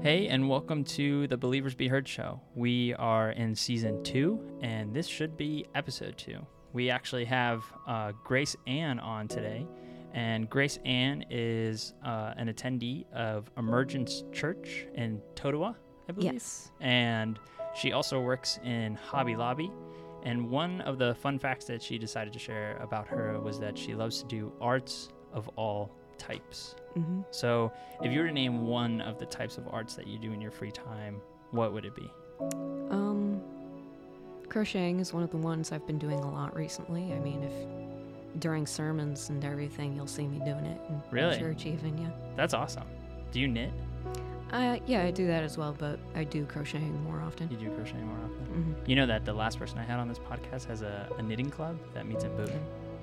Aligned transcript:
Hey, 0.00 0.28
and 0.28 0.48
welcome 0.48 0.84
to 0.84 1.26
the 1.26 1.36
Believers 1.36 1.74
Be 1.74 1.88
Heard 1.88 2.06
show. 2.06 2.40
We 2.54 2.94
are 2.94 3.32
in 3.32 3.52
season 3.52 4.00
two, 4.04 4.38
and 4.62 4.94
this 4.94 5.08
should 5.08 5.36
be 5.36 5.66
episode 5.74 6.16
two. 6.16 6.38
We 6.72 6.88
actually 6.88 7.24
have 7.24 7.64
uh, 7.84 8.12
Grace 8.22 8.54
Ann 8.68 9.00
on 9.00 9.26
today, 9.26 9.66
and 10.14 10.48
GraceAnn 10.48 11.24
is 11.30 11.94
uh, 12.06 12.32
an 12.36 12.46
attendee 12.46 13.12
of 13.12 13.50
Emergence 13.58 14.22
Church 14.32 14.86
in 14.94 15.20
Totowa, 15.34 15.74
I 16.08 16.12
believe. 16.12 16.32
Yes. 16.32 16.70
And 16.80 17.40
she 17.74 17.90
also 17.90 18.20
works 18.20 18.60
in 18.62 18.94
Hobby 18.94 19.34
Lobby. 19.34 19.68
And 20.22 20.48
one 20.48 20.80
of 20.82 20.98
the 20.98 21.16
fun 21.16 21.40
facts 21.40 21.64
that 21.64 21.82
she 21.82 21.98
decided 21.98 22.32
to 22.34 22.38
share 22.38 22.76
about 22.76 23.08
her 23.08 23.40
was 23.40 23.58
that 23.58 23.76
she 23.76 23.96
loves 23.96 24.22
to 24.22 24.28
do 24.28 24.52
arts 24.60 25.08
of 25.32 25.48
all 25.56 25.96
types. 26.18 26.74
hmm 26.94 27.20
So, 27.30 27.72
if 28.02 28.12
you 28.12 28.20
were 28.20 28.26
to 28.26 28.32
name 28.32 28.66
one 28.66 29.00
of 29.00 29.18
the 29.18 29.26
types 29.26 29.58
of 29.58 29.66
arts 29.70 29.94
that 29.94 30.06
you 30.06 30.18
do 30.18 30.32
in 30.32 30.40
your 30.40 30.50
free 30.50 30.70
time, 30.72 31.20
what 31.50 31.72
would 31.72 31.84
it 31.84 31.94
be? 31.94 32.10
Um, 32.90 33.40
crocheting 34.48 35.00
is 35.00 35.12
one 35.12 35.22
of 35.22 35.30
the 35.30 35.36
ones 35.36 35.72
I've 35.72 35.86
been 35.86 35.98
doing 35.98 36.18
a 36.20 36.30
lot 36.30 36.54
recently. 36.56 37.12
I 37.12 37.18
mean, 37.18 37.42
if 37.42 38.40
during 38.40 38.66
sermons 38.66 39.30
and 39.30 39.44
everything, 39.44 39.94
you'll 39.96 40.06
see 40.06 40.26
me 40.26 40.38
doing 40.38 40.64
it 40.64 40.80
in 40.88 41.02
Really? 41.10 41.38
church, 41.38 41.66
even 41.66 41.98
yeah. 41.98 42.10
That's 42.36 42.54
awesome. 42.54 42.84
Do 43.32 43.40
you 43.40 43.48
knit? 43.48 43.72
Uh, 44.52 44.78
yeah, 44.86 45.02
I 45.02 45.10
do 45.10 45.26
that 45.26 45.42
as 45.42 45.58
well, 45.58 45.74
but 45.78 45.98
I 46.14 46.24
do 46.24 46.46
crocheting 46.46 47.02
more 47.04 47.20
often. 47.20 47.50
You 47.50 47.58
do 47.58 47.70
crochet 47.74 47.98
more 47.98 48.16
often. 48.24 48.46
Mm-hmm. 48.46 48.72
You 48.90 48.96
know 48.96 49.04
that 49.06 49.26
the 49.26 49.32
last 49.32 49.58
person 49.58 49.78
I 49.78 49.82
had 49.84 49.98
on 49.98 50.08
this 50.08 50.18
podcast 50.18 50.64
has 50.66 50.80
a, 50.80 51.06
a 51.18 51.22
knitting 51.22 51.50
club 51.50 51.78
that 51.92 52.06
meets 52.06 52.24
in 52.24 52.34
Boone? 52.34 52.50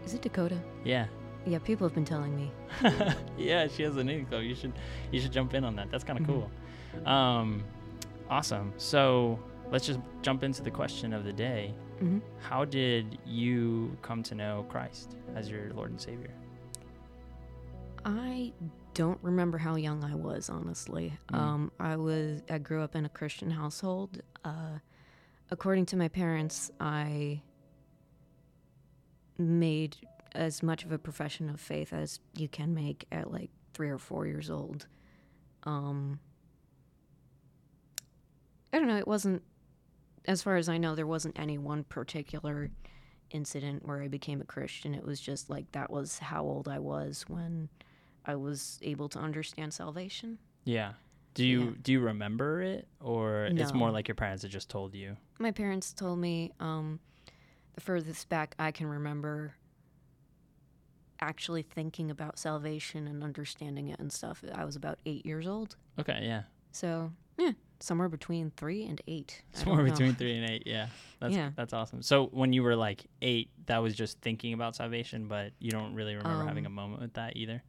Is 0.03 0.15
it 0.15 0.23
Dakota? 0.23 0.57
Yeah. 0.83 1.05
Yeah, 1.45 1.59
people 1.59 1.87
have 1.87 1.93
been 1.93 2.05
telling 2.05 2.35
me. 2.35 2.51
yeah, 3.37 3.67
she 3.67 3.83
has 3.83 3.97
a 3.97 4.03
knitting 4.03 4.25
club. 4.25 4.43
You 4.43 4.55
should 4.55 4.73
you 5.11 5.19
should 5.19 5.31
jump 5.31 5.53
in 5.53 5.63
on 5.63 5.75
that. 5.75 5.91
That's 5.91 6.03
kind 6.03 6.19
of 6.19 6.25
Mhm. 6.25 6.49
cool. 6.95 7.07
Um, 7.11 7.63
awesome. 8.29 8.73
So 8.77 9.39
let's 9.71 9.85
just 9.85 9.99
jump 10.21 10.43
into 10.43 10.63
the 10.63 10.71
question 10.71 11.13
of 11.13 11.23
the 11.23 11.33
day. 11.33 11.73
hmm 11.99 12.19
How 12.41 12.65
did 12.65 13.19
you 13.25 13.95
come 14.01 14.23
to 14.23 14.35
know 14.35 14.65
Christ 14.69 15.15
as 15.35 15.49
your 15.49 15.71
Lord 15.73 15.91
and 15.91 16.01
Savior? 16.01 16.31
I 18.05 18.53
don't 18.93 19.19
remember 19.21 19.57
how 19.57 19.75
young 19.75 20.03
I 20.03 20.15
was, 20.15 20.49
honestly. 20.49 21.13
Mm. 21.31 21.35
Um, 21.37 21.71
I 21.79 21.95
was 21.95 22.41
I 22.49 22.57
grew 22.59 22.81
up 22.81 22.95
in 22.95 23.05
a 23.05 23.09
Christian 23.09 23.49
household. 23.51 24.21
Uh, 24.43 24.79
according 25.51 25.85
to 25.87 25.97
my 25.97 26.07
parents, 26.07 26.71
I 26.79 27.41
made 29.37 29.97
as 30.35 30.61
much 30.61 30.83
of 30.83 30.91
a 30.91 30.97
profession 30.97 31.49
of 31.49 31.59
faith 31.59 31.93
as 31.93 32.19
you 32.35 32.47
can 32.47 32.73
make 32.73 33.05
at 33.11 33.31
like 33.31 33.49
three 33.73 33.89
or 33.89 33.97
four 33.97 34.27
years 34.27 34.49
old. 34.49 34.87
Um, 35.63 36.19
I 38.73 38.79
don't 38.79 38.87
know. 38.87 38.97
It 38.97 39.07
wasn't, 39.07 39.41
as 40.25 40.41
far 40.41 40.57
as 40.57 40.67
I 40.69 40.77
know, 40.77 40.95
there 40.95 41.07
wasn't 41.07 41.39
any 41.39 41.57
one 41.57 41.83
particular 41.85 42.69
incident 43.31 43.85
where 43.85 44.01
I 44.01 44.07
became 44.07 44.41
a 44.41 44.45
Christian. 44.45 44.93
It 44.93 45.05
was 45.05 45.19
just 45.19 45.49
like 45.49 45.71
that 45.71 45.89
was 45.89 46.19
how 46.19 46.43
old 46.43 46.67
I 46.67 46.79
was 46.79 47.25
when 47.27 47.69
I 48.25 48.35
was 48.35 48.79
able 48.81 49.09
to 49.09 49.19
understand 49.19 49.73
salvation. 49.73 50.37
Yeah. 50.65 50.93
Do 51.33 51.45
you 51.45 51.61
Yeah. 51.65 51.71
do 51.83 51.91
you 51.91 51.99
remember 51.99 52.61
it 52.61 52.87
or 53.01 53.45
it's 53.45 53.73
more 53.73 53.91
like 53.91 54.07
your 54.07 54.15
parents 54.15 54.43
had 54.43 54.51
just 54.51 54.69
told 54.69 54.93
you? 54.95 55.17
My 55.37 55.51
parents 55.51 55.91
told 55.91 56.19
me 56.19 56.51
um, 56.59 56.99
the 57.73 57.81
furthest 57.81 58.29
back 58.29 58.55
I 58.57 58.71
can 58.71 58.87
remember 58.87 59.53
actually 61.19 61.61
thinking 61.63 62.11
about 62.11 62.37
salvation 62.37 63.07
and 63.07 63.23
understanding 63.23 63.87
it 63.89 63.99
and 63.99 64.11
stuff. 64.11 64.43
I 64.53 64.65
was 64.65 64.75
about 64.75 64.99
eight 65.05 65.25
years 65.25 65.47
old. 65.47 65.75
Okay, 65.99 66.19
yeah. 66.23 66.43
So, 66.71 67.11
yeah, 67.37 67.51
somewhere 67.79 68.09
between 68.09 68.51
three 68.57 68.85
and 68.85 69.01
eight. 69.07 69.43
Somewhere 69.53 69.83
between 69.85 70.15
3 70.15 70.37
and 70.37 70.49
8, 70.49 70.63
yeah. 70.65 70.87
That's 71.21 71.33
Yeah. 71.33 71.51
that's 71.55 71.71
awesome. 71.73 72.01
So 72.01 72.25
when 72.27 72.51
you 72.53 72.63
were 72.63 72.75
like 72.75 73.05
8, 73.21 73.49
that 73.67 73.77
was 73.77 73.93
just 73.95 74.19
thinking 74.21 74.53
about 74.53 74.75
salvation, 74.75 75.27
but 75.27 75.53
you 75.59 75.71
don't 75.71 75.93
really 75.93 76.15
remember 76.15 76.45
having 76.45 76.65
a 76.65 76.69
Um, 76.69 76.73
moment 76.75 77.01
with 77.01 77.13
that 77.13 77.37
either. 77.37 77.63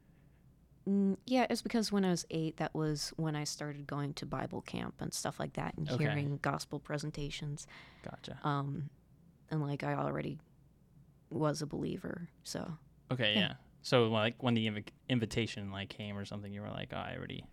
Mm, 0.88 1.16
yeah, 1.26 1.46
it's 1.50 1.62
because 1.62 1.90
when 1.90 2.04
I 2.04 2.10
was 2.10 2.24
eight, 2.30 2.58
that 2.58 2.72
was 2.74 3.12
when 3.16 3.34
I 3.34 3.42
started 3.44 3.86
going 3.88 4.14
to 4.14 4.26
Bible 4.26 4.60
camp 4.62 4.94
and 5.00 5.12
stuff 5.12 5.40
like 5.40 5.54
that 5.54 5.74
and 5.76 5.88
Okay. 5.90 6.04
hearing 6.04 6.38
gospel 6.42 6.78
presentations. 6.78 7.66
Gotcha. 8.02 8.38
Um, 8.46 8.90
and 9.50 9.60
like 9.62 9.82
I 9.82 9.94
already 9.94 10.38
was 11.30 11.60
a 11.60 11.66
believer. 11.66 12.28
So, 12.44 12.78
Okay, 13.10 13.34
yeah. 13.34 13.40
yeah. 13.40 13.52
So 13.82 14.08
like 14.08 14.42
when 14.42 14.54
the 14.54 14.66
invi- 14.66 14.88
invitation 15.08 15.70
like 15.70 15.88
came 15.88 16.16
or 16.18 16.24
something, 16.24 16.52
you 16.52 16.60
were 16.60 16.70
like, 16.70 16.90
"Oh, 16.92 16.96
I 16.96 17.14
already 17.16 17.44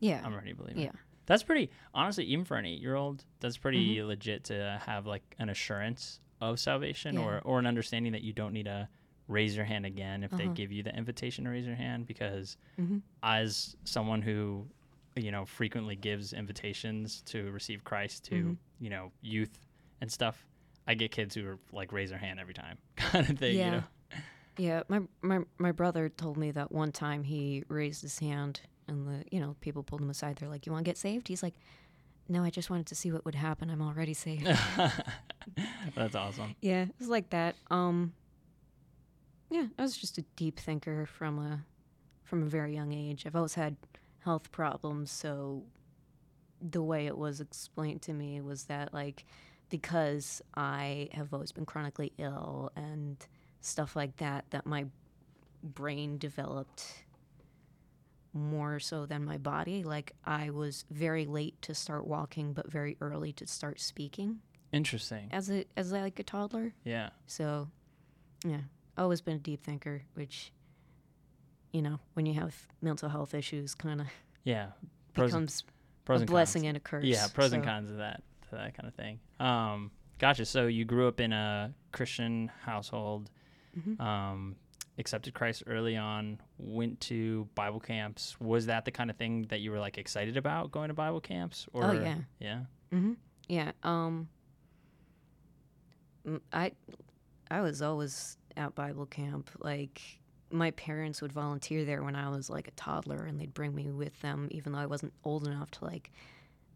yeah. 0.00 0.20
I'm 0.24 0.32
already 0.32 0.50
a 0.52 0.54
believer." 0.54 0.80
yeah. 0.80 0.90
That's 1.26 1.42
pretty 1.42 1.70
honestly, 1.92 2.24
even 2.26 2.44
for 2.44 2.56
an 2.56 2.64
8-year-old, 2.66 3.24
that's 3.40 3.56
pretty 3.56 3.96
Mm-hmm. 3.96 4.06
legit 4.08 4.44
to 4.44 4.80
have 4.86 5.06
like 5.06 5.22
an 5.38 5.48
assurance 5.48 6.20
of 6.40 6.58
salvation 6.60 7.14
Yeah. 7.16 7.22
or 7.22 7.40
or 7.44 7.58
an 7.58 7.66
understanding 7.66 8.12
that 8.12 8.22
you 8.22 8.32
don't 8.32 8.52
need 8.52 8.66
to 8.66 8.88
raise 9.28 9.56
your 9.56 9.64
hand 9.64 9.84
again 9.86 10.22
if 10.22 10.30
they 10.30 10.44
Uh-huh. 10.44 10.52
give 10.54 10.70
you 10.70 10.82
the 10.84 10.94
invitation 10.96 11.44
to 11.44 11.50
raise 11.50 11.66
your 11.66 11.74
hand 11.74 12.06
because 12.06 12.56
hmm 12.76 12.98
as 13.22 13.74
someone 13.84 14.22
who 14.22 14.66
you 15.16 15.30
know 15.32 15.44
frequently 15.44 15.96
gives 15.96 16.32
invitations 16.32 17.22
to 17.22 17.50
receive 17.50 17.82
Christ 17.84 18.24
to 18.26 18.34
Mhm. 18.34 18.56
you 18.80 18.90
know 18.90 19.10
youth 19.20 19.58
and 20.00 20.10
stuff, 20.12 20.46
I 20.86 20.94
get 20.94 21.10
kids 21.10 21.34
who 21.34 21.46
are 21.48 21.58
like 21.72 21.92
raise 21.92 22.10
their 22.10 22.18
hand 22.18 22.38
every 22.38 22.54
time 22.54 22.78
kind 22.96 23.28
of 23.30 23.38
thing. 23.38 23.52
You 23.52 23.58
Yeah. 23.58 23.70
know? 23.70 23.84
Yeah, 24.58 24.82
my, 24.88 25.00
my 25.22 25.40
my 25.58 25.72
brother 25.72 26.08
told 26.08 26.36
me 26.36 26.50
that 26.52 26.72
one 26.72 26.92
time 26.92 27.24
he 27.24 27.64
raised 27.68 28.02
his 28.02 28.18
hand 28.18 28.60
and 28.88 29.06
the 29.06 29.24
you 29.30 29.40
know 29.40 29.56
people 29.60 29.82
pulled 29.82 30.00
him 30.00 30.10
aside. 30.10 30.36
They're 30.36 30.48
like, 30.48 30.66
"You 30.66 30.72
want 30.72 30.84
to 30.84 30.88
get 30.88 30.96
saved?" 30.98 31.28
He's 31.28 31.42
like, 31.42 31.54
"No, 32.28 32.42
I 32.42 32.50
just 32.50 32.70
wanted 32.70 32.86
to 32.86 32.94
see 32.94 33.12
what 33.12 33.24
would 33.24 33.34
happen. 33.34 33.70
I'm 33.70 33.82
already 33.82 34.14
saved." 34.26 34.46
That's 35.94 36.14
awesome. 36.14 36.54
yeah, 36.60 36.82
it 36.82 36.94
was 36.98 37.08
like 37.08 37.30
that. 37.30 37.56
Um, 37.70 38.12
yeah, 39.50 39.66
I 39.78 39.82
was 39.82 39.96
just 39.96 40.18
a 40.18 40.22
deep 40.36 40.58
thinker 40.58 41.06
from 41.06 41.38
a 41.38 41.64
from 42.24 42.42
a 42.42 42.46
very 42.46 42.74
young 42.74 42.92
age. 42.92 43.24
I've 43.26 43.36
always 43.36 43.54
had 43.54 43.76
health 44.20 44.50
problems, 44.52 45.10
so 45.10 45.62
the 46.60 46.82
way 46.82 47.06
it 47.06 47.16
was 47.16 47.40
explained 47.40 48.02
to 48.02 48.12
me 48.12 48.40
was 48.40 48.64
that 48.64 48.92
like 48.94 49.24
because 49.68 50.40
I 50.54 51.08
have 51.12 51.34
always 51.34 51.52
been 51.52 51.66
chronically 51.66 52.12
ill 52.18 52.70
and 52.76 53.16
stuff 53.66 53.96
like 53.96 54.16
that, 54.16 54.44
that 54.50 54.66
my 54.66 54.86
brain 55.62 56.18
developed 56.18 57.04
more 58.32 58.78
so 58.78 59.06
than 59.06 59.24
my 59.24 59.38
body. 59.38 59.82
Like 59.82 60.12
I 60.24 60.50
was 60.50 60.84
very 60.90 61.26
late 61.26 61.60
to 61.62 61.74
start 61.74 62.06
walking, 62.06 62.52
but 62.52 62.70
very 62.70 62.96
early 63.00 63.32
to 63.34 63.46
start 63.46 63.80
speaking 63.80 64.40
Interesting. 64.72 65.28
as 65.32 65.50
a 65.50 65.64
as 65.76 65.92
like 65.92 66.18
a 66.18 66.22
toddler. 66.22 66.74
Yeah. 66.84 67.10
So, 67.26 67.68
yeah, 68.44 68.60
always 68.98 69.20
been 69.20 69.36
a 69.36 69.40
deep 69.40 69.62
thinker, 69.62 70.02
which, 70.14 70.52
you 71.72 71.80
know, 71.82 71.98
when 72.14 72.26
you 72.26 72.34
have 72.34 72.54
mental 72.82 73.08
health 73.08 73.34
issues, 73.34 73.74
kind 73.74 74.00
of 74.02 74.06
Yeah. 74.44 74.68
Pros 75.14 75.30
becomes 75.30 75.64
pros 76.04 76.20
a 76.20 76.22
and 76.22 76.30
blessing 76.30 76.62
cons. 76.62 76.68
and 76.68 76.76
a 76.76 76.80
curse. 76.80 77.04
Yeah, 77.04 77.26
pros 77.32 77.52
and 77.52 77.64
cons 77.64 77.90
of 77.90 77.96
that 77.98 78.22
that 78.52 78.76
kind 78.76 78.86
of 78.86 78.94
thing. 78.94 79.18
Um, 79.40 79.90
gotcha. 80.18 80.44
So 80.44 80.66
you 80.66 80.84
grew 80.84 81.08
up 81.08 81.20
in 81.20 81.32
a 81.32 81.72
Christian 81.92 82.50
household, 82.64 83.30
mhm. 83.78 84.00
um, 84.00 84.56
accepted 84.98 85.34
Christ 85.34 85.62
early 85.66 85.96
on, 85.96 86.40
went 86.58 87.00
to 87.02 87.48
Bible 87.54 87.80
camps. 87.80 88.38
Was 88.40 88.66
that 88.66 88.84
the 88.84 88.90
kind 88.90 89.10
of 89.10 89.16
thing 89.16 89.42
that 89.48 89.60
you 89.60 89.70
were 89.70 89.78
like 89.78 89.98
excited 89.98 90.36
about 90.36 90.70
going 90.72 90.88
to 90.88 90.94
Bible 90.94 91.20
camps? 91.20 91.66
Or 91.72 91.84
Oh, 91.84 91.92
yeah. 91.92 92.18
yeah. 92.38 92.60
hmm 92.90 93.12
Yeah. 93.48 93.72
Um. 93.82 94.28
I, 96.52 96.72
I 97.50 97.60
was 97.60 97.82
always 97.82 98.36
at 98.56 98.74
Bible 98.74 99.06
camp. 99.06 99.50
Like 99.60 100.00
my 100.50 100.72
parents 100.72 101.22
would 101.22 101.32
volunteer 101.32 101.84
there 101.84 102.02
when 102.02 102.16
I 102.16 102.28
was 102.30 102.50
like 102.50 102.66
a 102.68 102.72
toddler, 102.72 103.24
and 103.24 103.38
they'd 103.38 103.54
bring 103.54 103.74
me 103.74 103.90
with 103.90 104.18
them, 104.22 104.48
even 104.50 104.72
though 104.72 104.78
I 104.78 104.86
wasn't 104.86 105.12
old 105.24 105.46
enough 105.46 105.70
to 105.72 105.84
like 105.84 106.10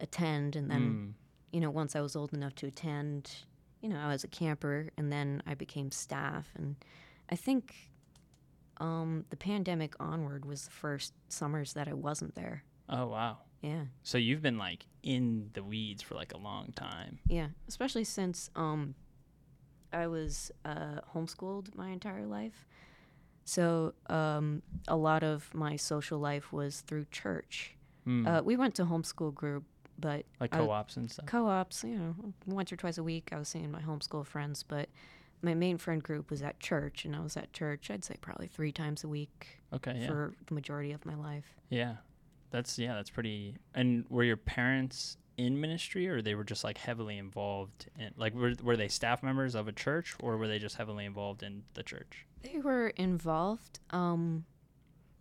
attend. 0.01 0.55
And 0.57 0.71
then, 0.71 0.81
Mm. 0.81 1.13
you 1.53 1.61
know, 1.61 1.71
once 1.71 1.97
I 1.97 2.01
was 2.01 2.15
old 2.15 2.33
enough 2.33 2.55
to 2.57 2.67
attend, 2.67 3.45
you 3.81 3.89
know, 3.89 3.99
I 3.99 4.09
was 4.09 4.25
a 4.25 4.29
camper, 4.29 4.91
and 4.97 5.13
then 5.13 5.43
I 5.47 5.55
became 5.55 5.91
staff. 5.91 6.49
And 6.57 6.77
I 7.31 7.37
think, 7.37 7.75
um, 8.79 9.27
the 9.31 9.37
pandemic 9.37 9.95
onward 10.01 10.45
was 10.45 10.65
the 10.65 10.71
first 10.71 11.13
summers 11.29 11.75
that 11.75 11.87
I 11.87 11.93
wasn't 11.93 12.35
there. 12.35 12.65
Oh 12.89 13.07
wow. 13.07 13.39
Yeah. 13.61 13.85
So 14.03 14.19
you've 14.19 14.43
been 14.43 14.59
like 14.59 14.87
in 15.03 15.51
the 15.53 15.63
weeds 15.63 16.03
for 16.03 16.15
like 16.15 16.33
a 16.33 16.39
long 16.39 16.73
time. 16.75 17.19
Yeah, 17.29 17.49
especially 17.69 18.05
since 18.05 18.51
um, 18.57 18.95
I 19.93 20.07
was 20.07 20.51
uh, 20.65 21.01
homeschooled 21.15 21.75
my 21.75 21.91
entire 21.91 22.27
life. 22.27 22.67
So 23.45 23.95
um, 24.07 24.63
a 24.89 24.97
lot 24.97 25.23
of 25.23 25.53
my 25.55 25.77
social 25.77 26.19
life 26.19 26.53
was 26.53 26.81
through 26.83 27.07
church. 27.11 27.77
Mm. 28.07 28.27
Uh, 28.27 28.43
we 28.43 28.57
went 28.57 28.75
to 28.77 28.85
homeschool 28.85 29.35
group, 29.35 29.65
but 30.01 30.25
like 30.41 30.51
co-ops 30.51 30.97
and 30.97 31.11
stuff. 31.11 31.27
co-ops, 31.27 31.85
you 31.85 31.97
know, 31.97 32.15
once 32.47 32.73
or 32.73 32.77
twice 32.77 32.99
a 32.99 33.03
week 33.03 33.31
I 33.33 33.39
was 33.39 33.49
seeing 33.49 33.71
my 33.71 33.81
homeschool 33.81 34.27
friends. 34.27 34.63
But 34.63 34.89
my 35.43 35.55
main 35.55 35.79
friend 35.79 36.03
group 36.03 36.31
was 36.31 36.43
at 36.43 36.61
church, 36.61 37.05
and 37.05 37.15
I 37.15 37.21
was 37.21 37.37
at 37.37 37.53
church. 37.53 37.91
I'd 37.91 38.05
say 38.05 38.17
probably 38.21 38.47
three 38.47 38.73
times 38.73 39.05
a 39.05 39.09
week 39.09 39.61
okay. 39.73 39.97
Yeah. 40.01 40.07
for 40.07 40.35
the 40.47 40.55
majority 40.55 40.93
of 40.93 41.05
my 41.05 41.15
life. 41.15 41.55
yeah. 41.69 41.97
That's 42.51 42.79
yeah, 42.79 42.95
that's 42.95 43.11
pretty. 43.11 43.57
And 43.75 44.05
were 44.09 44.25
your 44.25 44.37
parents 44.37 45.17
in 45.37 45.61
ministry, 45.61 46.09
or 46.09 46.21
they 46.21 46.35
were 46.35 46.45
just 46.45 46.65
like 46.65 46.77
heavily 46.77 47.17
involved 47.17 47.87
in 47.99 48.11
like 48.17 48.35
were 48.35 48.55
were 48.63 48.77
they 48.77 48.89
staff 48.89 49.23
members 49.23 49.55
of 49.55 49.69
a 49.69 49.73
church, 49.73 50.15
or 50.21 50.37
were 50.37 50.49
they 50.49 50.59
just 50.59 50.77
heavily 50.77 51.05
involved 51.05 51.43
in 51.43 51.63
the 51.75 51.83
church? 51.83 52.27
They 52.43 52.59
were 52.59 52.89
involved. 52.89 53.79
Um, 53.91 54.45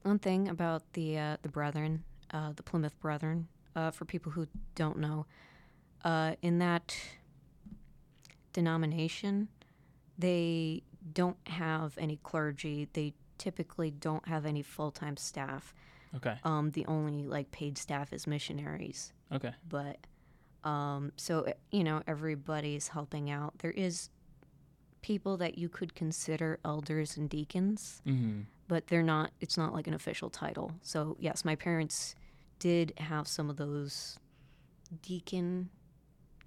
one 0.03 0.19
thing 0.19 0.49
about 0.49 0.91
the 0.93 1.17
uh, 1.17 1.37
the 1.41 1.49
Brethren, 1.49 2.03
uh, 2.31 2.53
the 2.55 2.63
Plymouth 2.63 2.99
Brethren, 2.99 3.47
uh, 3.79 3.91
for 3.91 4.05
people 4.05 4.31
who 4.31 4.47
don't 4.75 4.97
know, 4.97 5.25
uh, 6.03 6.33
in 6.41 6.59
that 6.59 6.95
denomination, 8.53 9.47
they 10.17 10.83
don't 11.13 11.37
have 11.47 11.97
any 11.97 12.17
clergy. 12.23 12.87
They 12.93 13.13
typically 13.37 13.91
don't 13.91 14.27
have 14.27 14.45
any 14.45 14.61
full 14.61 14.91
time 14.91 15.17
staff. 15.17 15.73
Okay. 16.15 16.35
Um, 16.43 16.71
the 16.71 16.85
only 16.87 17.23
like 17.23 17.51
paid 17.51 17.77
staff 17.77 18.11
is 18.13 18.27
missionaries. 18.27 19.13
Okay. 19.31 19.53
But 19.67 19.97
um, 20.63 21.11
so 21.15 21.53
you 21.71 21.83
know 21.83 22.01
everybody's 22.07 22.89
helping 22.89 23.29
out. 23.29 23.59
There 23.59 23.71
is 23.71 24.09
people 25.01 25.37
that 25.37 25.57
you 25.57 25.69
could 25.69 25.95
consider 25.95 26.59
elders 26.65 27.15
and 27.15 27.29
deacons, 27.29 28.01
Mm-hmm. 28.05 28.41
but 28.67 28.87
they're 28.87 29.03
not. 29.03 29.31
It's 29.39 29.57
not 29.57 29.73
like 29.73 29.87
an 29.87 29.93
official 29.93 30.29
title. 30.29 30.71
So 30.81 31.15
yes, 31.19 31.45
my 31.45 31.55
parents 31.55 32.15
did 32.59 32.93
have 32.97 33.27
some 33.27 33.49
of 33.49 33.57
those 33.57 34.19
deacon 35.01 35.69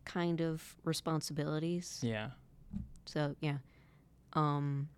kind 0.05 0.41
of 0.41 0.76
responsibilities. 0.85 2.00
Yeah. 2.03 2.31
So 3.06 3.35
yeah, 3.41 3.59
um, 4.35 4.88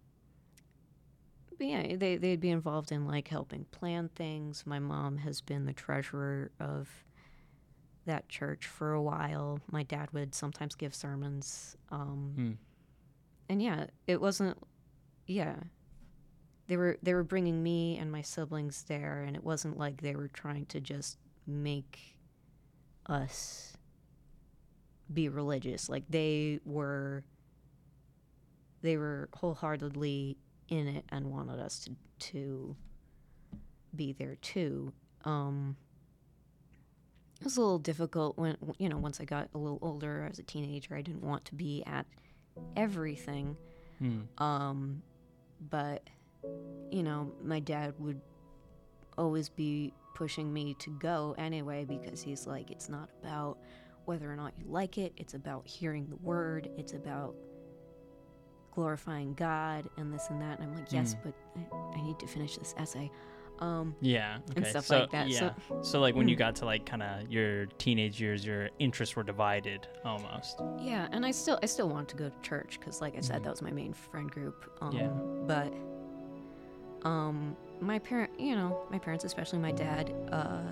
but 1.56 1.66
yeah, 1.66 1.96
they 1.96 2.16
they'd 2.16 2.40
be 2.40 2.50
involved 2.50 2.92
in 2.92 3.06
like 3.06 3.28
helping 3.28 3.64
plan 3.66 4.10
things. 4.14 4.64
My 4.66 4.78
mom 4.78 5.18
has 5.18 5.40
been 5.40 5.64
the 5.66 5.72
treasurer 5.72 6.50
of 6.60 6.88
that 8.06 8.28
church 8.28 8.66
for 8.66 8.92
a 8.92 9.02
while. 9.02 9.60
My 9.70 9.82
dad 9.84 10.10
would 10.12 10.34
sometimes 10.34 10.74
give 10.74 10.94
sermons. 10.94 11.76
Um, 11.90 12.34
Mm. 12.36 12.56
and 13.48 13.62
yeah, 13.62 13.86
it 14.06 14.20
wasn't. 14.20 14.58
Yeah, 15.26 15.56
they 16.66 16.76
were 16.76 16.96
they 17.02 17.14
were 17.14 17.24
bringing 17.24 17.62
me 17.62 17.98
and 17.98 18.10
my 18.10 18.22
siblings 18.22 18.84
there, 18.84 19.22
and 19.26 19.36
it 19.36 19.44
wasn't 19.44 19.78
like 19.78 20.00
they 20.00 20.14
were 20.16 20.28
trying 20.28 20.66
to 20.66 20.80
just 20.80 21.18
make 21.46 22.16
us 23.06 23.76
be 25.12 25.28
religious. 25.28 25.88
Like 25.88 26.04
they 26.08 26.60
were 26.64 27.24
they 28.82 28.96
were 28.96 29.28
wholeheartedly 29.34 30.36
in 30.68 30.88
it 30.88 31.04
and 31.10 31.26
wanted 31.30 31.60
us 31.60 31.80
to 31.84 31.96
to 32.30 32.76
be 33.94 34.12
there 34.12 34.36
too. 34.36 34.92
Um, 35.24 35.76
it 37.40 37.44
was 37.44 37.56
a 37.56 37.60
little 37.60 37.78
difficult 37.78 38.38
when 38.38 38.56
you 38.78 38.88
know 38.88 38.96
once 38.98 39.20
I 39.20 39.24
got 39.26 39.48
a 39.54 39.58
little 39.58 39.78
older 39.82 40.26
as 40.30 40.38
a 40.38 40.42
teenager. 40.42 40.94
I 40.94 41.02
didn't 41.02 41.22
want 41.22 41.44
to 41.46 41.54
be 41.54 41.82
at 41.86 42.06
everything, 42.76 43.56
Mm. 44.00 44.26
um, 44.40 45.02
but 45.70 46.08
you 46.90 47.02
know 47.02 47.32
my 47.42 47.60
dad 47.60 47.94
would 47.98 48.20
always 49.18 49.48
be 49.48 49.92
pushing 50.14 50.52
me 50.52 50.74
to 50.74 50.90
go 50.98 51.34
anyway 51.38 51.84
because 51.84 52.20
he's 52.22 52.46
like 52.46 52.70
it's 52.70 52.88
not 52.88 53.08
about 53.22 53.58
whether 54.04 54.30
or 54.30 54.36
not 54.36 54.52
you 54.58 54.66
like 54.68 54.98
it. 54.98 55.12
It's 55.16 55.34
about 55.34 55.66
hearing 55.66 56.06
the 56.08 56.16
word. 56.16 56.68
It's 56.76 56.92
about 56.92 57.34
glorifying 58.72 59.34
God 59.34 59.88
and 59.96 60.12
this 60.12 60.28
and 60.30 60.40
that. 60.42 60.58
And 60.58 60.68
I'm 60.70 60.74
like, 60.76 60.92
yes, 60.92 61.14
Mm. 61.14 61.22
but 61.24 61.34
I, 61.94 61.98
I 61.98 62.02
need 62.02 62.18
to 62.18 62.26
finish 62.26 62.56
this 62.56 62.74
essay. 62.76 63.10
Um, 63.60 63.94
Yeah. 64.00 64.38
Okay. 64.50 64.52
and 64.56 64.66
stuff 64.66 64.84
so, 64.86 65.00
like 65.00 65.10
that. 65.12 65.28
Yeah. 65.28 65.54
So 65.68 65.80
So 65.82 66.00
like 66.00 66.16
when 66.16 66.28
you 66.28 66.34
Mm. 66.34 66.40
got 66.40 66.56
to 66.56 66.64
like 66.64 66.84
kind 66.84 67.02
of 67.02 67.30
your 67.30 67.66
teenage 67.78 68.20
years, 68.20 68.44
your 68.44 68.68
interests 68.80 69.14
were 69.14 69.22
divided 69.22 69.86
almost. 70.04 70.60
yeah, 70.80 71.06
and 71.12 71.24
I 71.24 71.30
still 71.30 71.58
I 71.62 71.66
still 71.66 71.88
want 71.88 72.08
to 72.10 72.16
go 72.16 72.28
to 72.28 72.40
church 72.42 72.78
because, 72.80 73.00
like 73.00 73.16
I 73.16 73.20
said, 73.20 73.40
Mhm. 73.40 73.44
that 73.44 73.50
was 73.50 73.62
my 73.62 73.70
main 73.70 73.92
friend 73.94 74.28
group. 74.30 74.70
Um, 74.82 74.92
Yeah. 74.92 75.08
But 75.46 75.72
um, 77.04 77.56
my 77.80 77.98
parent, 77.98 78.30
you 78.38 78.56
know, 78.56 78.86
my 78.90 78.98
parents, 78.98 79.24
especially 79.24 79.58
my 79.58 79.72
dad, 79.72 80.12
uh, 80.32 80.62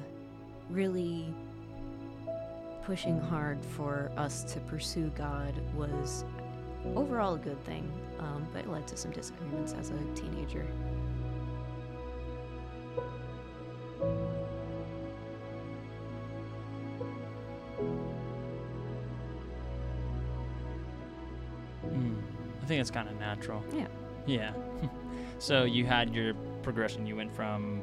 really 0.71 1.35
pushing 2.83 3.21
hard 3.21 3.65
for 3.65 4.11
us 4.17 4.43
to 4.53 4.61
pursue 4.61 5.13
God 5.17 5.55
was 5.75 6.25
overall 6.97 7.35
a 7.35 7.39
good 7.39 7.63
thing. 7.65 7.91
Um, 8.19 8.47
but 8.53 8.65
it 8.65 8.71
led 8.71 8.87
to 8.89 8.97
some 8.97 9.11
disagreements 9.11 9.75
as 9.75 9.91
a 9.91 9.99
teenager. 10.15 10.67
Mm. 21.87 22.17
I 22.63 22.67
think 22.67 22.81
it's 22.81 22.91
kind 22.91 23.09
of 23.09 23.19
natural. 23.19 23.63
Yeah. 23.75 23.89
Yeah. 24.27 24.53
so 25.43 25.65
you 25.65 25.85
had 25.85 26.15
your 26.15 26.35
progression. 26.63 27.05
You 27.05 27.17
went 27.17 27.35
from 27.35 27.83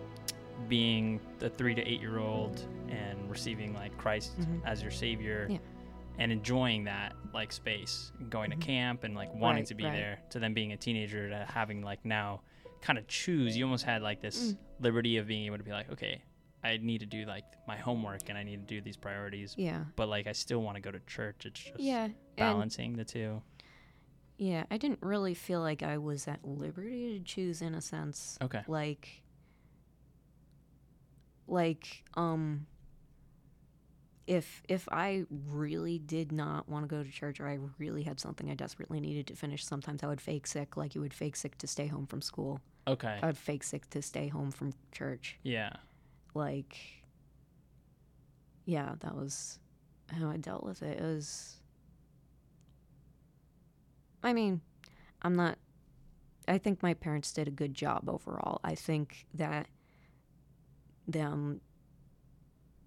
being 0.70 1.20
the 1.40 1.50
three 1.50 1.76
to 1.76 1.82
eight 1.86 2.00
year 2.00 2.18
old 2.20 2.62
and 2.88 3.30
receiving 3.30 3.74
like 3.74 3.98
Christ 3.98 4.40
Mhm. 4.40 4.62
as 4.66 4.82
your 4.82 4.92
savior 4.92 5.48
Yeah. 5.50 5.58
and 6.20 6.32
enjoying 6.32 6.86
that 6.86 7.16
like 7.34 7.52
space, 7.52 8.14
going 8.30 8.50
Mhm. 8.52 8.60
to 8.62 8.66
camp 8.66 9.04
and 9.04 9.14
like 9.14 9.34
wanting 9.34 9.62
Right, 9.62 9.66
to 9.68 9.76
be 9.76 9.84
right. 9.84 9.92
there, 9.94 10.20
to 10.30 10.40
then 10.40 10.54
being 10.54 10.72
a 10.72 10.78
teenager 10.78 11.30
to 11.30 11.46
having 11.46 11.82
like 11.82 12.06
now 12.06 12.42
kind 12.82 12.98
of 12.98 13.08
choose. 13.08 13.58
You 13.58 13.66
almost 13.66 13.84
had 13.84 14.02
like 14.02 14.22
this 14.22 14.54
Mm. 14.54 14.58
liberty 14.80 15.18
of 15.18 15.28
being 15.28 15.46
able 15.46 15.58
to 15.58 15.64
be 15.64 15.72
like, 15.72 15.92
okay, 15.92 16.22
I 16.64 16.78
need 16.78 17.00
to 17.00 17.06
do 17.06 17.26
like 17.26 17.44
my 17.68 17.76
homework 17.78 18.30
and 18.30 18.38
I 18.38 18.44
need 18.44 18.66
to 18.68 18.74
do 18.76 18.80
these 18.80 18.96
priorities, 18.98 19.54
Yeah. 19.58 19.84
but 19.98 20.08
like 20.08 20.28
I 20.28 20.32
still 20.32 20.62
want 20.62 20.76
to 20.76 20.82
go 20.82 20.92
to 20.92 21.00
church. 21.02 21.46
It's 21.46 21.60
just 21.62 21.78
Yeah. 21.80 22.08
Balancing 22.38 22.94
the 22.94 23.04
two. 23.06 23.42
Yeah, 24.40 24.64
I 24.72 24.78
didn't 24.78 25.00
really 25.02 25.34
feel 25.34 25.60
like 25.60 25.84
I 25.84 25.98
was 25.98 26.26
at 26.26 26.40
liberty 26.48 27.20
to 27.20 27.24
choose 27.24 27.62
in 27.62 27.76
a 27.76 27.82
sense. 27.82 28.38
Okay. 28.42 28.62
like 28.68 29.22
like 31.46 32.06
um 32.16 32.66
if 34.28 34.64
if 34.70 34.88
I 34.92 35.26
really 35.50 36.00
did 36.00 36.32
not 36.32 36.70
want 36.70 36.88
to 36.88 36.88
go 36.88 37.04
to 37.04 37.12
church 37.12 37.42
or 37.42 37.50
I 37.50 37.60
really 37.78 38.04
had 38.04 38.18
something 38.20 38.50
I 38.50 38.54
desperately 38.54 39.02
needed 39.02 39.28
to 39.28 39.36
finish, 39.36 39.66
sometimes 39.66 40.04
I 40.04 40.08
would 40.08 40.22
fake 40.22 40.48
sick 40.48 40.78
like 40.78 40.96
you 40.96 41.02
would 41.02 41.14
fake 41.14 41.36
sick 41.36 41.58
to 41.58 41.68
stay 41.68 41.88
home 41.88 42.06
from 42.06 42.22
school. 42.22 42.62
Okay. 42.88 43.20
I 43.22 43.26
would 43.26 43.38
fake 43.38 43.64
sick 43.66 43.90
to 43.90 44.02
stay 44.02 44.30
home 44.30 44.52
from 44.52 44.74
church. 44.94 45.38
yeah. 45.44 45.74
Like 46.34 46.78
yeah, 48.66 48.94
that 49.00 49.16
was 49.16 49.60
how 50.08 50.30
I 50.30 50.38
dealt 50.38 50.64
with 50.64 50.82
it. 50.82 50.98
It 51.00 51.04
was 51.04 51.59
I 54.24 54.34
mean, 54.34 54.62
I'm 55.22 55.36
not 55.36 55.58
I 56.48 56.58
think 56.58 56.82
my 56.82 56.96
parents 56.96 57.32
did 57.32 57.48
a 57.48 57.52
good 57.52 57.74
job 57.76 58.10
overall. 58.10 58.60
I 58.64 58.74
think 58.76 59.26
that 59.36 59.68
them 61.08 61.62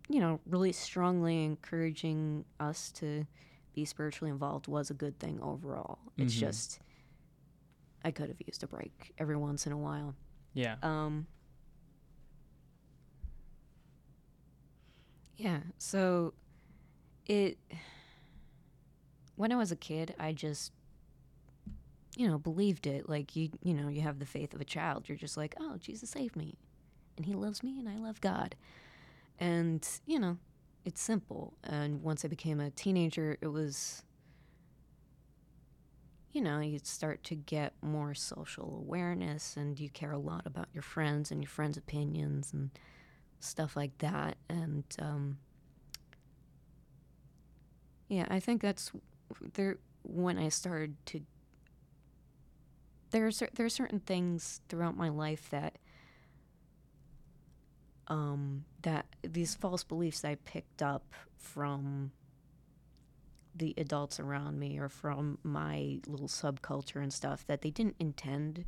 you 0.08 0.20
know, 0.20 0.40
really 0.46 0.72
strongly 0.72 1.44
encouraging 1.44 2.44
us 2.60 2.90
to 2.92 3.24
be 3.72 3.84
spiritually 3.84 4.30
involved 4.30 4.66
was 4.68 4.90
a 4.90 4.94
good 4.94 5.18
thing 5.18 5.40
overall. 5.40 5.98
It's 6.18 6.34
Mhm. 6.34 6.40
just 6.40 6.80
I 8.04 8.10
could 8.10 8.28
have 8.28 8.40
used 8.46 8.62
a 8.62 8.66
break 8.66 9.14
every 9.16 9.36
once 9.36 9.66
in 9.66 9.72
a 9.72 9.78
while. 9.78 10.14
Yeah. 10.54 10.76
Um 10.82 11.26
Yeah, 15.36 15.60
so 15.78 16.34
it 17.26 17.58
when 19.36 19.50
I 19.50 19.56
was 19.56 19.72
a 19.72 19.76
kid, 19.76 20.14
I 20.18 20.32
just 20.32 20.72
you 22.16 22.28
know, 22.28 22.38
believed 22.38 22.86
it. 22.86 23.08
Like 23.08 23.36
you 23.36 23.50
you 23.62 23.74
know, 23.74 23.88
you 23.88 24.02
have 24.02 24.18
the 24.18 24.26
faith 24.26 24.54
of 24.54 24.60
a 24.60 24.64
child. 24.64 25.08
You're 25.08 25.18
just 25.18 25.36
like, 25.36 25.54
"Oh, 25.60 25.76
Jesus 25.78 26.10
saved 26.10 26.36
me. 26.36 26.56
And 27.16 27.26
he 27.26 27.34
loves 27.34 27.62
me 27.62 27.78
and 27.78 27.88
I 27.88 27.96
love 27.98 28.20
God." 28.20 28.54
And, 29.38 29.86
you 30.06 30.18
know, 30.20 30.38
it's 30.84 31.00
simple. 31.00 31.54
And 31.64 32.02
once 32.02 32.24
I 32.24 32.28
became 32.28 32.60
a 32.60 32.70
teenager, 32.70 33.38
it 33.40 33.48
was 33.48 34.04
you 36.32 36.40
know, 36.40 36.60
you 36.60 36.80
start 36.82 37.22
to 37.24 37.34
get 37.34 37.74
more 37.82 38.14
social 38.14 38.76
awareness 38.78 39.56
and 39.56 39.78
you 39.78 39.90
care 39.90 40.12
a 40.12 40.18
lot 40.18 40.46
about 40.46 40.66
your 40.72 40.82
friends 40.82 41.30
and 41.30 41.42
your 41.42 41.48
friends' 41.48 41.76
opinions 41.76 42.54
and 42.54 42.70
stuff 43.38 43.76
like 43.76 43.98
that. 43.98 44.36
And 44.48 44.84
um, 44.98 45.38
yeah, 48.08 48.26
I 48.30 48.40
think 48.40 48.62
that's 48.62 48.92
there 49.54 49.76
when 50.04 50.38
I 50.38 50.48
started 50.48 50.96
to. 51.06 51.20
There 53.12 53.26
are 53.26 53.32
there 53.54 53.66
are 53.66 53.70
certain 53.70 54.00
things 54.00 54.60
throughout 54.68 54.96
my 54.96 55.08
life 55.08 55.48
that 55.50 55.76
um, 58.08 58.64
that 58.82 59.06
these 59.22 59.54
false 59.54 59.84
beliefs 59.84 60.24
I 60.24 60.34
picked 60.34 60.82
up 60.82 61.14
from 61.38 62.12
the 63.54 63.74
adults 63.76 64.18
around 64.18 64.58
me 64.58 64.78
or 64.78 64.88
from 64.88 65.38
my 65.42 65.98
little 66.06 66.28
subculture 66.28 67.02
and 67.02 67.12
stuff 67.12 67.46
that 67.46 67.62
they 67.62 67.70
didn't 67.70 67.96
intend 67.98 68.64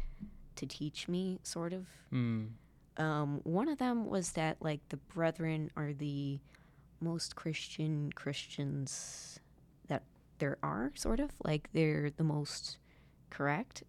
to 0.56 0.66
teach 0.66 1.08
me, 1.08 1.40
sort 1.42 1.72
of. 1.72 1.86
Mm. 2.12 2.50
Um, 2.96 3.40
one 3.42 3.68
of 3.68 3.78
them 3.78 4.06
was 4.06 4.32
that 4.32 4.58
like 4.60 4.80
the 4.88 4.96
brethren 4.96 5.70
are 5.76 5.92
the 5.92 6.38
most 7.00 7.34
Christian 7.34 8.12
Christians 8.12 9.40
that 9.88 10.04
there 10.38 10.58
are, 10.62 10.92
sort 10.94 11.18
of 11.18 11.30
like 11.42 11.68
they're 11.72 12.10
the 12.10 12.24
most 12.24 12.78
correct. 13.30 13.82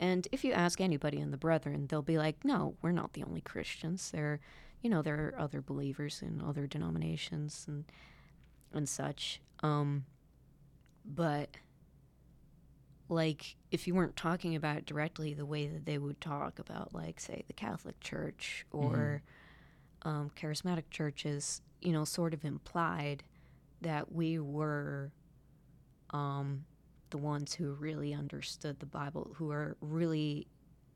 And 0.00 0.28
if 0.30 0.44
you 0.44 0.52
ask 0.52 0.80
anybody 0.80 1.18
in 1.18 1.30
the 1.30 1.36
brethren, 1.36 1.86
they'll 1.88 2.02
be 2.02 2.18
like, 2.18 2.44
"No, 2.44 2.76
we're 2.82 2.92
not 2.92 3.14
the 3.14 3.24
only 3.24 3.40
Christians. 3.40 4.10
There, 4.10 4.40
you 4.82 4.90
know, 4.90 5.02
there 5.02 5.16
are 5.16 5.34
other 5.38 5.60
believers 5.60 6.22
in 6.22 6.40
other 6.40 6.66
denominations 6.66 7.64
and 7.68 7.84
and 8.72 8.88
such." 8.88 9.40
Um, 9.62 10.04
but 11.04 11.56
like 13.08 13.56
if 13.70 13.86
you 13.86 13.94
weren't 13.94 14.16
talking 14.16 14.54
about 14.54 14.76
it 14.76 14.86
directly 14.86 15.32
the 15.34 15.46
way 15.46 15.66
that 15.66 15.86
they 15.86 15.98
would 15.98 16.20
talk 16.20 16.58
about 16.58 16.94
like 16.94 17.18
say 17.18 17.42
the 17.46 17.52
catholic 17.54 17.98
church 18.00 18.66
or 18.70 19.22
um, 20.02 20.30
charismatic 20.36 20.84
churches 20.90 21.62
you 21.80 21.92
know 21.92 22.04
sort 22.04 22.34
of 22.34 22.44
implied 22.44 23.22
that 23.80 24.12
we 24.12 24.38
were 24.38 25.10
um, 26.10 26.64
the 27.10 27.18
ones 27.18 27.54
who 27.54 27.72
really 27.72 28.12
understood 28.14 28.78
the 28.80 28.86
bible 28.86 29.30
who 29.36 29.50
are 29.50 29.76
really 29.80 30.46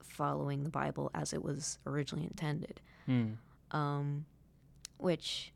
following 0.03 0.63
the 0.65 0.71
bible 0.71 1.11
as 1.15 1.33
it 1.33 1.43
was 1.43 1.79
originally 1.87 2.25
intended 2.25 2.81
Hmm. 3.07 3.33
um, 3.73 4.27
which 4.99 5.53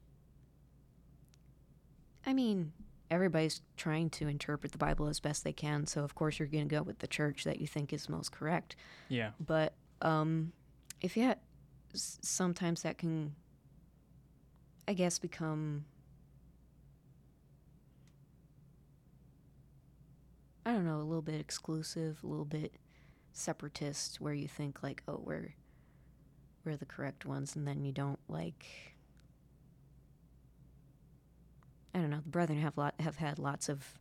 I 2.27 2.33
mean, 2.33 2.73
everybody's 3.09 3.61
trying 3.77 4.11
to 4.11 4.27
interpret 4.27 4.73
the 4.73 4.79
Bible 4.79 5.07
as 5.07 5.21
best 5.21 5.45
they 5.45 5.53
can, 5.53 5.87
so 5.87 6.03
of 6.03 6.17
course 6.17 6.39
you're 6.41 6.49
going 6.49 6.69
to 6.69 6.75
go 6.75 6.83
with 6.83 6.99
the 6.99 7.07
church 7.07 7.45
that 7.45 7.61
you 7.61 7.69
think 7.69 7.93
is 7.93 8.09
most 8.09 8.33
correct. 8.33 8.75
Yeah. 9.09 9.31
But 9.39 9.75
um, 10.03 10.53
if 11.01 11.17
you 11.17 11.23
had, 11.23 11.39
sometimes 11.95 12.83
that 12.83 12.99
can, 12.99 13.37
I 14.89 14.93
guess, 14.95 15.19
become. 15.21 15.85
I 20.67 20.73
don't 20.73 20.85
know, 20.85 20.97
a 20.99 21.03
little 21.05 21.23
bit 21.23 21.41
exclusive, 21.41 22.19
a 22.23 22.27
little 22.27 22.45
bit 22.45 22.75
separatist, 23.33 24.21
where 24.21 24.35
you 24.35 24.49
think 24.49 24.83
like, 24.83 25.03
oh, 25.09 25.21
we're 25.25 25.55
we're 26.65 26.77
the 26.77 26.85
correct 26.85 27.25
ones, 27.25 27.55
and 27.57 27.67
then 27.67 27.85
you 27.85 27.93
don't 27.93 28.19
like. 28.29 28.67
I 31.95 31.99
don't 32.01 32.11
know. 32.11 32.21
The 32.23 32.29
brethren 32.31 32.61
have 32.61 32.77
lot 32.77 32.95
have 33.01 33.17
had 33.17 33.39
lots 33.39 33.69
of 33.69 33.99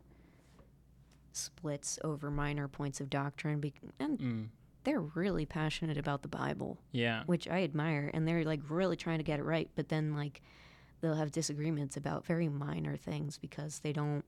splits 1.32 2.00
over 2.04 2.30
minor 2.32 2.68
points 2.68 3.00
of 3.00 3.10
doctrine, 3.10 3.60
be- 3.60 3.74
and 4.00 4.20
Mm. 4.20 4.48
they're 4.84 5.02
really 5.02 5.46
passionate 5.46 5.98
about 5.98 6.22
the 6.22 6.28
Bible, 6.28 6.80
Yeah. 6.92 7.24
which 7.26 7.48
I 7.48 7.64
admire, 7.64 8.10
and 8.14 8.28
they're 8.28 8.44
like 8.44 8.62
really 8.70 8.96
trying 8.98 9.18
to 9.20 9.24
get 9.24 9.40
it 9.40 9.44
right. 9.44 9.70
But 9.76 9.90
then 9.90 10.14
like 10.16 10.42
they'll 11.02 11.16
have 11.16 11.32
disagreements 11.32 11.96
about 11.98 12.26
very 12.26 12.50
minor 12.50 12.96
things 12.98 13.38
because 13.38 13.80
they 13.80 13.94
don't 13.94 14.26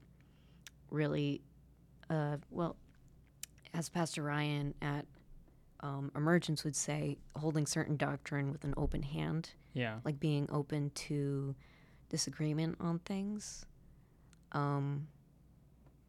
really, 0.91 1.41
uh, 2.09 2.37
well, 2.49 2.75
as 3.73 3.89
Pastor 3.89 4.23
Ryan 4.23 4.73
at 4.81 5.05
um, 5.81 6.11
Emergence 6.15 6.63
would 6.63 6.75
say, 6.75 7.17
holding 7.35 7.65
certain 7.65 7.97
doctrine 7.97 8.51
with 8.51 8.63
an 8.63 8.73
open 8.77 9.03
hand, 9.03 9.51
Yeah. 9.73 9.99
like 10.03 10.19
being 10.19 10.47
open 10.51 10.89
to 10.91 11.55
disagreement 12.09 12.77
on 12.79 12.99
things. 12.99 13.65
Um, 14.53 15.07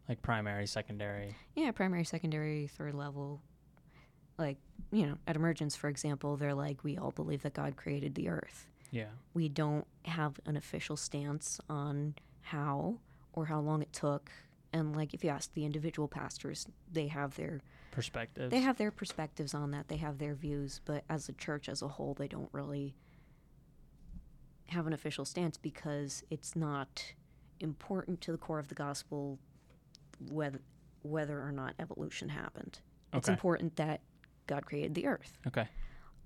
Like 0.09 0.23
primary, 0.23 0.67
secondary. 0.67 1.37
Yeah, 1.55 1.71
primary, 1.73 2.05
secondary, 2.05 2.67
third 2.69 2.95
level. 2.95 3.43
Like, 4.38 4.57
you 4.90 5.07
know, 5.07 5.19
at 5.26 5.37
Emergence, 5.37 5.76
for 5.76 5.88
example, 5.88 6.37
they're 6.37 6.55
like, 6.55 6.83
we 6.85 6.97
all 6.97 7.11
believe 7.11 7.43
that 7.43 7.52
God 7.55 7.76
created 7.76 8.14
the 8.14 8.28
earth. 8.31 8.67
Yeah. 8.90 9.09
We 9.35 9.49
don't 9.50 9.87
have 10.05 10.40
an 10.47 10.57
official 10.57 10.97
stance 10.97 11.61
on 11.69 12.14
how 12.40 13.00
or 13.35 13.47
how 13.47 13.61
long 13.61 13.83
it 13.83 13.93
took. 13.93 14.31
And 14.78 14.97
like, 14.97 15.12
if 15.12 15.23
you 15.25 15.30
ask 15.30 15.52
the 15.54 15.64
individual 15.64 16.08
pastors, 16.08 16.66
they 16.90 17.08
have 17.08 17.35
their 17.37 17.61
Perspectives. 17.90 18.50
they 18.50 18.61
have 18.61 18.76
their 18.78 18.90
perspectives 18.90 19.54
on 19.54 19.73
that. 19.73 19.88
They 19.88 19.97
have 19.97 20.18
their 20.18 20.35
views, 20.35 20.80
but 20.85 21.04
as 21.08 21.28
a 21.28 21.32
church 21.32 21.68
as 21.68 21.82
a 21.82 21.88
whole, 21.88 22.14
they 22.14 22.28
don't 22.28 22.49
really 22.52 22.94
have 24.68 24.87
an 24.87 24.92
official 24.92 25.25
stance 25.25 25.56
because 25.56 26.23
it's 26.30 26.54
not 26.54 27.02
important 27.61 28.20
to 28.20 28.32
the 28.32 28.38
core 28.38 28.58
of 28.58 28.68
the 28.68 28.75
gospel 28.75 29.38
whether 30.30 30.61
whether 31.02 31.40
or 31.40 31.52
not 31.52 31.75
evolution 31.78 32.28
happened. 32.28 32.80
It's 33.14 33.28
important 33.28 33.76
that 33.76 34.00
God 34.47 34.66
created 34.66 34.94
the 34.94 35.06
earth. 35.06 35.38
Okay. 35.47 35.66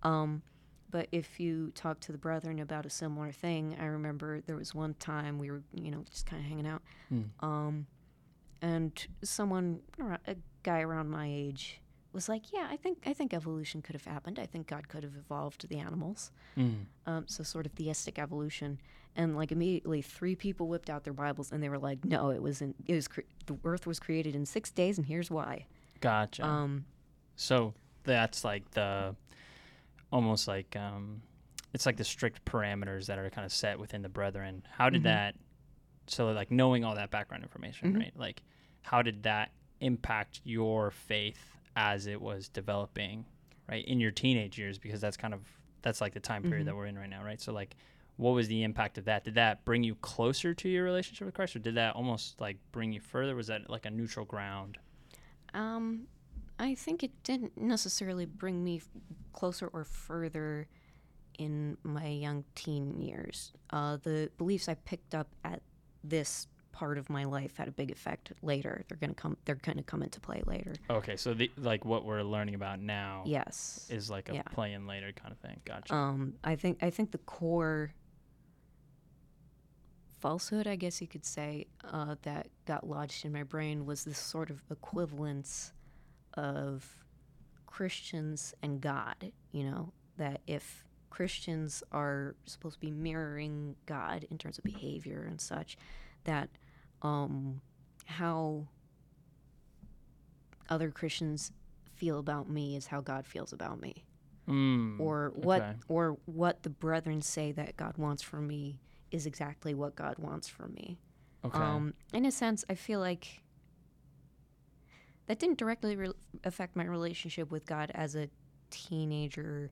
Um, 0.03 0.43
but 0.91 1.09
if 1.13 1.39
you 1.39 1.71
talk 1.75 2.01
to 2.01 2.13
the 2.13 2.19
brethren 2.19 2.59
about 2.59 2.85
a 2.87 2.91
similar 2.91 3.31
thing, 3.33 3.77
I 3.81 3.85
remember 3.85 4.41
there 4.41 4.57
was 4.57 4.75
one 4.75 4.95
time 4.95 5.39
we 5.39 5.51
were, 5.51 5.63
you 5.75 5.91
know, 5.91 6.05
just 6.11 6.27
kind 6.27 6.43
of 6.43 6.49
hanging 6.49 6.67
out, 6.67 6.83
Mm. 7.13 7.29
um, 7.41 7.87
and 8.63 9.07
someone, 9.23 9.81
a 10.27 10.37
guy 10.63 10.81
around 10.81 11.11
my 11.11 11.27
age, 11.29 11.81
was 12.13 12.29
like, 12.29 12.53
"Yeah, 12.53 12.69
I 12.71 12.77
think 12.77 13.03
I 13.07 13.13
think 13.13 13.35
evolution 13.35 13.83
could 13.83 13.95
have 13.95 14.05
happened. 14.05 14.39
I 14.39 14.47
think 14.47 14.67
God 14.69 14.89
could 14.89 15.03
have 15.03 15.17
evolved 15.17 15.69
the 15.69 15.79
animals, 15.79 16.31
Mm. 16.57 16.87
um, 17.07 17.27
so 17.29 17.43
sort 17.43 17.67
of 17.67 17.73
theistic 17.73 18.19
evolution." 18.19 18.79
And 19.15 19.37
like 19.37 19.53
immediately, 19.53 20.01
three 20.01 20.35
people 20.37 20.69
whipped 20.69 20.89
out 20.89 21.05
their 21.05 21.13
Bibles 21.13 21.53
and 21.53 21.63
they 21.63 21.69
were 21.69 21.79
like, 21.79 22.03
"No, 22.05 22.31
it 22.31 22.41
wasn't. 22.43 22.77
It 22.87 22.95
was 22.95 23.09
cre- 23.09 23.21
the 23.47 23.59
Earth 23.65 23.87
was 23.87 23.99
created 24.01 24.35
in 24.35 24.47
six 24.47 24.71
days, 24.71 24.97
and 24.99 25.07
here's 25.07 25.31
why." 25.31 25.67
Gotcha. 26.01 26.45
Um, 26.47 26.85
So 27.37 27.75
that's 28.05 28.45
like 28.45 28.71
the 28.73 29.15
almost 30.13 30.47
like 30.49 30.77
um 30.77 31.23
it's 31.73 31.87
like 31.87 31.97
the 31.97 32.05
strict 32.05 32.45
parameters 32.45 33.07
that 33.07 33.19
are 33.19 33.31
kind 33.31 33.47
of 33.47 33.53
set 33.53 33.79
within 33.79 34.03
the 34.03 34.09
brethren. 34.09 34.63
How 34.71 34.91
did 34.91 35.01
Mhm. 35.01 35.05
that 35.05 35.35
so 36.13 36.31
like 36.33 36.51
knowing 36.51 36.85
all 36.85 36.95
that 36.95 37.11
background 37.11 37.43
information, 37.43 37.93
Mhm. 37.95 37.99
right? 37.99 38.13
Like 38.17 38.43
how 38.83 39.03
did 39.03 39.23
that 39.25 39.51
impact 39.81 40.41
your 40.45 40.91
faith 40.91 41.57
as 41.77 42.07
it 42.07 42.21
was 42.21 42.49
developing, 42.49 43.25
right? 43.69 43.85
In 43.87 43.99
your 44.01 44.11
teenage 44.11 44.59
years 44.59 44.79
because 44.79 45.01
that's 45.01 45.17
kind 45.17 45.35
of 45.35 45.41
that's 45.83 46.01
like 46.01 46.13
the 46.15 46.21
time 46.21 46.43
period 46.43 46.63
Mhm. 46.63 46.67
that 46.67 46.77
we're 46.77 46.87
in 46.87 46.97
right 46.99 47.11
now, 47.11 47.25
right? 47.25 47.41
So 47.41 47.53
like 47.53 47.75
what 48.17 48.33
was 48.33 48.47
the 48.47 48.63
impact 48.63 48.99
of 48.99 49.07
that? 49.07 49.25
Did 49.25 49.35
that 49.35 49.65
bring 49.65 49.83
you 49.83 49.95
closer 49.97 50.55
to 50.55 50.69
your 50.69 50.85
relationship 50.85 51.25
with 51.25 51.35
Christ 51.35 51.57
or 51.57 51.61
did 51.61 51.75
that 51.77 51.97
almost 51.97 52.41
like 52.41 52.59
bring 52.71 52.93
you 52.93 53.01
further? 53.01 53.35
Was 53.35 53.47
that 53.49 53.69
like 53.71 53.87
a 53.87 53.91
neutral 53.91 54.27
ground? 54.27 54.79
Um, 55.55 56.07
I 56.59 56.75
think 56.75 57.03
it 57.03 57.23
didn't 57.25 57.57
necessarily 57.57 58.27
bring 58.27 58.63
me 58.63 58.77
f- 58.77 58.89
closer 59.33 59.67
or 59.69 59.85
further 59.85 60.69
in 61.39 61.79
my 61.83 62.07
young 62.07 62.45
teen 62.55 63.01
years. 63.01 63.53
Uh, 63.71 63.97
the 63.97 64.31
beliefs 64.37 64.69
I 64.69 64.75
picked 64.75 65.15
up 65.15 65.29
at 65.43 65.63
this 66.05 66.47
part 66.73 66.97
of 66.97 67.11
my 67.11 67.25
life 67.25 67.57
had 67.59 67.69
a 67.69 67.73
big 67.73 67.91
effect 67.91 68.33
later. 68.43 68.85
They're 68.89 68.97
gonna 68.99 69.15
come. 69.15 69.37
They're 69.45 69.57
gonna 69.57 69.83
come 69.83 70.03
into 70.03 70.21
play 70.21 70.43
later. 70.47 70.75
Okay, 70.89 71.17
so 71.17 71.35
the 71.35 71.51
like 71.59 71.85
what 71.85 72.05
we're 72.05 72.23
learning 72.23 72.55
about 72.55 72.81
now 72.81 73.23
Yes. 73.27 73.87
is 73.91 74.09
like 74.11 74.29
a 74.31 74.35
Yeah. 74.35 74.43
play 74.43 74.73
in 74.73 74.87
later 74.87 75.13
kind 75.13 75.33
of 75.33 75.39
thing. 75.39 75.61
Gotcha. 75.65 75.95
Um, 75.95 76.35
I 76.43 76.57
think 76.57 76.83
I 76.83 76.91
think 76.91 77.11
the 77.13 77.19
core 77.19 77.93
falsehood, 80.21 80.67
I 80.67 80.77
guess 80.77 81.01
you 81.01 81.09
could 81.09 81.25
say, 81.25 81.67
uh, 81.85 82.17
that 82.23 82.49
got 82.65 82.89
lodged 82.89 83.25
in 83.25 83.33
my 83.33 83.43
brain 83.43 83.85
was 83.87 84.05
this 84.05 84.19
sort 84.19 84.51
of 84.51 84.63
equivalence 84.71 85.73
of 86.35 87.05
Christians 87.67 88.55
and 88.63 88.81
God. 88.81 89.33
You 89.51 89.65
know 89.65 89.93
that 90.17 90.41
if 90.47 90.85
Christians 91.13 91.83
are 91.93 92.35
supposed 92.47 92.77
to 92.77 92.81
be 92.81 92.91
mirroring 92.91 93.77
God 93.85 94.27
in 94.31 94.39
terms 94.39 94.57
of 94.57 94.65
behavior 94.65 95.27
and 95.29 95.39
such, 95.39 95.77
that 96.25 96.49
um, 97.03 97.61
how 98.07 98.67
other 100.71 100.91
Christians 100.91 101.53
feel 101.97 102.19
about 102.19 102.49
me 102.49 102.77
is 102.77 102.87
how 102.87 103.03
God 103.03 103.27
feels 103.27 103.53
about 103.53 103.79
me 103.81 104.05
Mm, 104.49 104.99
or 104.99 105.33
what 105.37 105.63
okay. 105.63 105.75
or 105.87 106.17
what 106.27 106.65
the 106.65 106.71
brethren 106.71 107.23
say 107.23 107.53
that 107.53 107.77
God 107.77 107.97
wants 107.97 108.23
from 108.23 108.49
me 108.49 108.81
is 109.13 109.25
exactly 109.27 109.73
what 109.73 109.95
God 109.95 110.17
wants 110.19 110.49
from 110.49 110.75
me. 110.75 110.99
okay. 111.45 111.57
Um, 111.59 111.95
in 112.13 112.25
a 112.27 112.33
sense, 112.33 112.65
I 112.69 112.75
feel 112.75 112.99
like 112.99 113.43
that 115.29 115.39
didn't 115.39 115.59
directly 115.59 115.95
re- 115.95 116.13
affect 116.43 116.75
my 116.75 116.85
relationship 116.85 117.53
with 117.53 117.67
God 117.67 117.93
as 117.95 118.17
a 118.17 118.29
teenager. 118.71 119.71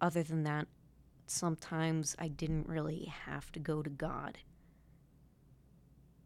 Other 0.00 0.22
than 0.22 0.44
that, 0.44 0.66
sometimes 1.26 2.14
I 2.18 2.28
didn't 2.28 2.68
really 2.68 3.12
have 3.26 3.50
to 3.52 3.58
go 3.60 3.82
to 3.82 3.90
God 3.90 4.38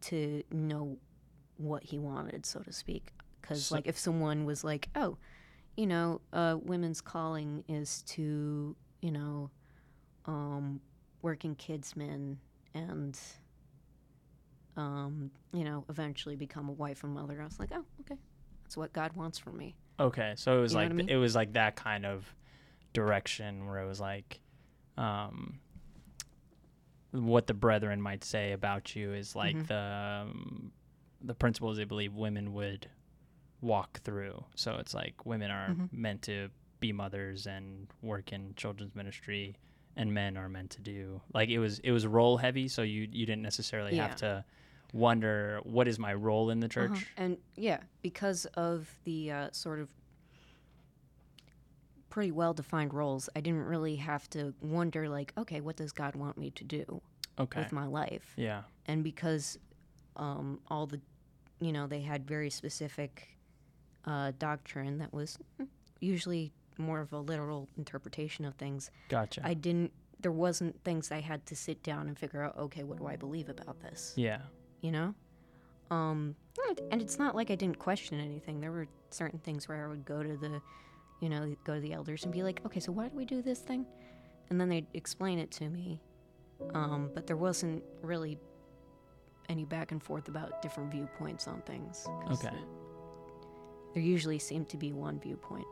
to 0.01 0.43
know 0.51 0.97
what 1.57 1.83
He 1.83 1.97
wanted, 1.99 2.45
so 2.45 2.59
to 2.61 2.71
speak. 2.73 3.13
Because, 3.41 3.67
So- 3.67 3.75
like, 3.75 3.87
if 3.87 3.97
someone 3.97 4.45
was 4.45 4.63
like, 4.63 4.89
"Oh, 4.95 5.17
you 5.75 5.87
know, 5.87 6.21
uh, 6.31 6.57
women's 6.61 7.01
calling 7.01 7.63
is 7.67 8.03
to, 8.03 8.75
you 9.01 9.11
know, 9.11 9.49
um, 10.25 10.81
working 11.21 11.55
kidsmen 11.55 12.37
and, 12.73 13.19
um, 14.77 15.31
you 15.51 15.63
know, 15.63 15.85
eventually 15.89 16.35
become 16.35 16.69
a 16.69 16.71
wife 16.71 17.03
and 17.03 17.13
mother. 17.13 17.41
I 17.41 17.45
was 17.45 17.59
like, 17.59 17.71
oh, 17.73 17.85
okay, 18.01 18.17
that's 18.63 18.77
what 18.77 18.93
God 18.93 19.13
wants 19.13 19.37
from 19.39 19.57
me. 19.57 19.75
okay, 19.99 20.33
so 20.35 20.57
it 20.57 20.61
was 20.61 20.71
you 20.73 20.79
like 20.79 20.89
I 20.89 20.93
mean? 20.93 21.09
it 21.09 21.17
was 21.17 21.35
like 21.35 21.53
that 21.53 21.75
kind 21.75 22.05
of 22.05 22.33
direction 22.93 23.67
where 23.67 23.79
it 23.79 23.87
was 23.87 23.99
like 23.99 24.39
um, 24.97 25.59
what 27.11 27.47
the 27.47 27.53
brethren 27.53 28.01
might 28.01 28.23
say 28.23 28.51
about 28.51 28.95
you 28.95 29.13
is 29.13 29.35
like 29.35 29.55
Mhm. 29.55 29.67
the 29.67 30.27
um, 30.29 30.71
the 31.21 31.33
principles 31.33 31.77
they 31.77 31.83
believe 31.85 32.13
women 32.13 32.53
would 32.53 32.89
walk 33.61 33.99
through. 34.01 34.43
So 34.55 34.75
it's 34.77 34.93
like 34.93 35.25
women 35.25 35.51
are 35.51 35.69
Mhm. 35.69 35.91
meant 35.93 36.21
to 36.23 36.49
be 36.79 36.91
mothers 36.91 37.47
and 37.47 37.87
work 38.01 38.33
in 38.33 38.53
children's 38.55 38.93
ministry, 38.93 39.55
and 39.95 40.13
men 40.13 40.35
are 40.37 40.49
meant 40.49 40.71
to 40.71 40.81
do 40.81 41.21
like 41.33 41.49
it 41.49 41.59
was 41.59 41.79
it 41.79 41.91
was 41.91 42.05
role 42.07 42.37
heavy. 42.37 42.67
So 42.67 42.81
you 42.81 43.07
you 43.11 43.25
didn't 43.25 43.41
necessarily 43.43 43.95
Yeah. 43.95 44.07
have 44.07 44.15
to 44.17 44.43
wonder 44.91 45.59
what 45.63 45.87
is 45.87 45.97
my 45.97 46.13
role 46.13 46.49
in 46.49 46.59
the 46.59 46.67
church. 46.67 46.91
Uh-huh. 46.91 47.05
And 47.17 47.37
yeah, 47.55 47.79
because 48.01 48.45
of 48.55 48.95
the 49.05 49.31
uh, 49.31 49.49
sort 49.51 49.79
of 49.79 49.89
pretty 52.13 52.31
well 52.31 52.53
defined 52.53 52.93
roles, 52.93 53.27
I 53.35 53.41
didn't 53.41 53.63
really 53.65 53.95
have 53.95 54.29
to 54.29 54.53
wonder, 54.61 55.09
like, 55.09 55.33
okay, 55.35 55.61
what 55.61 55.75
does 55.75 55.91
God 55.91 56.15
want 56.15 56.37
me 56.37 56.51
to 56.51 56.63
do 56.63 57.01
Okay. 57.39 57.59
with 57.59 57.71
my 57.71 57.87
life? 57.87 58.33
Yeah. 58.35 58.61
And 58.85 59.03
because 59.03 59.57
um, 60.15 60.59
all 60.67 60.85
the, 60.85 61.01
you 61.59 61.71
know, 61.71 61.87
they 61.87 62.01
had 62.01 62.27
very 62.27 62.51
specific 62.51 63.35
uh, 64.05 64.31
doctrine 64.37 64.99
that 64.99 65.11
was 65.11 65.39
usually 66.01 66.53
more 66.77 66.99
of 67.01 67.11
a 67.13 67.17
literal 67.17 67.67
interpretation 67.79 68.45
of 68.45 68.53
things, 68.55 68.91
Gotcha. 69.09 69.41
I 69.43 69.55
didn't, 69.55 69.91
there 70.19 70.31
wasn't 70.31 70.79
things 70.83 71.11
I 71.11 71.19
had 71.19 71.43
to 71.47 71.55
sit 71.55 71.81
down 71.81 72.07
and 72.07 72.15
figure 72.17 72.43
out, 72.43 72.55
okay, 72.59 72.83
what 72.83 72.99
do 72.99 73.07
I 73.07 73.15
believe 73.15 73.49
about 73.49 73.79
this? 73.81 74.13
yeah. 74.15 74.39
you 74.81 74.91
know 74.91 75.15
um 75.91 76.35
and- 76.69 76.79
and 76.91 77.01
it's 77.01 77.17
not 77.19 77.35
like 77.35 77.51
i 77.51 77.55
didn't 77.55 77.77
question 77.77 78.19
anything 78.19 78.61
there 78.61 78.71
were 78.71 78.87
certain 79.09 79.37
things 79.39 79.67
where 79.67 79.83
i 79.85 79.87
would 79.87 80.05
go 80.05 80.23
to 80.23 80.37
the 80.37 80.61
you 81.23 81.29
know 81.29 81.55
go 81.63 81.75
to 81.75 81.79
the 81.79 81.93
elders 81.93 82.25
and 82.25 82.33
be 82.33 82.43
like 82.43 82.59
okay 82.65 82.81
so 82.81 82.91
why 82.91 83.07
do 83.07 83.15
we 83.15 83.23
do 83.23 83.41
this 83.41 83.59
thing 83.59 83.85
and 84.49 84.59
then 84.59 84.67
they'd 84.67 84.87
explain 84.93 85.39
it 85.39 85.49
to 85.49 85.69
me 85.69 86.01
um 86.73 87.09
but 87.15 87.25
there 87.25 87.37
wasn't 87.37 87.81
really 88.01 88.37
any 89.47 89.63
back 89.63 89.93
and 89.93 90.03
forth 90.03 90.27
about 90.27 90.61
different 90.61 90.89
viewpoints 90.89 91.47
on 91.47 91.61
things. 91.63 92.07
Okay. 92.31 92.55
there 93.93 94.03
usually 94.03 94.39
seemed 94.39 94.67
to 94.69 94.77
be 94.77 94.91
one 94.91 95.17
viewpoint 95.19 95.65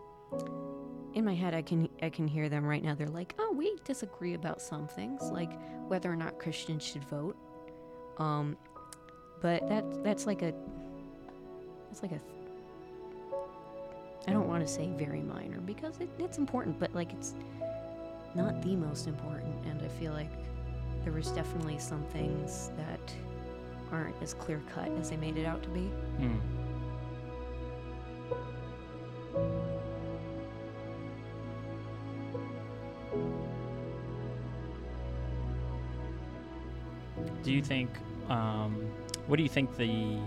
in 1.13 1.25
my 1.25 1.36
head 1.36 1.53
i 1.53 1.62
can 1.62 1.89
i 2.01 2.10
can 2.10 2.25
hear 2.25 2.48
them 2.48 2.63
right 2.63 2.84
now 2.84 2.96
they're 2.96 3.08
like 3.08 3.36
oh 3.38 3.53
we 3.53 3.75
disagree 3.84 4.34
about 4.36 4.62
some 4.62 4.88
things 4.88 5.22
like 5.31 5.51
whether 5.89 6.10
or 6.10 6.15
not 6.15 6.39
christians 6.39 6.81
should 6.81 7.03
vote 7.10 7.36
um 8.20 8.55
but 9.41 9.67
that 9.67 9.84
that's 10.05 10.25
like 10.25 10.41
a 10.41 10.53
it's 11.91 12.01
like 12.01 12.13
a 12.13 12.22
i 14.27 14.31
don't 14.31 14.47
want 14.47 14.65
to 14.65 14.71
say 14.71 14.89
very 14.97 15.21
minor 15.21 15.59
because 15.61 15.99
it, 15.99 16.09
it's 16.19 16.37
important 16.37 16.79
but 16.79 16.93
like 16.93 17.11
it's 17.13 17.33
not 18.35 18.61
the 18.61 18.75
most 18.75 19.07
important 19.07 19.53
and 19.65 19.81
i 19.81 19.87
feel 19.87 20.13
like 20.13 20.31
there 21.03 21.13
was 21.13 21.29
definitely 21.31 21.77
some 21.79 22.03
things 22.05 22.71
that 22.77 23.13
aren't 23.91 24.15
as 24.21 24.33
clear 24.33 24.61
cut 24.73 24.87
as 24.99 25.09
they 25.09 25.17
made 25.17 25.37
it 25.37 25.45
out 25.45 25.61
to 25.63 25.69
be 25.69 25.89
Hmm. 26.17 26.37
Do 37.43 37.51
you 37.51 37.63
think, 37.63 37.89
um, 38.29 38.75
what 39.27 39.37
do 39.37 39.43
you 39.43 39.49
think 39.49 39.75
the, 39.77 40.17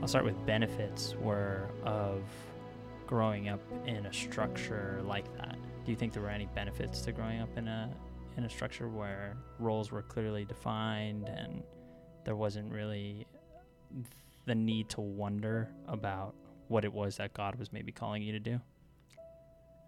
I'll 0.00 0.08
start 0.08 0.24
with 0.24 0.44
benefits 0.46 1.14
were 1.16 1.68
of 1.84 2.22
growing 3.10 3.48
up 3.48 3.60
in 3.86 4.06
a 4.06 4.12
structure 4.12 5.02
like 5.04 5.26
that? 5.36 5.56
Do 5.84 5.90
you 5.90 5.96
think 5.96 6.12
there 6.12 6.22
were 6.22 6.30
any 6.30 6.46
benefits 6.54 7.00
to 7.00 7.10
growing 7.10 7.40
up 7.40 7.58
in 7.58 7.66
a, 7.66 7.92
in 8.36 8.44
a 8.44 8.48
structure 8.48 8.88
where 8.88 9.36
roles 9.58 9.90
were 9.90 10.02
clearly 10.02 10.44
defined 10.44 11.28
and 11.28 11.64
there 12.24 12.36
wasn't 12.36 12.70
really 12.70 13.26
the 14.46 14.54
need 14.54 14.88
to 14.90 15.00
wonder 15.00 15.68
about 15.88 16.36
what 16.68 16.84
it 16.84 16.92
was 16.92 17.16
that 17.16 17.34
God 17.34 17.56
was 17.56 17.72
maybe 17.72 17.90
calling 17.90 18.22
you 18.22 18.30
to 18.30 18.38
do? 18.38 18.60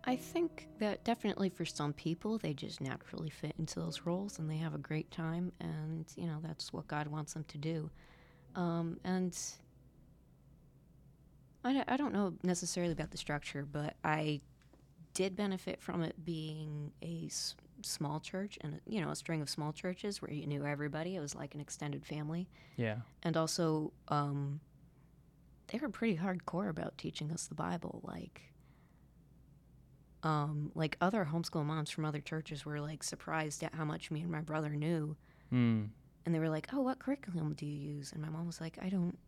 I 0.02 0.16
think 0.16 0.66
that 0.80 1.04
definitely 1.04 1.48
for 1.48 1.64
some 1.64 1.92
people, 1.92 2.38
they 2.38 2.52
just 2.52 2.80
naturally 2.80 3.30
fit 3.30 3.54
into 3.56 3.78
those 3.78 4.00
roles 4.04 4.40
and 4.40 4.50
they 4.50 4.56
have 4.56 4.74
a 4.74 4.78
great 4.78 5.08
time, 5.12 5.52
and 5.60 6.06
you 6.16 6.26
know 6.26 6.38
that's 6.42 6.72
what 6.72 6.88
God 6.88 7.06
wants 7.06 7.34
them 7.34 7.44
to 7.44 7.58
do. 7.58 7.88
Um, 8.56 8.98
and 9.04 9.38
I, 11.64 11.72
don't- 11.72 11.88
I 11.90 11.96
don't 11.96 12.12
know 12.12 12.34
necessarily 12.42 12.92
about 12.92 13.10
the 13.10 13.18
structure, 13.18 13.64
but 13.70 13.94
I 14.04 14.40
did 15.14 15.36
benefit 15.36 15.80
from 15.82 16.02
it 16.02 16.24
being 16.24 16.92
a 17.02 17.26
s- 17.26 17.54
small 17.82 18.18
church 18.20 18.58
and 18.62 18.80
you 18.86 19.00
know 19.00 19.10
a 19.10 19.16
string 19.16 19.42
of 19.42 19.50
small 19.50 19.72
churches 19.72 20.22
where 20.22 20.32
you 20.32 20.46
knew 20.46 20.64
everybody. 20.64 21.16
It 21.16 21.20
was 21.20 21.34
like 21.34 21.54
an 21.54 21.60
extended 21.60 22.04
family, 22.06 22.48
Yeah. 22.76 22.96
and 23.22 23.36
also 23.36 23.92
um, 24.08 24.60
they 25.68 25.78
were 25.78 25.88
pretty 25.88 26.16
hardcore 26.16 26.68
about 26.70 26.96
teaching 26.98 27.30
us 27.30 27.46
the 27.46 27.54
Bible, 27.54 28.00
like 28.04 28.40
um, 30.22 30.70
like 30.74 30.96
other 31.00 31.28
homeschool 31.30 31.64
moms 31.64 31.90
from 31.90 32.04
other 32.04 32.20
churches 32.20 32.64
were 32.64 32.80
like 32.80 33.02
surprised 33.02 33.62
at 33.64 33.74
how 33.74 33.84
much 33.84 34.10
me 34.10 34.20
and 34.22 34.30
my 34.30 34.40
brother 34.40 34.70
knew, 34.70 35.16
Hmm. 35.50 35.84
and 36.24 36.34
they 36.34 36.38
were 36.38 36.48
like, 36.48 36.68
"Oh, 36.72 36.80
what 36.80 36.98
curriculum 36.98 37.54
do 37.54 37.66
you 37.66 37.94
use?" 37.96 38.12
And 38.12 38.22
my 38.22 38.28
mom 38.28 38.46
was 38.46 38.60
like, 38.60 38.78
"I 38.80 38.88
don't, 38.88 39.18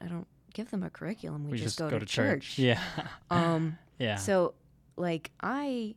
I 0.00 0.06
don't 0.06 0.26
give 0.54 0.70
them 0.70 0.82
a 0.82 0.88
curriculum. 0.88 1.50
We, 1.50 1.58
just, 1.58 1.78
go, 1.78 1.90
to, 1.90 2.06
church." 2.06 2.58
Yeah. 2.58 2.80
Um, 3.30 3.78
yeah. 3.98 4.16
so 4.16 4.54
like 4.96 5.30
I 5.40 5.94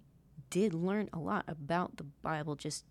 did 0.50 0.74
learn 0.74 1.10
a 1.14 1.20
lot 1.20 1.46
about 1.48 1.96
the 1.98 2.04
Bible, 2.04 2.56
just 2.56 2.84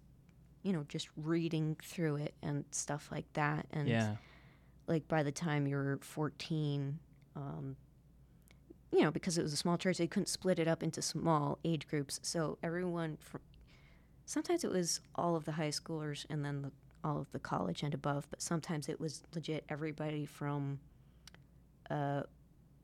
you 0.63 0.73
know, 0.73 0.85
just 0.89 1.09
reading 1.17 1.77
through 1.85 2.17
it 2.17 2.35
and 2.43 2.65
stuff 2.71 3.09
like 3.13 3.31
that, 3.35 3.67
and 3.71 3.89
yeah. 3.89 4.17
like 4.87 5.07
by 5.07 5.23
the 5.23 5.31
time 5.31 5.67
you're 5.67 5.99
14 6.03 6.99
um, 7.37 7.77
you 8.93 9.03
know 9.03 9.11
because 9.11 9.39
it 9.39 9.43
was 9.43 9.53
a 9.53 9.57
small 9.57 9.77
church 9.77 9.99
they 9.99 10.07
couldn't 10.07 10.27
split 10.27 10.59
it 10.59 10.67
up 10.67 10.83
into 10.83 11.03
small 11.03 11.59
age 11.65 11.87
groups 11.87 12.19
so 12.23 12.59
everyone 12.63 13.17
from 13.21 13.41
sometimes 14.25 14.65
it 14.65 14.71
was 14.71 15.01
all 15.15 15.37
of 15.37 15.45
the 15.45 15.53
high 15.53 15.69
schoolers 15.69 16.25
and 16.31 16.45
then 16.45 16.63
the, 16.63 16.73
all 17.05 17.19
of 17.19 17.31
the 17.33 17.39
college 17.39 17.83
and 17.83 17.95
above 17.95 18.27
but 18.31 18.41
sometimes 18.41 18.89
it 18.89 18.99
was 18.99 19.23
legit 19.35 19.65
everybody 19.69 20.25
from 20.25 20.81
uh, 21.91 22.23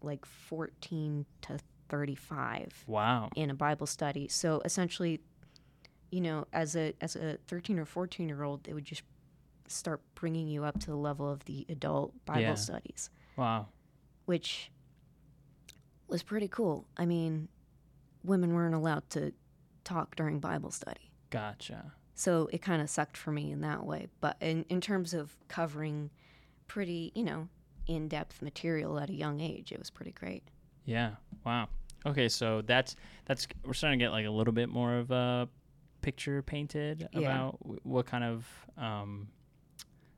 like 0.02 0.24
14 0.26 1.24
to 1.42 1.58
35 1.88 2.84
Wow. 2.86 3.30
in 3.36 3.50
a 3.50 3.54
Bible 3.54 3.86
study. 3.86 4.28
So 4.28 4.60
essentially, 4.64 5.20
you 6.10 6.20
know, 6.20 6.46
as 6.52 6.76
a 6.76 6.94
as 7.00 7.16
a 7.16 7.38
13 7.48 7.78
or 7.78 7.84
14 7.84 8.28
year 8.28 8.42
old, 8.42 8.64
they 8.64 8.72
would 8.72 8.84
just 8.84 9.02
start 9.68 10.02
bringing 10.14 10.48
you 10.48 10.64
up 10.64 10.78
to 10.80 10.86
the 10.86 10.96
level 10.96 11.30
of 11.30 11.44
the 11.46 11.64
adult 11.68 12.12
Bible 12.26 12.40
Yeah. 12.42 12.54
studies, 12.54 13.10
Wow. 13.36 13.68
which 14.26 14.70
was 16.08 16.22
pretty 16.22 16.48
cool. 16.48 16.86
I 16.96 17.06
mean, 17.06 17.48
women 18.22 18.52
weren't 18.54 18.74
allowed 18.74 19.08
to 19.10 19.32
talk 19.84 20.14
during 20.16 20.40
Bible 20.40 20.70
study. 20.70 21.10
Gotcha. 21.30 21.92
So 22.14 22.48
it 22.52 22.60
kind 22.60 22.82
of 22.82 22.90
sucked 22.90 23.16
for 23.16 23.32
me 23.32 23.50
in 23.50 23.62
that 23.62 23.84
way. 23.86 24.08
But 24.20 24.36
in, 24.40 24.64
in 24.68 24.80
terms 24.82 25.14
of 25.14 25.34
covering 25.48 26.10
pretty, 26.68 27.10
you 27.14 27.24
know, 27.24 27.48
in 27.86 28.08
depth 28.08 28.42
material 28.42 28.98
at 28.98 29.10
a 29.10 29.14
young 29.14 29.40
age, 29.40 29.72
it 29.72 29.78
was 29.78 29.90
pretty 29.90 30.12
great. 30.12 30.42
Yeah. 30.84 31.12
Wow. 31.44 31.68
Okay, 32.04 32.28
so 32.28 32.62
that's 32.62 32.96
that's 33.26 33.46
we're 33.64 33.74
starting 33.74 33.98
to 33.98 34.04
get 34.04 34.10
like 34.10 34.26
a 34.26 34.30
little 34.30 34.52
bit 34.52 34.68
more 34.68 34.94
of 34.96 35.10
a 35.10 35.48
picture 36.00 36.42
painted 36.42 37.08
Yeah. 37.12 37.20
about 37.20 37.60
w- 37.60 37.80
what 37.84 38.06
kind 38.06 38.24
of 38.24 38.46
um, 38.76 39.28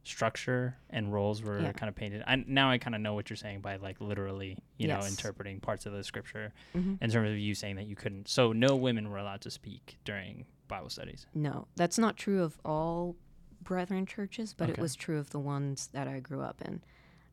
structure 0.02 0.76
and 0.90 1.12
roles 1.12 1.42
were 1.42 1.60
Yeah. 1.60 1.72
kind 1.72 1.88
of 1.88 1.94
painted. 1.94 2.22
I 2.26 2.36
now 2.46 2.70
I 2.70 2.78
kind 2.78 2.94
of 2.94 3.00
know 3.00 3.14
what 3.14 3.30
you're 3.30 3.36
saying 3.36 3.60
by 3.60 3.76
like 3.76 4.00
literally, 4.00 4.58
you 4.78 4.88
know, 4.88 5.00
interpreting 5.04 5.60
parts 5.60 5.86
of 5.86 5.92
the 5.92 6.04
scripture 6.04 6.52
Mhm. 6.74 7.00
in 7.02 7.10
terms 7.10 7.30
of 7.30 7.38
you 7.38 7.54
saying 7.54 7.76
that 7.76 7.86
you 7.86 7.96
couldn't. 7.96 8.28
So 8.28 8.52
no 8.52 8.76
women 8.76 9.10
were 9.10 9.18
allowed 9.18 9.40
to 9.42 9.50
speak 9.50 9.98
during 10.04 10.44
Bible 10.68 10.90
studies. 10.90 11.26
No, 11.34 11.68
that's 11.76 11.98
not 11.98 12.16
true 12.16 12.42
of 12.42 12.58
all 12.64 13.16
brethren 13.62 14.04
churches, 14.04 14.52
but 14.52 14.64
Okay. 14.70 14.72
it 14.78 14.82
was 14.82 14.94
true 14.94 15.18
of 15.18 15.30
the 15.30 15.38
ones 15.40 15.88
that 15.88 16.06
I 16.06 16.20
grew 16.20 16.42
up 16.42 16.60
in. 16.60 16.82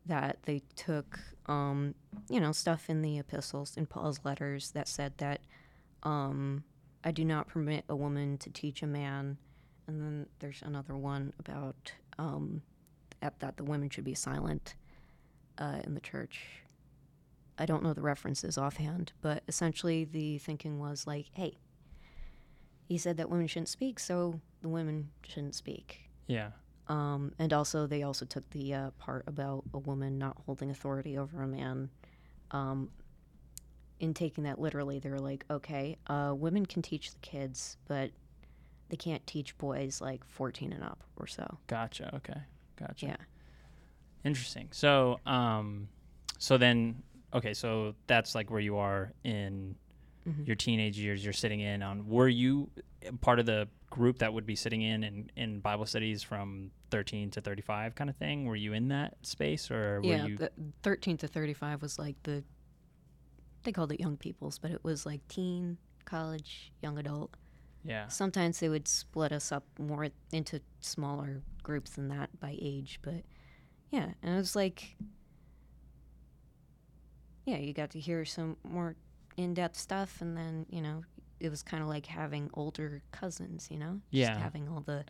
That 0.06 0.38
they 0.42 0.62
took, 0.74 1.18
um, 1.46 1.94
you 2.28 2.40
know, 2.40 2.52
stuff 2.52 2.90
in 2.90 3.02
the 3.02 3.18
epistles, 3.18 3.76
in 3.76 3.86
Paul's 3.86 4.20
letters, 4.24 4.72
that 4.72 4.88
said 4.88 5.12
that 5.18 5.40
um, 6.02 6.64
I 7.04 7.12
do 7.12 7.24
not 7.24 7.48
permit 7.48 7.84
a 7.88 7.96
woman 7.96 8.38
to 8.38 8.50
teach 8.50 8.82
a 8.82 8.86
man. 8.86 9.38
And 9.86 10.00
then 10.00 10.26
there's 10.40 10.62
another 10.62 10.96
one 10.96 11.32
about 11.38 11.92
um, 12.18 12.62
at 13.20 13.38
that 13.40 13.56
the 13.56 13.64
women 13.64 13.90
should 13.90 14.04
be 14.04 14.14
silent 14.14 14.74
uh, 15.58 15.80
in 15.84 15.94
the 15.94 16.00
church. 16.00 16.40
I 17.58 17.66
don't 17.66 17.82
know 17.82 17.92
the 17.92 18.02
references 18.02 18.58
offhand, 18.58 19.12
but 19.20 19.42
essentially 19.46 20.04
the 20.04 20.38
thinking 20.38 20.78
was 20.78 21.06
like, 21.06 21.26
hey, 21.32 21.58
he 22.88 22.98
said 22.98 23.16
that 23.18 23.30
women 23.30 23.46
shouldn't 23.46 23.68
speak, 23.68 24.00
so 24.00 24.40
the 24.62 24.68
women 24.68 25.10
shouldn't 25.22 25.54
speak. 25.54 26.10
Yeah. 26.26 26.50
Um, 26.88 27.32
and 27.38 27.52
also, 27.52 27.86
they 27.86 28.02
also 28.02 28.24
took 28.24 28.48
the 28.50 28.74
uh, 28.74 28.90
part 28.98 29.24
about 29.26 29.64
a 29.72 29.78
woman 29.78 30.18
not 30.18 30.36
holding 30.46 30.70
authority 30.70 31.16
over 31.16 31.42
a 31.42 31.46
man. 31.46 31.90
Um, 32.50 32.90
in 34.00 34.14
taking 34.14 34.44
that 34.44 34.60
literally, 34.60 34.98
they 34.98 35.08
were 35.10 35.20
like, 35.20 35.44
okay, 35.48 35.96
uh, 36.08 36.34
women 36.36 36.66
can 36.66 36.82
teach 36.82 37.12
the 37.12 37.18
kids, 37.20 37.76
but 37.86 38.10
they 38.88 38.96
can't 38.96 39.24
teach 39.26 39.56
boys 39.58 40.00
like 40.00 40.24
14 40.24 40.72
and 40.72 40.82
up 40.82 41.04
or 41.16 41.26
so. 41.26 41.58
Gotcha. 41.68 42.10
Okay. 42.16 42.40
Gotcha. 42.76 43.06
Yeah. 43.06 43.16
Interesting. 44.24 44.68
So, 44.72 45.18
um, 45.24 45.88
so 46.38 46.58
then, 46.58 47.02
okay, 47.32 47.54
so 47.54 47.94
that's 48.08 48.34
like 48.34 48.50
where 48.50 48.60
you 48.60 48.76
are 48.76 49.12
in 49.24 49.76
Mhm. 50.28 50.46
your 50.46 50.56
teenage 50.56 50.98
years. 50.98 51.22
You're 51.24 51.32
sitting 51.32 51.60
in 51.60 51.82
on. 51.82 52.08
Were 52.08 52.28
you 52.28 52.70
part 53.20 53.38
of 53.40 53.46
the 53.46 53.68
group 53.92 54.18
that 54.18 54.32
would 54.32 54.46
be 54.46 54.56
sitting 54.56 54.82
in 54.82 55.04
in, 55.04 55.30
in 55.36 55.60
Bible 55.60 55.86
studies 55.86 56.22
from 56.22 56.70
13 56.90 57.30
to 57.32 57.40
35 57.40 57.94
kind 57.94 58.08
of 58.10 58.16
thing? 58.16 58.46
Were 58.46 58.56
you 58.56 58.72
in 58.72 58.88
that 58.88 59.14
space, 59.22 59.70
or 59.70 60.00
were 60.00 60.06
yeah, 60.06 60.26
you? 60.26 60.36
the 60.38 60.50
13 60.82 61.18
to 61.18 61.28
35 61.28 61.82
was 61.82 61.98
like 61.98 62.16
the 62.22 62.42
they 63.64 63.72
called 63.72 63.92
it 63.92 64.00
young 64.00 64.16
people's, 64.16 64.58
but 64.58 64.70
it 64.72 64.82
was 64.82 65.06
like 65.06 65.20
teen, 65.28 65.76
college, 66.04 66.72
young 66.82 66.98
adult. 66.98 67.30
yeah. 67.84 68.08
Sometimes 68.08 68.58
they 68.58 68.68
would 68.68 68.88
split 68.88 69.30
us 69.30 69.52
up 69.52 69.64
more 69.78 70.08
into 70.32 70.60
smaller 70.80 71.42
groups 71.62 71.90
than 71.92 72.08
that 72.08 72.28
by 72.40 72.56
age, 72.60 72.98
but 73.02 73.22
yeah, 73.90 74.08
and 74.22 74.34
it 74.34 74.36
was 74.36 74.56
like 74.56 74.96
yeah, 77.44 77.58
you 77.58 77.72
got 77.72 77.90
to 77.90 78.00
hear 78.00 78.24
some 78.24 78.56
more 78.64 78.96
in-depth 79.36 79.76
stuff 79.76 80.20
and 80.20 80.36
then, 80.36 80.66
you 80.70 80.80
know, 80.80 81.02
it 81.42 81.50
was 81.50 81.62
kind 81.62 81.82
of 81.82 81.88
like 81.88 82.06
having 82.06 82.48
older 82.54 83.02
cousins, 83.10 83.68
you 83.70 83.78
know? 83.78 84.00
Yeah. 84.10 84.28
Just 84.28 84.40
having 84.40 84.68
all 84.68 84.80
the 84.80 85.04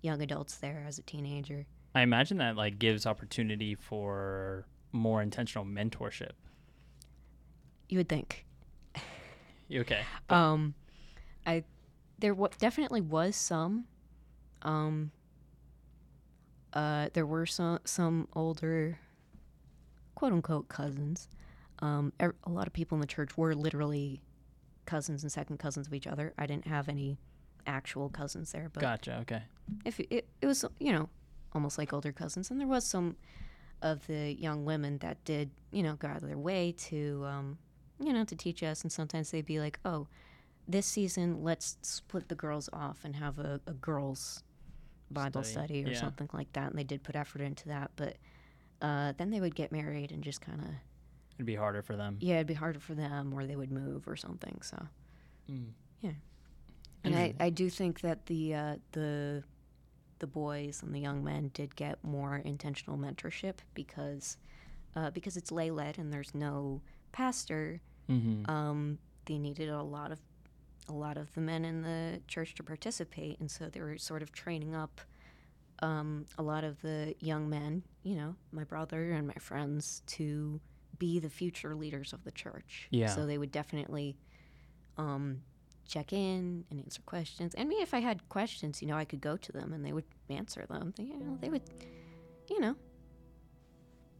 young 0.00 0.22
adults 0.22 0.56
there 0.56 0.84
as 0.88 0.98
a 0.98 1.02
teenager. 1.02 1.66
I 1.94 2.00
imagine 2.00 2.38
that 2.38 2.56
like 2.56 2.78
gives 2.78 3.06
opportunity 3.06 3.74
for 3.74 4.66
more 4.92 5.20
intentional 5.22 5.64
mentorship. 5.64 6.32
You 7.88 7.98
would 7.98 8.08
think. 8.08 8.46
You 9.68 9.80
okay. 9.80 10.02
Um, 10.28 10.74
I 11.46 11.64
there 12.18 12.32
w- 12.32 12.50
definitely 12.58 13.00
was 13.00 13.36
some. 13.36 13.86
Um, 14.62 15.10
uh, 16.72 17.08
there 17.12 17.26
were 17.26 17.46
some 17.46 17.78
some 17.84 18.28
older, 18.34 18.98
quote 20.14 20.32
unquote 20.32 20.68
cousins. 20.68 21.28
Um, 21.80 22.12
a 22.20 22.32
lot 22.50 22.66
of 22.66 22.72
people 22.72 22.96
in 22.96 23.00
the 23.00 23.06
church 23.06 23.36
were 23.36 23.54
literally 23.54 24.20
cousins 24.86 25.22
and 25.22 25.32
second 25.32 25.58
cousins 25.58 25.86
of 25.86 25.94
each 25.94 26.06
other. 26.06 26.32
I 26.38 26.46
didn't 26.46 26.66
have 26.66 26.88
any 26.88 27.18
actual 27.66 28.08
cousins 28.08 28.52
there, 28.52 28.70
but 28.72 28.80
Gotcha. 28.80 29.18
Okay. 29.22 29.42
if 29.84 30.00
it, 30.00 30.28
it, 30.40 30.46
was 30.46 30.64
you 30.78 30.92
know 30.92 31.08
almost 31.54 31.78
like 31.78 31.92
older 31.92 32.12
cousins 32.12 32.50
and 32.50 32.60
there 32.60 32.66
was 32.66 32.84
some 32.84 33.16
of 33.82 34.06
the 34.06 34.32
young 34.34 34.64
women 34.64 34.98
that 34.98 35.22
did 35.24 35.50
you 35.70 35.82
know 35.82 35.94
go 35.94 36.08
out 36.08 36.22
of 36.22 36.28
their 36.28 36.38
way 36.38 36.72
to 36.72 37.24
um, 37.26 37.58
you 38.00 38.12
know 38.12 38.24
to 38.24 38.34
teach 38.34 38.62
us 38.62 38.82
and 38.82 38.90
sometimes 38.90 39.30
they'd 39.30 39.46
be 39.46 39.60
like 39.60 39.78
oh 39.84 40.06
this 40.66 40.86
season 40.86 41.42
let's 41.42 41.76
split 41.82 42.28
the 42.28 42.34
girls 42.34 42.68
off 42.72 43.00
and 43.04 43.16
have 43.16 43.38
a, 43.38 43.60
a 43.66 43.72
girls 43.74 44.42
bible 45.10 45.42
Study, 45.42 45.66
study, 45.66 45.84
or 45.84 45.88
yeah. 45.92 46.00
something 46.00 46.28
like 46.32 46.52
that 46.54 46.70
and 46.70 46.78
they 46.78 46.84
did 46.84 47.02
put 47.02 47.14
effort 47.14 47.40
into 47.40 47.68
that 47.68 47.90
but 47.96 48.16
uh, 48.82 49.12
then 49.16 49.30
they 49.30 49.40
would 49.40 49.54
get 49.54 49.70
married 49.70 50.10
and 50.10 50.22
just 50.22 50.40
kind 50.40 50.60
of 50.60 50.68
It'd 51.36 51.46
be 51.46 51.54
harder 51.56 51.82
for 51.82 51.96
them. 51.96 52.16
yeah 52.20 52.36
it'd 52.36 52.46
be 52.46 52.54
harder 52.54 52.78
for 52.80 52.94
them 52.94 53.32
or 53.34 53.46
they 53.46 53.56
would 53.56 53.70
move 53.72 54.06
or 54.08 54.16
something 54.16 54.60
so 54.62 54.86
Mm. 55.50 55.72
Yeah. 56.00 56.12
and 57.04 57.14
I, 57.14 57.34
I 57.38 57.50
do 57.50 57.68
think 57.68 58.00
that 58.00 58.24
the 58.26 58.54
uh, 58.54 58.76
the 58.92 59.42
the 60.20 60.26
boys 60.26 60.82
and 60.82 60.94
the 60.94 61.00
young 61.00 61.22
men 61.22 61.50
did 61.52 61.76
get 61.76 62.02
more 62.02 62.36
intentional 62.36 62.96
mentorship 62.96 63.56
because 63.74 64.38
uh, 64.96 65.10
because 65.10 65.36
it's 65.36 65.52
lay 65.52 65.70
led 65.70 65.98
and 65.98 66.10
there's 66.12 66.34
no 66.34 66.80
pastor. 67.12 67.80
Mm-hmm. 68.10 68.50
Um, 68.50 68.98
they 69.26 69.36
needed 69.38 69.68
a 69.68 69.82
lot 69.82 70.12
of 70.12 70.20
a 70.88 70.92
lot 70.94 71.18
of 71.18 71.32
the 71.34 71.40
men 71.42 71.64
in 71.66 71.82
the 71.82 72.20
church 72.26 72.54
to 72.54 72.62
participate, 72.62 73.38
and 73.40 73.50
so 73.50 73.68
they 73.68 73.80
were 73.80 73.98
sort 73.98 74.22
of 74.22 74.32
training 74.32 74.74
up 74.74 75.00
um, 75.80 76.24
a 76.38 76.42
lot 76.42 76.64
of 76.64 76.80
the 76.80 77.14
young 77.20 77.50
men, 77.50 77.82
you 78.02 78.14
know, 78.14 78.34
my 78.52 78.64
brother 78.64 79.10
and 79.12 79.26
my 79.26 79.34
friends, 79.40 80.02
to 80.06 80.58
be 80.98 81.18
the 81.18 81.30
future 81.30 81.74
leaders 81.74 82.12
of 82.12 82.24
the 82.24 82.30
church. 82.32 82.88
Yeah. 82.90 83.08
So 83.08 83.26
they 83.26 83.38
would 83.38 83.52
definitely 83.52 84.16
um, 84.98 85.42
check 85.86 86.12
in 86.12 86.64
and 86.70 86.80
answer 86.80 87.02
questions. 87.02 87.54
And 87.54 87.68
me, 87.68 87.76
if 87.76 87.94
I 87.94 88.00
had 88.00 88.28
questions, 88.28 88.80
you 88.82 88.88
know, 88.88 88.96
I 88.96 89.04
could 89.04 89.20
go 89.20 89.36
to 89.36 89.52
them 89.52 89.72
and 89.72 89.84
they 89.84 89.92
would 89.92 90.04
answer 90.30 90.64
them. 90.68 90.92
They, 90.96 91.04
you 91.04 91.18
know, 91.18 91.36
they 91.40 91.48
would, 91.48 91.62
you 92.48 92.60
know, 92.60 92.76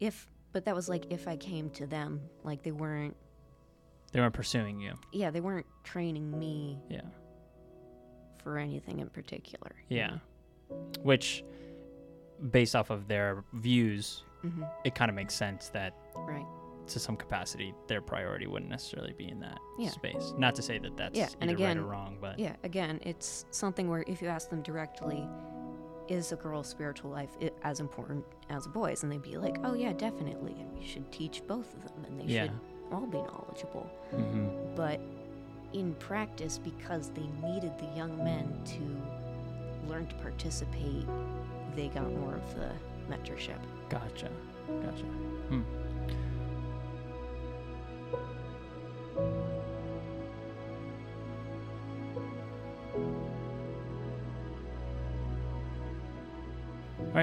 if. 0.01 0.27
But 0.53 0.65
that 0.67 0.75
was 0.77 0.89
like 0.89 1.07
if 1.11 1.27
I 1.27 1.37
came 1.37 1.69
to 1.71 1.87
them, 1.87 2.21
like 2.45 2.63
they 2.63 2.71
weren't. 2.73 3.17
They 4.13 4.21
weren't 4.21 4.35
pursuing 4.35 4.79
you. 4.79 4.95
Yeah, 5.13 5.31
they 5.33 5.41
weren't 5.41 5.67
training 5.83 6.39
me 6.39 6.79
Yeah. 6.89 7.01
for 8.43 8.59
anything 8.59 9.01
in 9.01 9.09
particular. 9.09 9.73
Yeah. 9.89 10.07
know? 10.71 10.77
Which, 11.03 11.43
based 12.53 12.77
off 12.77 12.91
of 12.91 13.09
their 13.09 13.43
views, 13.55 14.23
Mhm. 14.45 14.71
it 14.85 14.95
kind 14.95 15.09
of 15.09 15.17
makes 15.17 15.35
sense 15.35 15.71
that 15.71 15.95
Right. 16.15 16.47
To 16.87 16.99
some 16.99 17.17
capacity 17.17 17.75
their 17.87 18.01
priority 18.01 18.47
wouldn't 18.47 18.71
necessarily 18.71 19.13
be 19.13 19.29
in 19.29 19.41
that 19.41 19.59
Yeah. 19.79 19.91
space. 19.91 20.33
Not 20.37 20.55
to 20.57 20.63
say 20.63 20.79
that 20.79 20.97
that's 20.97 21.19
Yeah, 21.19 21.29
and 21.41 21.51
either 21.51 21.63
right 21.65 21.71
again- 21.73 21.79
or 21.79 21.87
wrong, 21.87 22.19
but 22.21 22.39
Yeah, 22.39 22.57
again, 22.63 23.01
it's 23.03 23.47
something 23.51 23.89
where 23.89 24.05
if 24.07 24.21
you 24.21 24.29
ask 24.29 24.51
them 24.51 24.63
directly, 24.63 25.27
is 26.09 26.33
a 26.33 26.37
girl's 26.37 26.69
spiritual 26.69 27.11
life 27.11 27.31
as 27.63 27.81
important 27.81 28.25
as 28.51 28.67
a 28.67 28.69
boy's? 28.69 29.03
And 29.03 29.11
they'd 29.11 29.23
be 29.23 29.39
like, 29.39 29.57
oh, 29.65 29.73
yeah, 29.75 29.93
definitely. 29.95 30.55
And 30.61 30.77
we 30.79 30.85
should 30.85 31.11
teach 31.11 31.43
both 31.47 31.73
of 31.75 31.83
them 31.85 32.05
and 32.07 32.21
they 32.21 32.25
Yeah. 32.35 32.43
should 32.45 32.53
all 32.93 33.07
be 33.07 33.17
knowledgeable. 33.23 33.89
Mhm. 34.13 34.77
But 34.77 35.01
in 35.73 35.95
practice, 35.95 36.59
because 36.59 37.09
they 37.11 37.27
needed 37.43 37.79
the 37.79 37.87
young 37.97 38.23
men 38.23 38.61
to 38.67 39.89
learn 39.89 40.07
to 40.09 40.15
participate, 40.17 41.07
they 41.75 41.89
got 41.89 42.13
more 42.13 42.35
of 42.35 42.55
the 42.55 42.71
mentorship. 43.09 43.59
gotcha, 43.89 44.31
gotcha. 44.83 45.05
Hmm. 45.49 45.63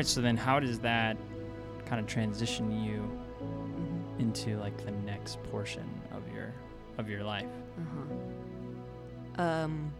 Right, 0.01 0.07
so 0.07 0.21
then 0.21 0.37
how 0.37 0.59
does 0.59 0.79
that 0.79 1.17
kind 1.85 1.99
of 1.99 2.07
transition 2.07 2.71
you 2.83 2.99
hmm 3.39 4.19
into 4.19 4.57
like 4.59 4.77
the 4.85 4.91
next 4.91 5.41
portion 5.45 5.89
of 6.11 6.21
your 6.31 6.53
of 6.97 7.09
your 7.09 7.23
life? 7.23 7.47
Uh-huh. 7.79 9.41
Um, 9.41 9.91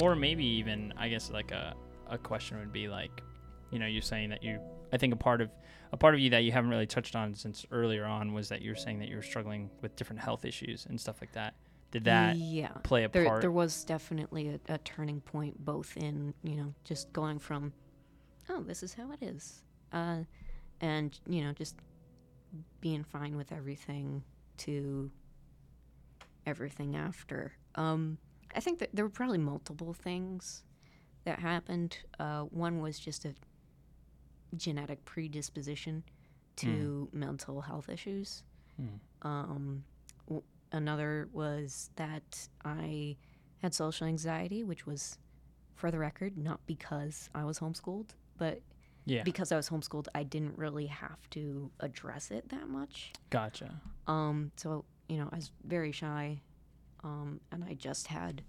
or 0.00 0.14
maybe 0.14 0.44
even 0.44 0.92
i 0.96 1.08
guess 1.08 1.30
like 1.30 1.50
a, 1.50 1.74
a 2.08 2.18
question 2.18 2.58
would 2.58 2.72
be 2.72 2.88
like 2.88 3.22
you 3.70 3.78
know 3.78 3.86
you're 3.86 4.02
saying 4.02 4.30
that 4.30 4.42
you 4.42 4.58
i 4.92 4.96
think 4.96 5.12
a 5.12 5.16
part 5.16 5.40
of 5.40 5.50
a 5.92 5.96
part 5.96 6.14
of 6.14 6.20
you 6.20 6.30
that 6.30 6.40
you 6.40 6.52
haven't 6.52 6.70
really 6.70 6.86
touched 6.86 7.14
on 7.14 7.34
since 7.34 7.64
earlier 7.70 8.04
on 8.04 8.32
was 8.32 8.48
that 8.48 8.62
you're 8.62 8.74
saying 8.74 8.98
that 8.98 9.08
you 9.08 9.16
were 9.16 9.22
struggling 9.22 9.70
with 9.80 9.94
different 9.96 10.20
health 10.20 10.44
issues 10.44 10.86
and 10.88 11.00
stuff 11.00 11.16
like 11.20 11.32
that 11.32 11.54
did 11.90 12.04
that 12.04 12.36
yeah. 12.36 12.68
play 12.82 13.04
a 13.04 13.08
there, 13.08 13.24
part 13.26 13.40
there 13.40 13.52
was 13.52 13.84
definitely 13.84 14.48
a, 14.68 14.74
a 14.74 14.78
turning 14.78 15.20
point 15.20 15.64
both 15.64 15.96
in 15.96 16.34
you 16.42 16.56
know 16.56 16.74
just 16.84 17.12
going 17.12 17.38
from 17.38 17.72
oh 18.48 18.62
this 18.62 18.82
is 18.82 18.94
how 18.94 19.10
it 19.12 19.22
is. 19.22 19.62
Uh, 19.92 20.18
and 20.80 21.18
you 21.28 21.42
know 21.42 21.52
just 21.52 21.76
being 22.80 23.04
fine 23.04 23.36
with 23.36 23.52
everything 23.52 24.22
to 24.58 25.10
everything 26.46 26.96
after. 26.96 27.52
Um, 27.76 28.18
i 28.54 28.60
think 28.60 28.78
that 28.78 28.90
there 28.92 29.04
were 29.04 29.10
probably 29.10 29.38
multiple 29.38 29.92
things 29.92 30.62
that 31.24 31.38
happened. 31.40 31.98
Uh, 32.20 32.42
one 32.42 32.80
was 32.80 32.98
just 32.98 33.24
a 33.24 33.34
genetic 34.56 35.04
predisposition 35.04 36.04
to 36.56 37.08
mental 37.12 37.60
health 37.62 37.88
issues. 37.88 38.44
Hmm. 38.76 38.86
um, 39.22 39.84
w- 40.26 40.42
another 40.72 41.28
was 41.32 41.90
that 41.96 42.48
I 42.64 43.16
had 43.62 43.72
social 43.72 44.06
anxiety, 44.06 44.64
which 44.64 44.84
was, 44.84 45.18
for 45.76 45.90
the 45.92 45.98
record, 45.98 46.36
not 46.36 46.60
because 46.66 47.30
I 47.34 47.44
was 47.44 47.60
homeschooled, 47.60 48.10
but 48.38 48.60
yeah 49.06 49.22
because 49.22 49.52
I 49.52 49.56
was 49.56 49.68
homeschooled, 49.68 50.06
I 50.14 50.22
didn't 50.22 50.56
really 50.58 50.86
have 50.86 51.28
to 51.30 51.70
address 51.80 52.30
it 52.30 52.48
that 52.48 52.68
much. 52.68 53.12
gotcha 53.30 53.80
Um, 54.06 54.50
so 54.56 54.84
you 55.08 55.18
know, 55.18 55.28
I 55.32 55.36
was 55.36 55.50
very 55.64 55.92
shy, 55.92 56.40
um, 57.02 57.40
and 57.52 57.62
I 57.64 57.74
just 57.74 58.06
had 58.06 58.42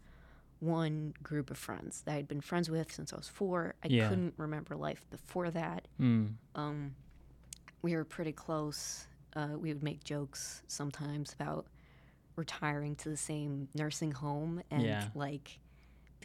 one 0.59 1.13
group 1.21 1.51
of 1.51 1.57
friends 1.57 2.01
that 2.05 2.15
I'd 2.15 2.27
been 2.29 2.39
friends 2.41 2.69
with 2.69 2.91
since 2.91 3.11
I 3.11 3.17
was 3.17 3.27
four. 3.27 3.75
I 3.83 3.87
Yeah. 3.89 4.07
couldn't 4.07 4.33
remember 4.37 4.75
life 4.77 5.05
before 5.09 5.51
that. 5.51 5.87
mm. 5.99 6.33
Um, 6.55 6.95
we 7.81 7.93
were 7.95 8.05
pretty 8.05 8.31
close. 8.31 9.07
Uh, 9.35 9.49
we 9.57 9.71
would 9.73 9.83
make 9.83 10.03
jokes 10.05 10.63
sometimes 10.67 11.33
about 11.33 11.67
retiring 12.37 12.95
to 12.97 13.09
the 13.09 13.17
same 13.17 13.67
nursing 13.73 14.11
home 14.13 14.61
and 14.71 14.83
Yeah. 14.85 15.07
like 15.13 15.59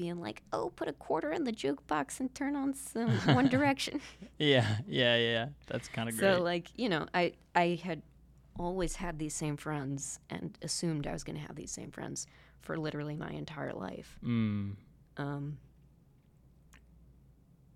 being 0.00 0.18
like, 0.18 0.42
"Oh, 0.50 0.70
put 0.74 0.88
a 0.88 0.94
quarter 0.94 1.30
in 1.30 1.44
the 1.44 1.52
jukebox 1.52 2.20
and 2.20 2.34
turn 2.34 2.56
on 2.56 2.72
some 2.74 3.10
One 3.40 3.48
Direction." 3.48 4.00
yeah 4.38 4.78
yeah 4.88 5.16
yeah 5.16 5.46
that's 5.66 5.88
kind 5.88 6.08
of 6.08 6.16
great 6.16 6.36
so 6.36 6.42
like 6.42 6.66
you 6.76 6.88
know, 6.88 7.06
I 7.12 7.34
I 7.54 7.78
had 7.84 8.00
always 8.58 8.96
had 8.96 9.18
these 9.18 9.34
same 9.34 9.56
friends 9.56 10.18
and 10.30 10.56
assumed 10.62 11.06
I 11.06 11.12
was 11.12 11.22
going 11.24 11.36
to 11.36 11.42
have 11.46 11.54
these 11.56 11.70
same 11.70 11.90
friends 11.90 12.26
for 12.62 12.76
literally 12.78 13.16
my 13.16 13.30
entire 13.30 13.72
life. 13.74 14.18
mm. 14.24 14.74
Um, 15.16 15.58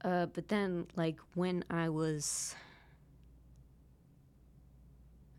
Uh, 0.04 0.26
but 0.26 0.48
then, 0.48 0.86
like, 0.96 1.18
when 1.34 1.64
I 1.70 1.88
was, 1.88 2.54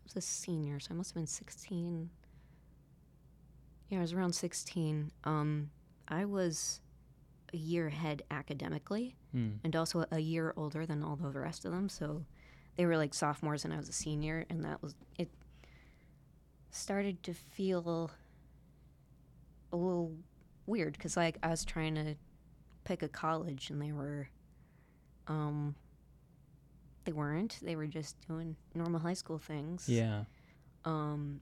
was 0.04 0.16
a 0.16 0.20
senior, 0.20 0.80
so 0.80 0.88
I 0.90 0.94
must 0.94 1.10
have 1.10 1.14
been 1.16 1.26
16. 1.28 2.10
Yeah, 3.88 3.98
I 3.98 4.00
was 4.02 4.12
around 4.12 4.32
16. 4.34 5.12
Um, 5.22 5.70
I 6.08 6.24
was 6.24 6.80
a 7.52 7.56
year 7.56 7.86
ahead 7.88 8.22
academically 8.30 9.16
Hmm. 9.32 9.52
and 9.64 9.74
also 9.76 10.04
a 10.10 10.18
year 10.18 10.52
older 10.56 10.86
than 10.86 11.02
all 11.02 11.16
the 11.16 11.30
rest 11.30 11.64
of 11.64 11.72
them. 11.72 11.88
So 11.88 12.24
they 12.76 12.86
were 12.86 12.96
like 12.96 13.12
sophomores 13.14 13.64
and 13.64 13.72
I 13.72 13.76
was 13.76 13.88
a 13.88 13.92
senior, 13.92 14.46
and 14.50 14.64
that 14.64 14.82
was 14.82 14.94
it. 15.18 15.30
Started 16.70 17.22
to 17.22 17.32
feel 17.34 18.10
a 19.72 19.76
little 19.76 20.14
weird 20.66 20.92
because 20.94 21.16
like 21.16 21.38
I 21.42 21.48
was 21.48 21.64
trying 21.64 21.94
to 21.94 22.14
pick 22.84 23.02
a 23.02 23.08
college 23.08 23.70
and 23.70 23.80
they 23.80 23.92
were, 23.92 24.28
um, 25.26 25.74
they 27.04 27.12
weren't. 27.12 27.58
They 27.62 27.76
were 27.76 27.86
just 27.86 28.16
doing 28.28 28.56
normal 28.74 29.00
high 29.00 29.14
school 29.14 29.38
things. 29.38 29.88
Yeah. 29.88 30.24
Um, 30.84 31.40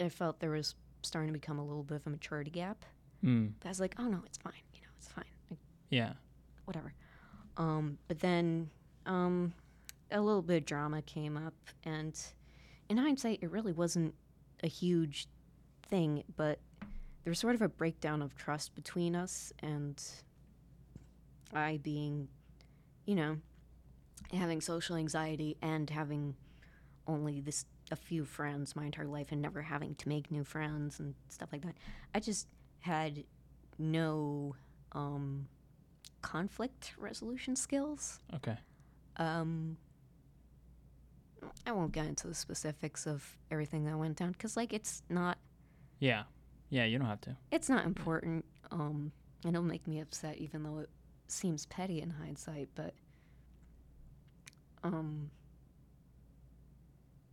I 0.00 0.08
felt 0.08 0.40
there 0.40 0.50
was 0.50 0.74
starting 1.02 1.28
to 1.28 1.38
become 1.38 1.58
a 1.58 1.64
little 1.64 1.82
bit 1.82 1.96
of 1.96 2.06
a 2.06 2.10
maturity 2.10 2.50
gap. 2.50 2.84
But 3.22 3.66
I 3.66 3.68
was 3.68 3.80
like, 3.80 3.94
oh 3.98 4.04
no, 4.08 4.20
it's 4.26 4.38
fine. 4.38 4.52
You 4.74 4.80
know, 4.82 4.88
it's 4.98 5.08
fine. 5.08 5.24
Like, 5.50 5.58
Yeah. 5.90 6.12
whatever. 6.64 6.92
Um, 7.56 7.98
but 8.08 8.20
then 8.20 8.70
um, 9.06 9.52
a 10.10 10.20
little 10.20 10.42
bit 10.42 10.58
of 10.58 10.64
drama 10.66 11.02
came 11.02 11.36
up, 11.36 11.54
and 11.84 12.18
in 12.88 12.96
hindsight, 12.96 13.40
it 13.42 13.50
really 13.50 13.72
wasn't 13.72 14.14
a 14.62 14.68
huge 14.68 15.26
thing, 15.88 16.22
but 16.36 16.58
there 17.24 17.30
was 17.30 17.38
sort 17.38 17.54
of 17.54 17.62
a 17.62 17.68
breakdown 17.68 18.22
of 18.22 18.34
trust 18.36 18.74
between 18.74 19.14
us, 19.14 19.52
and 19.60 20.02
I 21.52 21.78
being, 21.82 22.28
you 23.04 23.14
know, 23.14 23.36
having 24.32 24.60
social 24.60 24.96
anxiety 24.96 25.56
and 25.60 25.90
having 25.90 26.34
only 27.06 27.40
this 27.40 27.64
a 27.90 27.96
few 27.96 28.24
friends 28.24 28.76
my 28.76 28.84
entire 28.84 29.06
life 29.08 29.28
and 29.32 29.42
never 29.42 29.62
having 29.62 29.96
to 29.96 30.08
make 30.08 30.30
new 30.30 30.44
friends 30.44 31.00
and 31.00 31.14
stuff 31.28 31.48
like 31.52 31.62
that. 31.62 31.74
I 32.14 32.20
just 32.20 32.46
had 32.80 33.24
no 33.78 34.54
um, 34.92 35.46
conflict 36.22 36.94
resolution 36.98 37.56
skills. 37.56 38.20
Okay. 38.34 38.56
Um, 39.16 39.76
I 41.66 41.72
won't 41.72 41.92
get 41.92 42.06
into 42.06 42.26
the 42.26 42.34
specifics 42.34 43.06
of 43.06 43.36
everything 43.50 43.84
that 43.86 43.96
went 43.98 44.16
down 44.16 44.32
because, 44.32 44.56
like, 44.56 44.72
it's 44.72 45.02
not 45.08 45.38
Yeah. 45.98 46.24
Yeah. 46.70 46.84
You 46.84 46.98
don't 46.98 47.08
have 47.08 47.20
to. 47.22 47.36
it's 47.50 47.68
not 47.68 47.84
important. 47.86 48.44
Um, 48.70 49.12
and 49.44 49.54
it'll 49.56 49.66
make 49.66 49.86
me 49.86 50.00
upset, 50.00 50.36
even 50.38 50.62
though 50.62 50.78
it 50.80 50.90
seems 51.28 51.66
petty 51.66 52.00
in 52.00 52.10
hindsight. 52.10 52.68
But 52.74 52.94
um, 54.82 55.30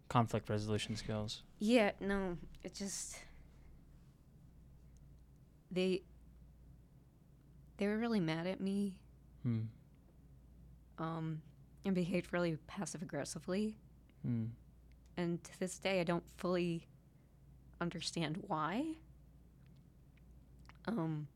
Conflict 0.10 0.50
resolution 0.50 0.96
skills. 0.96 1.44
yeah, 1.60 1.92
no, 2.00 2.38
it 2.64 2.74
just 2.74 3.18
they 5.72 6.02
they 7.78 7.88
were 7.88 7.98
really 7.98 8.20
mad 8.20 8.48
at 8.48 8.60
me 8.60 8.96
Hmm. 9.44 9.62
um, 10.98 11.42
and 11.86 11.94
behaved 11.96 12.34
really 12.34 12.58
passive 12.68 13.02
aggressively. 13.02 13.76
Hmm. 14.24 14.46
And 15.16 15.44
to 15.44 15.60
this 15.60 15.78
day, 15.80 16.00
I 16.02 16.04
don't 16.04 16.24
fully 16.38 16.88
understand 17.80 18.44
why. 18.48 18.84
Um, 20.88 21.28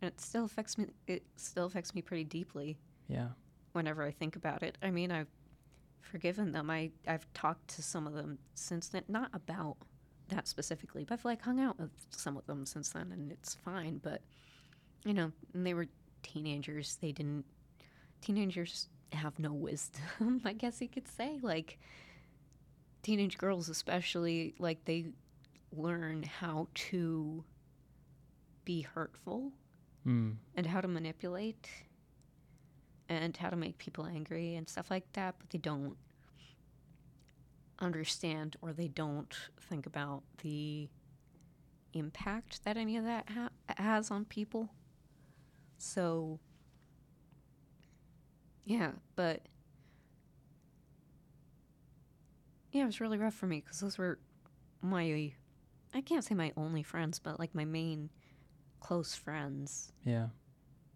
and 0.00 0.08
it 0.08 0.20
still 0.20 0.44
affects 0.44 0.76
me. 0.76 0.86
It 1.06 1.22
still 1.36 1.64
affects 1.66 1.94
me 1.94 2.02
pretty 2.02 2.24
deeply 2.24 2.76
Yeah. 3.08 3.28
whenever 3.72 4.02
I 4.02 4.10
think 4.10 4.36
about 4.36 4.62
it. 4.62 4.76
I 4.82 4.90
mean, 4.90 5.10
I've 5.10 5.30
forgiven 6.00 6.52
them. 6.52 6.68
I 6.70 6.90
I've 7.06 7.32
talked 7.32 7.68
to 7.76 7.82
some 7.82 8.06
of 8.06 8.12
them 8.12 8.38
since 8.54 8.88
then, 8.88 9.04
not 9.08 9.30
about 9.32 9.76
that 10.32 10.48
specifically, 10.48 11.04
but 11.04 11.14
I've 11.14 11.24
like 11.24 11.42
hung 11.42 11.60
out 11.60 11.78
with 11.78 11.90
some 12.10 12.36
of 12.36 12.46
them 12.46 12.66
since 12.66 12.90
then, 12.90 13.12
and 13.12 13.30
it's 13.32 13.54
fine. 13.54 13.98
But 14.02 14.22
you 15.04 15.14
know, 15.14 15.32
and 15.54 15.66
they 15.66 15.74
were 15.74 15.86
teenagers. 16.22 16.98
They 17.00 17.12
didn't. 17.12 17.44
Teenagers 18.20 18.88
have 19.12 19.38
no 19.38 19.52
wisdom, 19.52 20.40
I 20.44 20.52
guess 20.52 20.80
you 20.80 20.88
could 20.88 21.08
say. 21.08 21.38
Like 21.42 21.78
teenage 23.02 23.36
girls, 23.38 23.68
especially, 23.68 24.54
like 24.58 24.84
they 24.84 25.06
learn 25.76 26.22
how 26.22 26.68
to 26.74 27.44
be 28.64 28.82
hurtful 28.82 29.52
Hmm. 30.04 30.32
and 30.56 30.66
how 30.66 30.80
to 30.80 30.88
manipulate 30.88 31.68
and 33.08 33.36
how 33.36 33.50
to 33.50 33.56
make 33.56 33.78
people 33.78 34.04
angry 34.04 34.56
and 34.56 34.68
stuff 34.68 34.90
like 34.90 35.04
that, 35.12 35.36
but 35.38 35.50
they 35.50 35.58
don't 35.58 35.96
understand 37.78 38.56
or 38.62 38.72
they 38.72 38.88
don't 38.88 39.34
think 39.68 39.86
about 39.86 40.22
the 40.42 40.88
impact 41.94 42.64
that 42.64 42.76
any 42.76 42.96
of 42.96 43.04
that 43.04 43.28
ha- 43.30 43.50
has 43.76 44.10
on 44.10 44.24
people. 44.24 44.70
So, 45.78 46.38
yeah, 48.64 48.92
but 49.16 49.42
yeah, 52.70 52.82
it 52.82 52.86
was 52.86 53.00
really 53.00 53.18
rough 53.18 53.34
for 53.34 53.46
me 53.46 53.60
because 53.60 53.80
those 53.80 53.98
were 53.98 54.18
my, 54.80 55.32
I 55.94 56.00
can't 56.00 56.24
say 56.24 56.34
my 56.34 56.52
only 56.56 56.82
friends, 56.82 57.18
but 57.18 57.38
like 57.38 57.54
my 57.54 57.64
main 57.64 58.10
close 58.80 59.14
friends. 59.14 59.92
Yeah. 60.04 60.28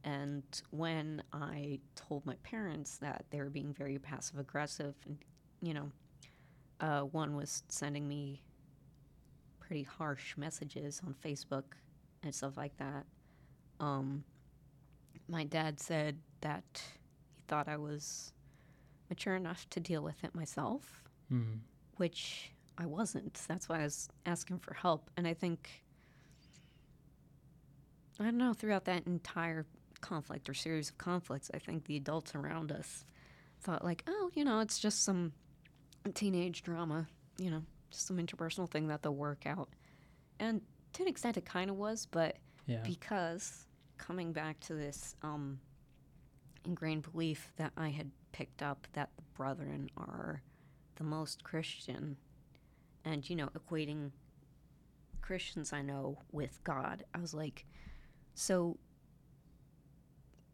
And 0.05 0.45
when 0.71 1.23
I 1.33 1.81
told 1.97 2.25
my 2.25 2.37
parents 2.45 2.99
that 2.99 3.25
they 3.31 3.41
were 3.41 3.51
being 3.51 3.73
very 3.73 3.99
passive 3.99 4.39
aggressive, 4.39 4.95
and 5.05 5.19
you 5.61 5.75
know, 5.75 5.91
uh, 6.81 7.01
one 7.03 7.37
was 7.37 7.63
sending 7.69 8.07
me 8.07 8.43
pretty 9.61 9.83
harsh 9.83 10.37
messages 10.37 11.01
on 11.07 11.15
Facebook 11.25 11.65
and 12.23 12.35
stuff 12.35 12.57
like 12.57 12.77
that. 12.79 13.05
Um, 13.81 14.25
my 15.29 15.45
dad 15.45 15.81
said 15.81 16.19
that 16.41 16.83
he 17.35 17.43
thought 17.49 17.69
I 17.69 17.77
was 17.77 18.33
mature 19.09 19.35
enough 19.37 19.69
to 19.71 19.81
deal 19.81 20.03
with 20.03 20.23
it 20.25 20.35
myself, 20.35 21.03
Hmm. 21.29 21.57
which 21.97 22.53
I 22.79 22.87
wasn't. 22.87 23.35
That's 23.49 23.69
why 23.69 23.81
I 23.81 23.85
was 23.85 24.09
asking 24.25 24.59
for 24.61 24.75
help. 24.75 25.11
And 25.17 25.27
I 25.27 25.35
think, 25.35 25.83
I 28.21 28.25
don't 28.25 28.37
know, 28.39 28.53
throughout 28.55 28.85
that 28.87 29.07
entire 29.07 29.67
conflict 30.01 30.49
or 30.49 30.55
series 30.55 30.91
of 30.91 30.99
conflicts, 30.99 31.51
I 31.53 31.59
think 31.59 31.85
the 31.85 31.97
adults 31.97 32.35
around 32.35 32.71
us 32.73 33.05
thought, 33.61 33.85
like, 33.85 34.05
oh, 34.07 34.31
you 34.35 34.45
know, 34.45 34.61
it's 34.61 34.79
just 34.79 35.03
some 35.03 35.33
teenage 36.13 36.63
drama, 36.63 37.07
you 37.39 37.51
know, 37.51 37.63
just 37.91 38.07
some 38.07 38.19
interpersonal 38.19 38.71
thing 38.71 38.89
that 38.89 39.03
they'll 39.03 39.15
work 39.15 39.47
out. 39.47 39.69
And 40.39 40.61
to 40.95 41.03
an 41.03 41.09
extent, 41.09 41.37
it 41.37 41.45
kind 41.45 41.71
of 41.71 41.77
was, 41.77 42.07
but 42.07 42.37
Yeah. 42.67 42.83
because 42.85 43.67
coming 43.99 44.33
back 44.33 44.61
to 44.61 44.75
this 44.75 45.15
um, 45.23 45.59
ingrained 46.65 47.11
belief 47.11 47.53
that 47.57 47.73
I 47.77 47.89
had 47.91 48.11
picked 48.33 48.63
up 48.63 48.87
that 48.93 49.11
the 49.17 49.23
brethren 49.37 49.89
are 49.97 50.43
the 50.97 51.05
most 51.05 51.45
Christian, 51.45 52.17
and 53.05 53.29
you 53.29 53.37
know, 53.37 53.49
equating 53.57 54.11
Christians 55.23 55.73
I 55.73 55.83
know 55.83 56.19
with 56.33 56.63
God, 56.65 57.05
I 57.15 57.19
was 57.19 57.35
like, 57.35 57.65
so 58.35 58.79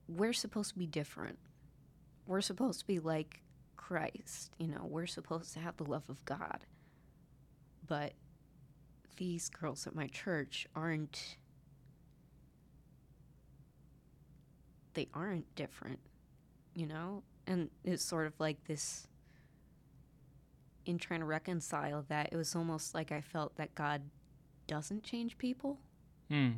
we're 0.08 0.32
supposed 0.32 0.72
to 0.72 0.78
be 0.78 0.86
different. 0.86 1.38
We're 2.26 2.40
supposed 2.40 2.80
to 2.80 2.86
be 2.86 2.98
like 2.98 3.41
Christ, 3.86 4.52
you 4.58 4.68
know, 4.68 4.86
we're 4.88 5.06
supposed 5.06 5.52
to 5.54 5.58
have 5.60 5.76
the 5.76 5.84
love 5.84 6.08
of 6.08 6.24
God. 6.24 6.64
But 7.86 8.12
these 9.16 9.48
girls 9.48 9.86
at 9.86 9.94
my 9.94 10.06
church 10.06 10.66
aren't 10.76 11.36
they 14.94 15.08
aren't 15.14 15.52
different, 15.56 15.98
you 16.74 16.86
know? 16.86 17.22
And 17.46 17.70
it's 17.82 18.04
sort 18.04 18.26
of 18.26 18.34
like 18.38 18.62
this 18.66 19.06
in 20.86 20.98
trying 20.98 21.20
to 21.20 21.26
reconcile 21.26 22.04
that, 22.08 22.28
it 22.32 22.36
was 22.36 22.54
almost 22.54 22.94
like 22.94 23.10
I 23.10 23.20
felt 23.20 23.56
that 23.56 23.74
God 23.74 24.02
doesn't 24.66 25.02
change 25.02 25.38
people, 25.38 25.78
Hmm. 26.28 26.50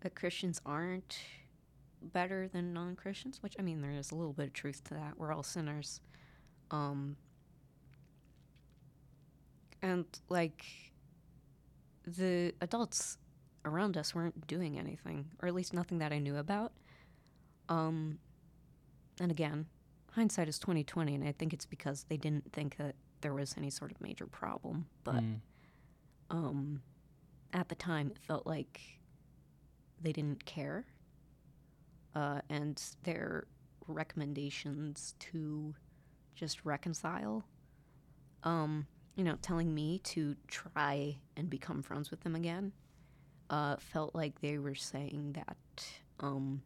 that 0.00 0.14
Christians 0.14 0.60
aren't 0.66 1.18
better 2.12 2.48
than 2.48 2.72
non 2.72 2.96
Christians, 2.96 3.42
which 3.42 3.56
I 3.58 3.62
mean, 3.62 3.80
there 3.80 3.92
is 3.92 4.10
a 4.10 4.14
little 4.14 4.32
bit 4.32 4.46
of 4.46 4.52
truth 4.52 4.82
to 4.84 4.94
that. 4.94 5.14
We're 5.18 5.32
all 5.32 5.42
sinners. 5.42 6.00
Um, 6.70 7.16
and 9.82 10.04
like 10.28 10.64
the 12.06 12.52
adults 12.60 13.18
around 13.64 13.96
us 13.96 14.14
weren't 14.14 14.46
doing 14.46 14.78
anything, 14.78 15.26
or 15.40 15.48
at 15.48 15.54
least 15.54 15.72
nothing 15.72 15.98
that 15.98 16.12
I 16.12 16.18
knew 16.18 16.36
about. 16.36 16.72
Um, 17.68 18.18
and 19.20 19.30
again, 19.30 19.66
hindsight 20.12 20.48
is 20.48 20.58
twenty 20.58 20.84
twenty, 20.84 21.14
and 21.14 21.26
I 21.26 21.32
think 21.32 21.52
it's 21.52 21.66
because 21.66 22.04
they 22.08 22.16
didn't 22.16 22.52
think 22.52 22.76
that 22.76 22.94
there 23.20 23.34
was 23.34 23.54
any 23.56 23.70
sort 23.70 23.90
of 23.90 24.00
major 24.00 24.26
problem. 24.26 24.86
But 25.02 25.20
Hmm. 25.20 25.34
um, 26.30 26.82
at 27.52 27.68
the 27.68 27.74
time, 27.74 28.10
it 28.10 28.18
felt 28.18 28.46
like 28.46 28.80
they 30.00 30.12
didn't 30.12 30.44
care, 30.44 30.84
uh, 32.14 32.40
and 32.48 32.80
their 33.02 33.46
recommendations 33.86 35.14
to 35.18 35.74
just 36.34 36.64
reconcile. 36.64 37.44
Um, 38.42 38.86
you 39.16 39.24
know, 39.24 39.36
telling 39.40 39.74
me 39.74 40.00
to 40.00 40.36
try 40.48 41.16
and 41.36 41.48
become 41.48 41.82
friends 41.82 42.10
with 42.10 42.20
them 42.20 42.34
again. 42.34 42.72
Uh, 43.50 43.76
felt 43.76 44.14
like 44.14 44.40
they 44.40 44.58
were 44.58 44.74
saying 44.74 45.34
that 45.34 45.86
um, 46.20 46.62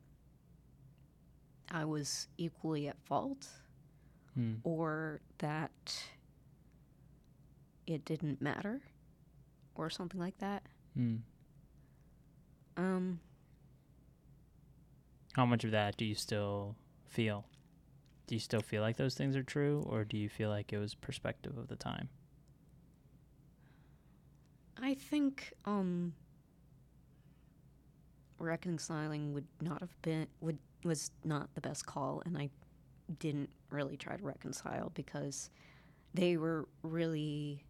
I 1.70 1.84
was 1.84 2.28
equally 2.38 2.88
at 2.88 3.00
fault 3.02 3.46
Hmm. 4.34 4.54
or 4.62 5.20
that 5.38 6.00
it 7.88 8.04
didn't 8.04 8.40
matter 8.40 8.80
or 9.74 9.90
something 9.90 10.20
like 10.20 10.38
that. 10.38 10.62
Hmm. 10.94 11.16
Um, 12.76 13.20
How 15.34 15.46
much 15.46 15.64
of 15.64 15.70
that 15.70 15.96
do 15.96 16.04
you 16.04 16.14
still 16.14 16.76
feel? 17.06 17.46
Do 18.26 18.34
you 18.34 18.40
still 18.40 18.60
feel 18.60 18.82
like 18.82 18.96
those 18.96 19.14
things 19.14 19.36
are 19.36 19.42
true, 19.42 19.84
or 19.88 20.04
do 20.04 20.16
you 20.18 20.28
feel 20.28 20.50
like 20.50 20.72
it 20.72 20.78
was 20.78 20.94
perspective 20.94 21.56
of 21.56 21.68
the 21.68 21.76
time? 21.76 22.08
I 24.80 24.94
think 24.94 25.52
um 25.64 26.14
reconciling 28.38 29.32
would 29.34 29.46
not 29.60 29.80
have 29.80 30.02
been 30.02 30.26
would 30.40 30.58
was 30.84 31.10
not 31.24 31.52
the 31.54 31.60
best 31.60 31.86
call 31.86 32.22
and 32.24 32.38
I 32.38 32.50
didn't 33.18 33.50
really 33.70 33.96
try 33.96 34.16
to 34.16 34.22
reconcile 34.22 34.92
because 34.94 35.50
they 36.14 36.36
were 36.36 36.68
really 36.82 37.64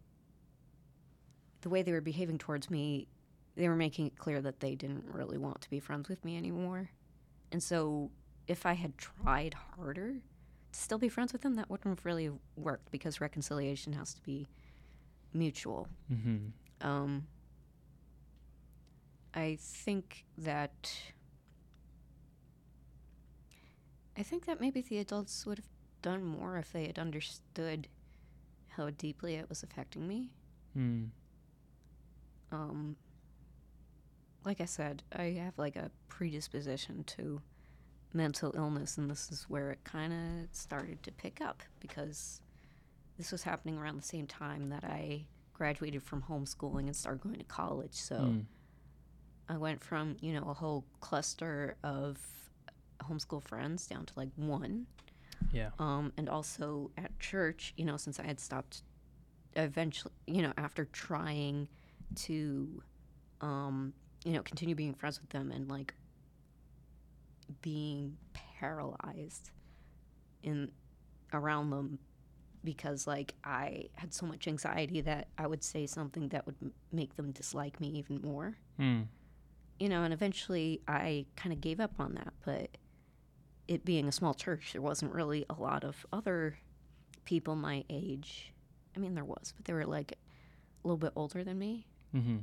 the 1.61 1.69
way 1.69 1.81
they 1.81 1.91
were 1.91 2.01
behaving 2.01 2.37
towards 2.37 2.69
me 2.69 3.07
they 3.55 3.67
were 3.67 3.75
making 3.75 4.05
it 4.05 4.17
clear 4.17 4.41
that 4.41 4.59
they 4.59 4.75
didn't 4.75 5.05
really 5.11 5.37
want 5.37 5.61
to 5.61 5.69
be 5.69 5.79
friends 5.79 6.07
with 6.07 6.23
me 6.23 6.37
anymore. 6.37 6.91
And 7.51 7.61
so 7.61 8.11
if 8.47 8.65
I 8.65 8.73
had 8.73 8.97
tried 8.97 9.55
harder 9.75 10.13
to 10.71 10.79
still 10.79 10.97
be 10.97 11.09
friends 11.09 11.33
with 11.33 11.41
them 11.41 11.55
that 11.55 11.69
wouldn't 11.69 11.97
have 11.97 12.05
really 12.05 12.29
worked 12.55 12.91
because 12.91 13.21
reconciliation 13.21 13.93
has 13.93 14.13
to 14.13 14.21
be 14.21 14.47
mutual. 15.33 15.87
Mm-hmm. 16.11 16.87
Um, 16.87 17.27
I 19.33 19.57
think 19.59 20.25
that 20.37 20.91
I 24.17 24.23
think 24.23 24.45
that 24.45 24.59
maybe 24.59 24.81
the 24.81 24.97
adults 24.99 25.45
would 25.45 25.59
have 25.59 25.69
done 26.01 26.23
more 26.23 26.57
if 26.57 26.73
they 26.73 26.87
had 26.87 26.99
understood 26.99 27.87
how 28.69 28.89
deeply 28.89 29.35
it 29.35 29.47
was 29.47 29.63
affecting 29.63 30.07
me. 30.07 30.29
Hmm. 30.73 31.05
Um, 32.51 32.95
like 34.45 34.61
I 34.61 34.65
said, 34.65 35.03
I 35.15 35.37
have 35.43 35.57
like 35.57 35.75
a 35.75 35.91
predisposition 36.07 37.03
to 37.05 37.41
mental 38.13 38.53
illness, 38.55 38.97
and 38.97 39.09
this 39.09 39.31
is 39.31 39.45
where 39.49 39.71
it 39.71 39.83
kind 39.83 40.13
of 40.13 40.55
started 40.55 41.03
to 41.03 41.11
pick 41.11 41.41
up 41.41 41.61
because 41.79 42.41
this 43.17 43.31
was 43.31 43.43
happening 43.43 43.77
around 43.77 43.97
the 43.97 44.05
same 44.07 44.25
time 44.27 44.69
that 44.69 44.83
I 44.83 45.25
graduated 45.53 46.01
from 46.01 46.23
homeschooling 46.23 46.85
and 46.87 46.95
started 46.95 47.21
going 47.21 47.37
to 47.37 47.43
college. 47.43 47.93
So 47.93 48.17
Hmm. 48.17 48.39
I 49.49 49.57
went 49.57 49.83
from, 49.83 50.15
you 50.21 50.33
know, 50.33 50.43
a 50.49 50.53
whole 50.53 50.85
cluster 51.01 51.75
of 51.83 52.17
homeschool 53.01 53.41
friends 53.41 53.87
down 53.87 54.05
to 54.05 54.13
like 54.15 54.29
one. 54.35 54.85
Yeah. 55.51 55.71
Um, 55.79 56.13
and 56.17 56.29
also 56.29 56.91
at 56.97 57.17
church, 57.19 57.73
you 57.75 57.83
know, 57.85 57.97
since 57.97 58.19
I 58.19 58.23
had 58.23 58.39
stopped 58.39 58.83
eventually, 59.55 60.13
you 60.27 60.41
know, 60.43 60.53
after 60.57 60.85
trying 60.85 61.67
to, 62.15 62.83
um, 63.41 63.93
you 64.25 64.33
know, 64.33 64.41
continue 64.43 64.75
being 64.75 64.93
friends 64.93 65.19
with 65.21 65.29
them 65.29 65.51
and 65.51 65.69
like 65.69 65.93
being 67.61 68.17
paralyzed 68.59 69.51
in 70.43 70.71
around 71.33 71.69
them 71.69 71.99
because 72.63 73.07
like 73.07 73.33
I 73.43 73.85
had 73.95 74.13
so 74.13 74.25
much 74.25 74.47
anxiety 74.47 75.01
that 75.01 75.27
I 75.37 75.47
would 75.47 75.63
say 75.63 75.85
something 75.87 76.27
that 76.29 76.45
would 76.45 76.55
m- 76.61 76.73
make 76.91 77.15
them 77.15 77.31
dislike 77.31 77.79
me 77.79 77.87
even 77.89 78.21
more 78.21 78.57
Hmm. 78.77 79.01
you 79.79 79.87
know, 79.89 80.03
and 80.03 80.13
eventually 80.13 80.81
I 80.87 81.25
kind 81.35 81.53
of 81.53 81.61
gave 81.61 81.79
up 81.79 81.93
on 81.99 82.15
that. 82.15 82.33
But 82.45 82.77
it 83.67 83.85
being 83.85 84.07
a 84.07 84.11
small 84.11 84.33
church, 84.33 84.71
there 84.73 84.81
wasn't 84.81 85.13
really 85.13 85.45
a 85.49 85.53
lot 85.53 85.83
of 85.83 86.05
other 86.11 86.57
people 87.25 87.55
my 87.55 87.83
age. 87.89 88.51
I 88.95 88.99
mean, 88.99 89.15
there 89.15 89.23
was, 89.25 89.53
but 89.55 89.65
they 89.65 89.73
were 89.73 89.85
like 89.85 90.13
a 90.83 90.87
little 90.87 90.97
bit 90.97 91.11
older 91.15 91.43
than 91.43 91.57
me. 91.59 91.87
Mm-hmm. 92.15 92.37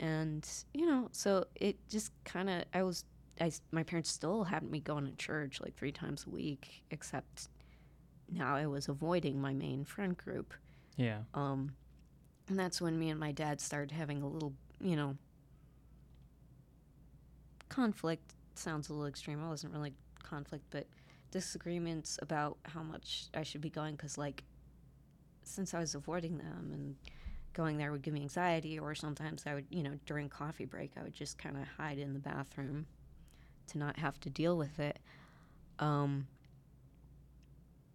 And, 0.00 0.48
you 0.72 0.86
know, 0.86 1.08
so 1.12 1.46
it 1.54 1.76
just 1.88 2.12
kind 2.24 2.50
of, 2.50 2.64
I 2.74 2.82
was, 2.82 3.04
I, 3.40 3.52
my 3.70 3.82
parents 3.82 4.10
still 4.10 4.44
had 4.44 4.62
me 4.62 4.80
going 4.80 5.06
to 5.06 5.12
church 5.16 5.60
like 5.60 5.76
three 5.76 5.92
times 5.92 6.24
a 6.26 6.30
week, 6.30 6.84
except 6.90 7.48
now 8.30 8.54
I 8.56 8.66
was 8.66 8.88
avoiding 8.88 9.40
my 9.40 9.52
main 9.52 9.84
friend 9.84 10.16
group. 10.16 10.54
Yeah. 10.96 11.18
Um, 11.32 11.74
and 12.48 12.58
that's 12.58 12.80
when 12.80 12.98
me 12.98 13.10
and 13.10 13.18
my 13.18 13.32
dad 13.32 13.60
started 13.60 13.92
having 13.92 14.22
a 14.22 14.28
little, 14.28 14.52
you 14.80 14.96
know, 14.96 15.16
conflict. 17.68 18.34
Sounds 18.54 18.88
a 18.88 18.92
little 18.92 19.06
extreme. 19.06 19.42
It 19.42 19.48
wasn't 19.48 19.72
really 19.72 19.92
conflict, 20.22 20.64
but 20.70 20.86
disagreements 21.30 22.18
about 22.22 22.58
how 22.64 22.82
much 22.82 23.26
I 23.34 23.42
should 23.42 23.60
be 23.60 23.70
going 23.70 23.96
because, 23.96 24.18
like, 24.18 24.44
since 25.42 25.74
I 25.74 25.80
was 25.80 25.94
avoiding 25.94 26.38
them 26.38 26.70
and 26.72 26.96
going 27.54 27.78
there 27.78 27.92
would 27.92 28.02
give 28.02 28.12
me 28.12 28.22
anxiety, 28.22 28.78
or 28.78 28.94
sometimes 28.94 29.44
I 29.46 29.54
would, 29.54 29.66
you 29.70 29.82
know, 29.82 29.98
during 30.06 30.28
coffee 30.28 30.64
break, 30.64 30.92
I 30.98 31.02
would 31.02 31.14
just 31.14 31.38
kind 31.38 31.56
of 31.56 31.62
hide 31.78 31.98
in 31.98 32.12
the 32.12 32.18
bathroom 32.18 32.86
to 33.68 33.78
not 33.78 33.98
have 33.98 34.20
to 34.20 34.30
deal 34.30 34.58
with 34.58 34.78
it. 34.78 34.98
Um, 35.78 36.26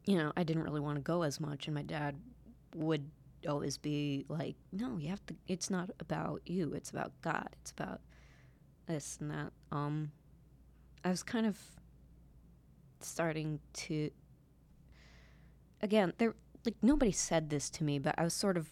you 0.05 0.17
know, 0.17 0.33
I 0.35 0.43
didn't 0.43 0.63
really 0.63 0.79
want 0.79 0.95
to 0.95 1.01
go 1.01 1.21
as 1.21 1.39
much, 1.39 1.67
and 1.67 1.75
my 1.75 1.83
dad 1.83 2.15
would 2.75 3.09
always 3.47 3.77
be 3.77 4.25
like, 4.27 4.55
"No, 4.71 4.97
you 4.97 5.09
have 5.09 5.25
to. 5.27 5.35
It's 5.47 5.69
not 5.69 5.91
about 5.99 6.41
you. 6.45 6.73
It's 6.73 6.89
about 6.89 7.11
God. 7.21 7.49
It's 7.61 7.71
about 7.71 8.01
this 8.87 9.17
and 9.21 9.29
that." 9.31 9.53
Um, 9.71 10.11
I 11.03 11.09
was 11.09 11.23
kind 11.23 11.45
of 11.45 11.59
starting 13.01 13.59
to. 13.73 14.09
Again, 15.81 16.13
there 16.17 16.35
like 16.65 16.75
nobody 16.81 17.11
said 17.11 17.49
this 17.49 17.69
to 17.71 17.83
me, 17.83 17.99
but 17.99 18.15
I 18.17 18.23
was 18.23 18.33
sort 18.33 18.57
of 18.57 18.69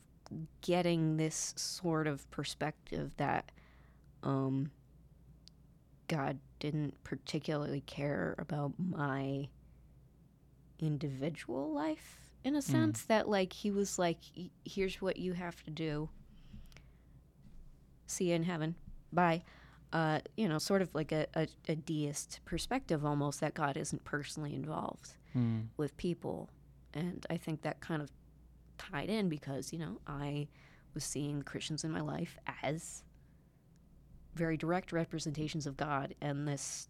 getting 0.62 1.18
this 1.18 1.54
sort 1.58 2.08
of 2.08 2.30
perspective 2.32 3.12
that 3.18 3.52
um, 4.24 4.72
God 6.08 6.40
didn't 6.60 7.02
particularly 7.04 7.82
care 7.82 8.36
about 8.40 8.74
my 8.80 9.48
individual 10.80 11.72
life 11.74 12.20
in 12.44 12.56
a 12.56 12.62
sense 12.62 13.04
that 13.04 13.28
like 13.28 13.52
he 13.52 13.72
was 13.72 13.98
like 14.00 14.18
here's 14.64 15.02
what 15.02 15.18
you 15.18 15.34
have 15.34 15.64
to 15.64 15.72
do. 15.72 16.10
See 18.06 18.30
you 18.30 18.36
in 18.36 18.44
heaven. 18.44 18.76
Bye. 19.12 19.44
Uh, 19.94 20.20
you 20.36 20.48
know 20.50 20.58
sort 20.58 20.82
of 20.82 20.94
like 20.94 21.12
a, 21.12 21.26
a, 21.36 21.48
a 21.70 21.76
deist 21.76 22.42
perspective 22.44 23.06
almost 23.06 23.40
that 23.40 23.54
god 23.54 23.78
isn't 23.78 24.04
personally 24.04 24.54
involved 24.54 25.14
Hmm. 25.34 25.62
with 25.78 25.96
people. 25.98 26.50
And 26.94 27.26
i 27.30 27.38
think 27.38 27.62
that 27.62 27.80
kind 27.80 28.02
of 28.02 28.10
tied 28.78 29.10
in 29.10 29.30
because 29.30 29.72
you 29.74 29.80
know 29.80 30.00
i 30.08 30.48
was 30.94 31.04
seeing 31.04 31.42
christians 31.42 31.84
in 31.84 31.92
my 31.92 32.02
life 32.02 32.38
as 32.64 33.04
very 34.36 34.58
direct 34.58 34.92
representations 34.92 35.66
of 35.66 35.76
god 35.78 36.14
and 36.22 36.48
this 36.48 36.90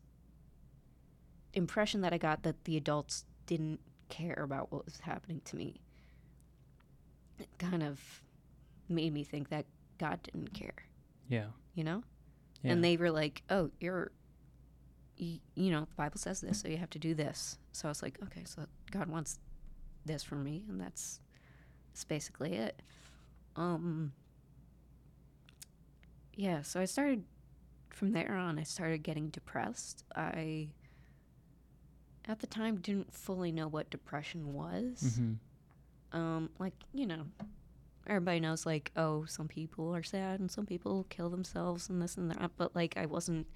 impression 1.54 2.02
that 2.02 2.14
i 2.14 2.18
got 2.18 2.44
that 2.44 2.64
the 2.66 2.78
adults 2.78 3.26
didn't 3.46 3.80
care 4.10 4.42
about 4.44 4.72
what 4.72 4.86
was 4.86 5.00
happening 5.02 5.42
to 5.46 5.56
me 5.56 5.82
it 7.40 7.48
kind 7.58 7.84
of 7.84 8.00
made 8.90 9.14
me 9.14 9.24
think 9.24 9.50
that 9.50 9.66
god 9.98 10.22
didn't 10.24 10.54
care 10.54 10.74
Yeah. 11.30 11.48
you 11.74 11.84
know 11.84 12.04
Yeah. 12.64 12.74
and 12.74 12.84
they 12.84 12.98
were 12.98 13.12
like 13.12 13.44
oh 13.50 13.70
you're 13.80 14.12
you, 15.18 15.40
you 15.56 15.72
know 15.72 15.82
the 15.82 15.96
bible 15.96 16.18
says 16.20 16.42
this 16.42 16.60
so 16.62 16.68
you 16.68 16.78
have 16.78 16.90
to 16.92 17.00
do 17.00 17.14
this 17.16 17.58
so 17.72 17.88
i 17.88 17.92
was 17.92 18.02
like 18.04 18.20
okay 18.24 18.44
so 18.46 18.66
god 18.92 19.08
wants 19.10 19.40
this 20.06 20.24
from 20.24 20.44
me 20.44 20.64
and 20.70 20.80
that's 20.80 21.20
that's 21.98 22.06
basically 22.06 22.54
it 22.54 22.80
um 23.56 24.12
yeah 26.36 26.62
so 26.62 26.80
i 26.80 26.86
started 26.86 27.24
from 27.90 28.12
there 28.12 28.34
on 28.36 28.60
i 28.60 28.64
started 28.64 29.00
getting 29.02 29.30
depressed 29.30 30.04
i 30.16 30.68
at 32.28 32.38
the 32.40 32.46
time 32.46 32.76
didn't 32.76 33.12
fully 33.12 33.52
know 33.52 33.68
what 33.68 33.90
depression 33.90 34.54
was 34.54 35.18
Mm-hmm. 35.20 36.18
um 36.20 36.50
like 36.60 36.76
you 36.94 37.08
know 37.08 37.24
everybody 38.06 38.40
knows 38.42 38.64
like 38.64 38.92
oh 38.96 39.26
some 39.26 39.48
people 39.48 39.96
are 39.96 40.04
sad 40.04 40.40
and 40.40 40.52
some 40.52 40.68
people 40.68 41.04
kill 41.10 41.32
themselves 41.32 41.90
and 41.90 42.00
this 42.00 42.16
and 42.16 42.30
that 42.30 42.52
but 42.58 42.76
like 42.76 42.96
i 42.96 43.08
wasn't 43.08 43.48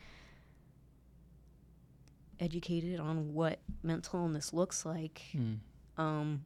educated 2.39 2.99
on 2.99 3.35
what 3.35 3.59
mental 3.83 4.21
illness 4.21 4.51
looks 4.51 4.83
like 4.83 5.21
Mm. 5.35 5.57
um 5.97 6.43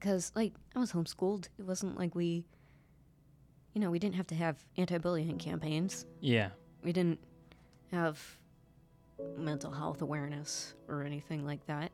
because 0.00 0.32
like 0.34 0.52
i 0.74 0.78
was 0.78 0.92
homeschooled 0.92 1.48
it 1.58 1.64
wasn't 1.66 1.96
like 1.98 2.14
we 2.14 2.44
you 3.74 3.80
know 3.80 3.90
we 3.90 3.98
didn't 3.98 4.16
have 4.16 4.26
to 4.26 4.34
have 4.34 4.56
anti-bullying 4.76 5.38
campaigns 5.38 6.06
Yeah. 6.20 6.48
we 6.82 6.92
didn't 6.92 7.20
have 7.92 8.18
mental 9.36 9.70
health 9.70 10.00
awareness 10.02 10.74
or 10.88 11.02
anything 11.02 11.44
like 11.44 11.66
that. 11.66 11.92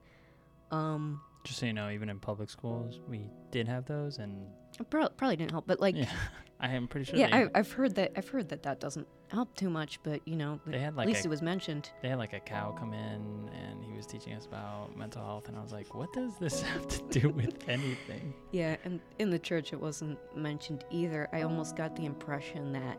Um, 0.70 1.20
Just 1.44 1.58
so 1.58 1.66
you 1.66 1.72
know, 1.72 1.90
even 1.90 2.08
in 2.08 2.20
public 2.20 2.48
schools, 2.50 3.00
we 3.08 3.28
did 3.50 3.66
have 3.66 3.84
those, 3.86 4.18
and 4.18 4.46
it 4.78 4.88
pro- 4.90 5.08
probably 5.08 5.34
didn't 5.36 5.50
help, 5.50 5.66
but 5.66 5.80
like, 5.80 5.96
yeah, 5.96 6.08
I 6.58 6.68
am 6.70 6.88
pretty 6.88 7.04
sure. 7.04 7.18
yeah, 7.18 7.28
I, 7.36 7.48
I've 7.58 7.70
heard 7.70 7.94
that. 7.96 8.12
I've 8.16 8.28
heard 8.28 8.48
that 8.48 8.62
that 8.62 8.80
doesn't 8.80 9.06
help 9.28 9.54
too 9.56 9.68
much, 9.68 10.00
but 10.02 10.26
you 10.26 10.36
know, 10.36 10.58
they 10.66 10.78
had 10.78 10.88
at 10.88 10.96
like 10.96 11.06
least 11.06 11.24
a, 11.24 11.28
it 11.28 11.30
was 11.30 11.42
mentioned. 11.42 11.90
they 12.00 12.08
had 12.08 12.16
like 12.18 12.32
a 12.32 12.40
cow 12.40 12.74
come 12.78 12.94
in, 12.94 13.50
and 13.54 13.84
he 13.84 13.92
was 13.94 14.06
teaching 14.06 14.32
us 14.32 14.46
about 14.46 14.96
mental 14.96 15.22
health, 15.22 15.48
and 15.48 15.56
I 15.58 15.60
was 15.60 15.72
like, 15.72 15.94
what 15.94 16.10
does 16.14 16.36
this 16.38 16.62
have 16.72 16.88
to 16.88 17.20
do 17.20 17.28
with 17.28 17.56
anything? 17.68 18.32
Yeah, 18.52 18.76
and 18.84 19.00
in 19.18 19.28
the 19.28 19.38
church 19.38 19.74
it 19.74 19.80
wasn't 19.80 20.18
mentioned 20.34 20.84
either. 20.90 21.28
I 21.32 21.42
almost 21.42 21.76
got 21.76 21.94
the 21.94 22.06
impression 22.06 22.72
that 22.72 22.98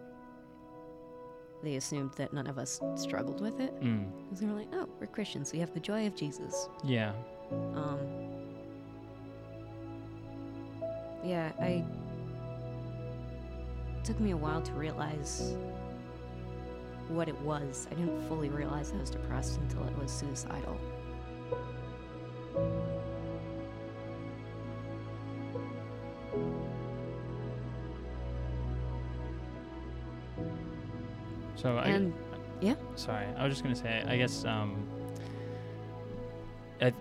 they 1.63 1.77
assumed 1.77 2.11
that 2.17 2.33
none 2.33 2.45
of 2.45 2.59
us 2.59 2.79
struggled 2.95 3.41
with 3.41 3.59
it. 3.59 3.73
Mm, 3.81 4.05
Because 4.25 4.39
they 4.41 4.45
were 4.45 4.53
like, 4.53 4.67
oh, 4.73 4.87
we're 4.99 5.07
Christians. 5.07 5.51
We 5.51 5.57
have 5.57 5.73
the 5.73 5.79
joy 5.79 6.05
of 6.05 6.15
Jesus. 6.15 6.69
yeah, 6.83 7.13
Um, 7.73 7.97
yeah, 11.23 11.51
I. 11.59 11.65
It 11.67 11.85
took 14.07 14.19
me 14.21 14.31
a 14.31 14.37
while 14.37 14.61
to 14.61 14.71
realize 14.71 15.53
what 17.09 17.27
it 17.27 17.37
was. 17.41 17.89
I 17.91 17.95
didn't 17.95 18.25
fully 18.29 18.47
realize 18.47 18.93
I 18.93 19.01
was 19.01 19.09
depressed 19.09 19.57
until 19.57 19.83
it 19.83 19.97
was 19.97 20.09
suicidal. 20.09 20.77
so 31.55 31.75
I, 31.75 31.87
And 31.87 32.13
Sorry, 32.95 33.25
I 33.37 33.43
was 33.43 33.51
just 33.51 33.63
gonna 33.63 33.75
say. 33.75 34.05
I 34.07 34.15
guess 34.15 34.45
um, 34.45 34.87
I, 36.79 36.93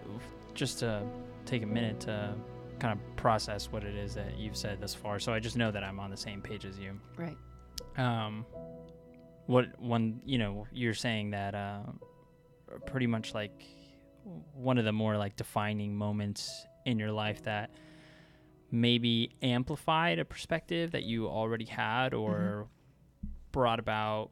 just 0.54 0.80
to 0.80 1.07
take 1.44 1.62
a 1.62 1.66
minute 1.66 2.00
to 2.00 2.34
kind 2.79 2.99
of 2.99 3.16
process 3.16 3.70
what 3.70 3.85
it 3.85 3.95
is 3.95 4.14
that 4.14 4.39
you've 4.39 4.57
said 4.57 4.81
thus 4.81 4.95
far, 4.95 5.18
so 5.18 5.33
I 5.33 5.41
just 5.41 5.57
know 5.57 5.70
that 5.70 5.83
I'm 5.83 5.99
on 6.01 6.11
the 6.11 6.16
same 6.16 6.41
page 6.41 6.64
as 6.64 6.79
you. 6.79 6.99
right, 7.16 7.37
Um, 7.97 8.47
what 9.47 9.81
one 9.81 10.20
you 10.24 10.39
know 10.39 10.66
you're 10.72 10.95
saying 10.95 11.31
that 11.31 11.55
uh, 11.55 11.81
pretty 12.85 13.07
much 13.07 13.35
like 13.35 13.64
one 14.55 14.79
of 14.79 14.85
the 14.85 14.93
more 14.93 15.16
like 15.16 15.37
defining 15.37 15.97
moments 15.97 16.66
in 16.85 16.99
your 16.99 17.12
life 17.12 17.43
that 17.45 17.70
maybe 18.70 19.31
amplified 19.43 20.18
a 20.18 20.24
perspective 20.24 20.91
that 20.91 21.05
you 21.05 21.29
already 21.29 21.64
had 21.64 22.12
or 22.12 22.66
brought 23.53 23.79
about 23.79 24.31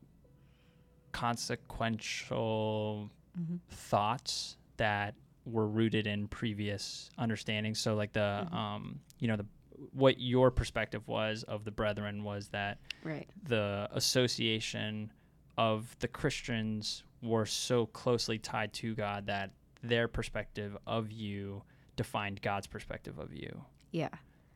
consequential 1.13 3.09
mm-hmm. 3.39 3.57
thoughts 3.71 4.57
that 4.77 5.15
were 5.45 5.69
rooted 5.69 6.07
in 6.07 6.27
previous 6.29 7.11
understandings 7.19 7.79
so 7.79 7.95
like 7.95 8.13
the 8.13 8.47
Mhm. 8.51 8.55
um 8.55 9.01
you 9.19 9.29
know 9.29 9.37
the 9.37 9.47
what 9.93 10.19
your 10.21 10.51
perspective 10.51 11.07
was 11.09 11.43
of 11.45 11.65
the 11.65 11.71
brethren 11.71 12.23
was 12.25 12.49
that 12.49 12.79
right, 13.03 13.29
the 13.43 13.89
association 13.93 15.13
of 15.59 15.97
the 15.99 16.09
Christians 16.09 17.03
were 17.23 17.45
so 17.47 17.87
closely 17.87 18.39
tied 18.39 18.73
to 18.75 18.95
God 18.95 19.27
that 19.27 19.51
their 19.83 20.09
perspective 20.09 20.77
of 20.87 21.11
you 21.13 21.63
defined 21.97 22.41
God's 22.41 22.67
perspective 22.67 23.19
of 23.19 23.33
you. 23.35 23.65
yeah, 23.91 24.09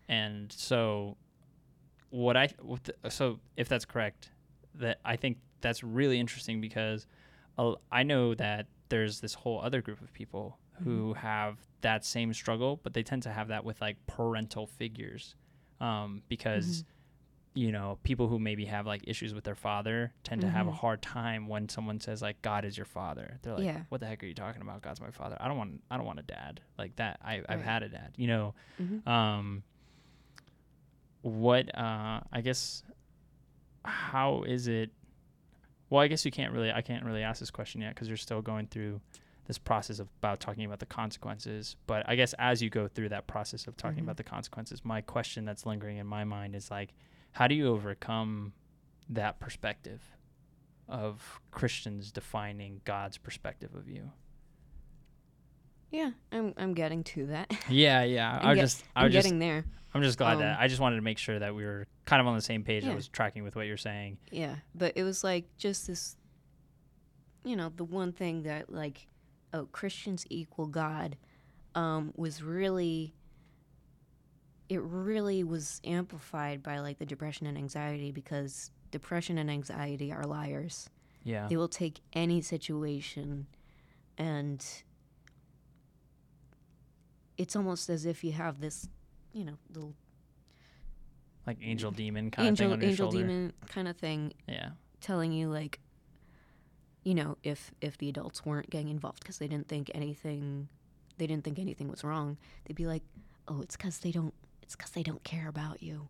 And 0.08 0.50
so 0.52 1.16
what 2.10 2.36
I 2.36 2.48
what 2.60 2.84
the- 2.84 3.10
so 3.10 3.40
if 3.56 3.68
that's 3.68 3.84
correct, 3.84 4.30
that 4.74 5.00
I 5.04 5.16
think 5.16 5.38
that's 5.60 5.82
really 5.84 6.18
interesting 6.18 6.60
because 6.60 7.06
uh, 7.58 7.74
I 7.92 8.02
know 8.04 8.34
that 8.34 8.66
there's 8.88 9.20
this 9.20 9.34
whole 9.34 9.60
other 9.60 9.82
group 9.82 10.00
of 10.00 10.12
people 10.12 10.58
who 10.84 11.14
have 11.14 11.58
that 11.80 12.04
same 12.04 12.32
struggle, 12.34 12.80
but 12.82 12.94
they 12.94 13.02
tend 13.02 13.22
to 13.24 13.30
have 13.30 13.48
that 13.48 13.64
with 13.64 13.80
like 13.80 13.96
parental 14.06 14.66
figures, 14.66 15.34
um, 15.80 16.22
because 16.28 16.84
you 17.54 17.72
know 17.72 17.98
people 18.04 18.28
who 18.28 18.38
maybe 18.38 18.64
have 18.66 18.86
like 18.86 19.02
issues 19.06 19.34
with 19.34 19.42
their 19.44 19.54
father 19.54 20.12
tend 20.22 20.40
to 20.42 20.48
have 20.48 20.66
a 20.68 20.70
Mhm. 20.70 20.74
hard 20.74 21.02
time 21.02 21.48
when 21.48 21.68
someone 21.68 21.98
says 22.00 22.22
like 22.22 22.40
God 22.42 22.64
is 22.64 22.76
your 22.76 22.84
father. 22.86 23.38
They're 23.42 23.54
like, 23.54 23.64
Yeah. 23.64 23.82
what 23.88 24.00
the 24.00 24.06
heck 24.06 24.22
are 24.22 24.26
you 24.26 24.34
talking 24.34 24.62
about? 24.62 24.82
God's 24.82 25.00
my 25.00 25.10
father. 25.10 25.36
I 25.40 25.48
don't 25.48 25.56
want 25.58 25.82
I 25.90 25.96
don't 25.96 26.06
want 26.06 26.18
a 26.20 26.22
dad 26.22 26.60
like 26.78 26.94
that. 26.96 27.18
I 27.24 27.42
I've 27.48 27.58
Right. 27.60 27.64
had 27.64 27.82
a 27.82 27.88
dad. 27.88 28.12
You 28.16 28.26
know, 28.28 28.54
hmm 28.76 29.08
um 29.08 29.62
what 31.22 31.76
uh 31.76 32.20
i 32.32 32.40
guess 32.40 32.82
how 33.84 34.42
is 34.44 34.68
it 34.68 34.90
well 35.90 36.00
i 36.00 36.06
guess 36.06 36.24
you 36.24 36.30
can't 36.30 36.52
really 36.52 36.70
i 36.70 36.80
can't 36.80 37.04
really 37.04 37.22
ask 37.22 37.40
this 37.40 37.50
question 37.50 37.80
yet 37.80 37.94
because 37.94 38.06
you're 38.08 38.16
still 38.16 38.40
going 38.40 38.66
through 38.68 39.00
this 39.48 39.58
process 39.58 39.98
of 39.98 40.08
about 40.20 40.38
talking 40.40 40.64
about 40.64 40.78
the 40.78 40.86
consequences 40.86 41.74
but 41.86 42.08
i 42.08 42.14
guess 42.14 42.34
as 42.38 42.62
you 42.62 42.70
go 42.70 42.86
through 42.86 43.08
that 43.08 43.26
process 43.26 43.66
of 43.66 43.76
talking 43.76 43.98
Mhm. 44.00 44.02
about 44.04 44.16
the 44.18 44.22
consequences 44.24 44.84
my 44.84 45.00
question 45.00 45.44
that's 45.44 45.66
lingering 45.66 45.96
in 45.96 46.06
my 46.06 46.22
mind 46.24 46.54
is 46.54 46.70
like 46.70 46.94
how 47.32 47.46
do 47.48 47.54
you 47.56 47.66
overcome 47.68 48.52
that 49.08 49.40
perspective 49.40 50.00
of 50.88 51.40
christians 51.50 52.12
defining 52.12 52.80
god's 52.84 53.18
perspective 53.18 53.74
of 53.74 53.88
you 53.88 54.12
yeah. 55.90 56.10
I'm 56.30 56.52
I'm 56.58 56.74
getting 56.74 57.02
to 57.04 57.26
that. 57.28 57.50
yeah 57.70 58.02
yeah 58.04 58.38
I'm 58.42 58.48
i 58.48 58.54
get- 58.54 58.60
just 58.60 58.84
i 58.94 59.00
I'm 59.00 59.04
was 59.06 59.14
just 59.14 59.24
getting 59.24 59.38
there. 59.38 59.64
I'm 59.94 60.02
just 60.02 60.18
glad 60.18 60.34
Um, 60.34 60.40
that 60.40 60.60
I 60.60 60.68
just 60.68 60.80
wanted 60.82 60.96
to 60.96 61.02
make 61.02 61.16
sure 61.16 61.38
that 61.38 61.54
we 61.54 61.64
were 61.64 61.86
kind 62.04 62.20
of 62.20 62.26
on 62.26 62.36
the 62.36 62.42
same 62.42 62.62
page. 62.62 62.84
I 62.84 62.94
was 62.94 63.08
tracking 63.08 63.42
with 63.42 63.56
what 63.56 63.66
you're 63.66 63.78
saying. 63.78 64.18
Yeah, 64.30 64.56
but 64.74 64.92
it 64.96 65.02
was 65.02 65.24
like 65.24 65.46
just 65.56 65.86
this, 65.86 66.14
you 67.42 67.56
know, 67.56 67.72
the 67.74 67.84
one 67.84 68.12
thing 68.12 68.42
that 68.42 68.70
like, 68.70 69.06
oh, 69.52 69.66
Christians 69.72 70.26
equal 70.30 70.66
God, 70.66 71.16
um, 71.74 72.12
was 72.16 72.42
really. 72.42 73.14
It 74.68 74.82
really 74.82 75.44
was 75.44 75.80
amplified 75.82 76.62
by 76.62 76.80
like 76.80 76.98
the 76.98 77.06
depression 77.06 77.46
and 77.46 77.56
anxiety 77.56 78.12
because 78.12 78.70
depression 78.90 79.38
and 79.38 79.50
anxiety 79.50 80.12
are 80.12 80.24
liars. 80.24 80.90
Yeah. 81.24 81.46
They 81.48 81.56
will 81.56 81.68
take 81.68 82.00
any 82.12 82.42
situation, 82.42 83.46
and 84.18 84.62
it's 87.36 87.56
almost 87.56 87.88
as 87.88 88.04
if 88.04 88.22
you 88.24 88.32
have 88.32 88.60
this, 88.60 88.88
you 89.32 89.44
know, 89.44 89.54
little 89.72 89.94
Like 91.46 91.58
angel 91.62 91.90
demon 91.90 92.30
kind 92.30 92.48
angel 92.48 92.72
of 92.72 92.72
thing 92.72 92.72
on 92.72 92.80
your 92.80 92.90
angel 92.90 93.10
shoulder. 93.10 93.26
demon 93.26 93.52
kind 93.68 93.88
of 93.88 93.96
thing 93.96 94.32
Yeah. 94.46 94.70
telling 95.00 95.32
you 95.32 95.48
like 95.48 95.80
you 97.08 97.14
know 97.14 97.36
if 97.42 97.60
if 97.80 97.96
the 97.98 98.08
adults 98.08 98.44
weren't 98.44 98.68
getting 98.70 98.88
involved 98.96 99.20
because 99.20 99.38
they 99.38 99.48
didn't 99.48 99.68
think 99.68 99.90
anything 99.94 100.68
they 101.18 101.26
didn't 101.26 101.44
think 101.44 101.58
anything 101.58 101.88
was 101.88 102.02
wrong 102.04 102.36
they'd 102.64 102.74
be 102.84 102.86
like 102.94 103.02
oh 103.48 103.60
it's 103.62 103.76
because 103.76 103.96
they 104.00 104.10
don't 104.18 104.34
it's 104.62 104.74
because 104.76 104.90
they 104.92 105.02
don't 105.02 105.22
care 105.24 105.48
about 105.48 105.82
you 105.82 106.08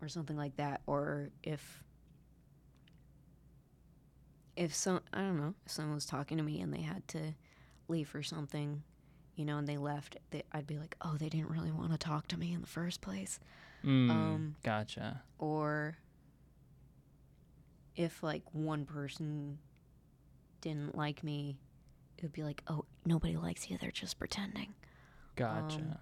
or 0.00 0.08
something 0.08 0.36
like 0.36 0.54
that 0.56 0.80
or 0.86 1.30
if 1.42 1.82
if 4.56 4.74
some 4.74 5.00
i 5.12 5.18
don't 5.18 5.36
know 5.40 5.54
if 5.64 5.72
someone 5.72 5.94
was 5.94 6.06
talking 6.06 6.36
to 6.36 6.44
me 6.44 6.60
and 6.60 6.72
they 6.72 6.82
had 6.82 7.06
to 7.08 7.20
leave 7.88 8.08
for 8.08 8.22
something 8.22 8.82
you 9.36 9.44
know 9.44 9.58
and 9.58 9.66
they 9.68 9.76
left 9.78 10.16
they, 10.30 10.42
i'd 10.52 10.66
be 10.66 10.78
like 10.78 10.94
oh 11.02 11.16
they 11.18 11.28
didn't 11.28 11.50
really 11.50 11.72
want 11.72 11.90
to 11.92 11.98
talk 11.98 12.26
to 12.28 12.38
me 12.38 12.52
in 12.52 12.60
the 12.60 12.66
first 12.66 13.00
place 13.00 13.38
Mm, 13.84 14.10
Um, 14.10 14.56
gotcha. 14.64 15.22
or 15.38 15.96
if 17.94 18.24
like 18.24 18.42
one 18.52 18.84
person 18.84 19.58
didn't 20.60 20.96
like 20.96 21.22
me 21.24 21.58
it 22.16 22.22
would 22.22 22.32
be 22.32 22.42
like 22.42 22.62
oh 22.68 22.84
nobody 23.04 23.36
likes 23.36 23.68
you 23.70 23.78
they're 23.80 23.90
just 23.90 24.18
pretending 24.18 24.74
Gotcha. 25.36 25.78
um, 25.78 25.94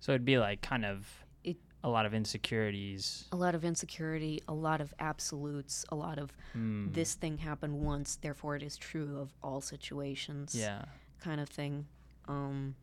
so 0.00 0.12
it'd 0.12 0.24
be 0.24 0.38
like 0.38 0.60
kind 0.62 0.84
of 0.84 1.24
It- 1.44 1.56
a 1.82 1.88
lot 1.88 2.06
of 2.06 2.14
insecurities. 2.14 3.26
a 3.32 3.36
lot 3.36 3.54
of 3.54 3.64
insecurity 3.64 4.40
a 4.48 4.54
lot 4.54 4.80
of 4.80 4.94
absolutes 4.98 5.84
a 5.90 5.96
lot 5.96 6.18
of 6.18 6.32
Mm, 6.56 6.92
this 6.94 7.14
thing 7.14 7.38
happened 7.38 7.80
once 7.80 8.16
therefore 8.16 8.56
it 8.56 8.62
is 8.62 8.76
true 8.76 9.18
of 9.18 9.32
all 9.42 9.60
situations 9.60 10.54
Yeah. 10.54 10.84
kind 11.20 11.40
of 11.40 11.48
thing 11.48 11.86
um 12.26 12.74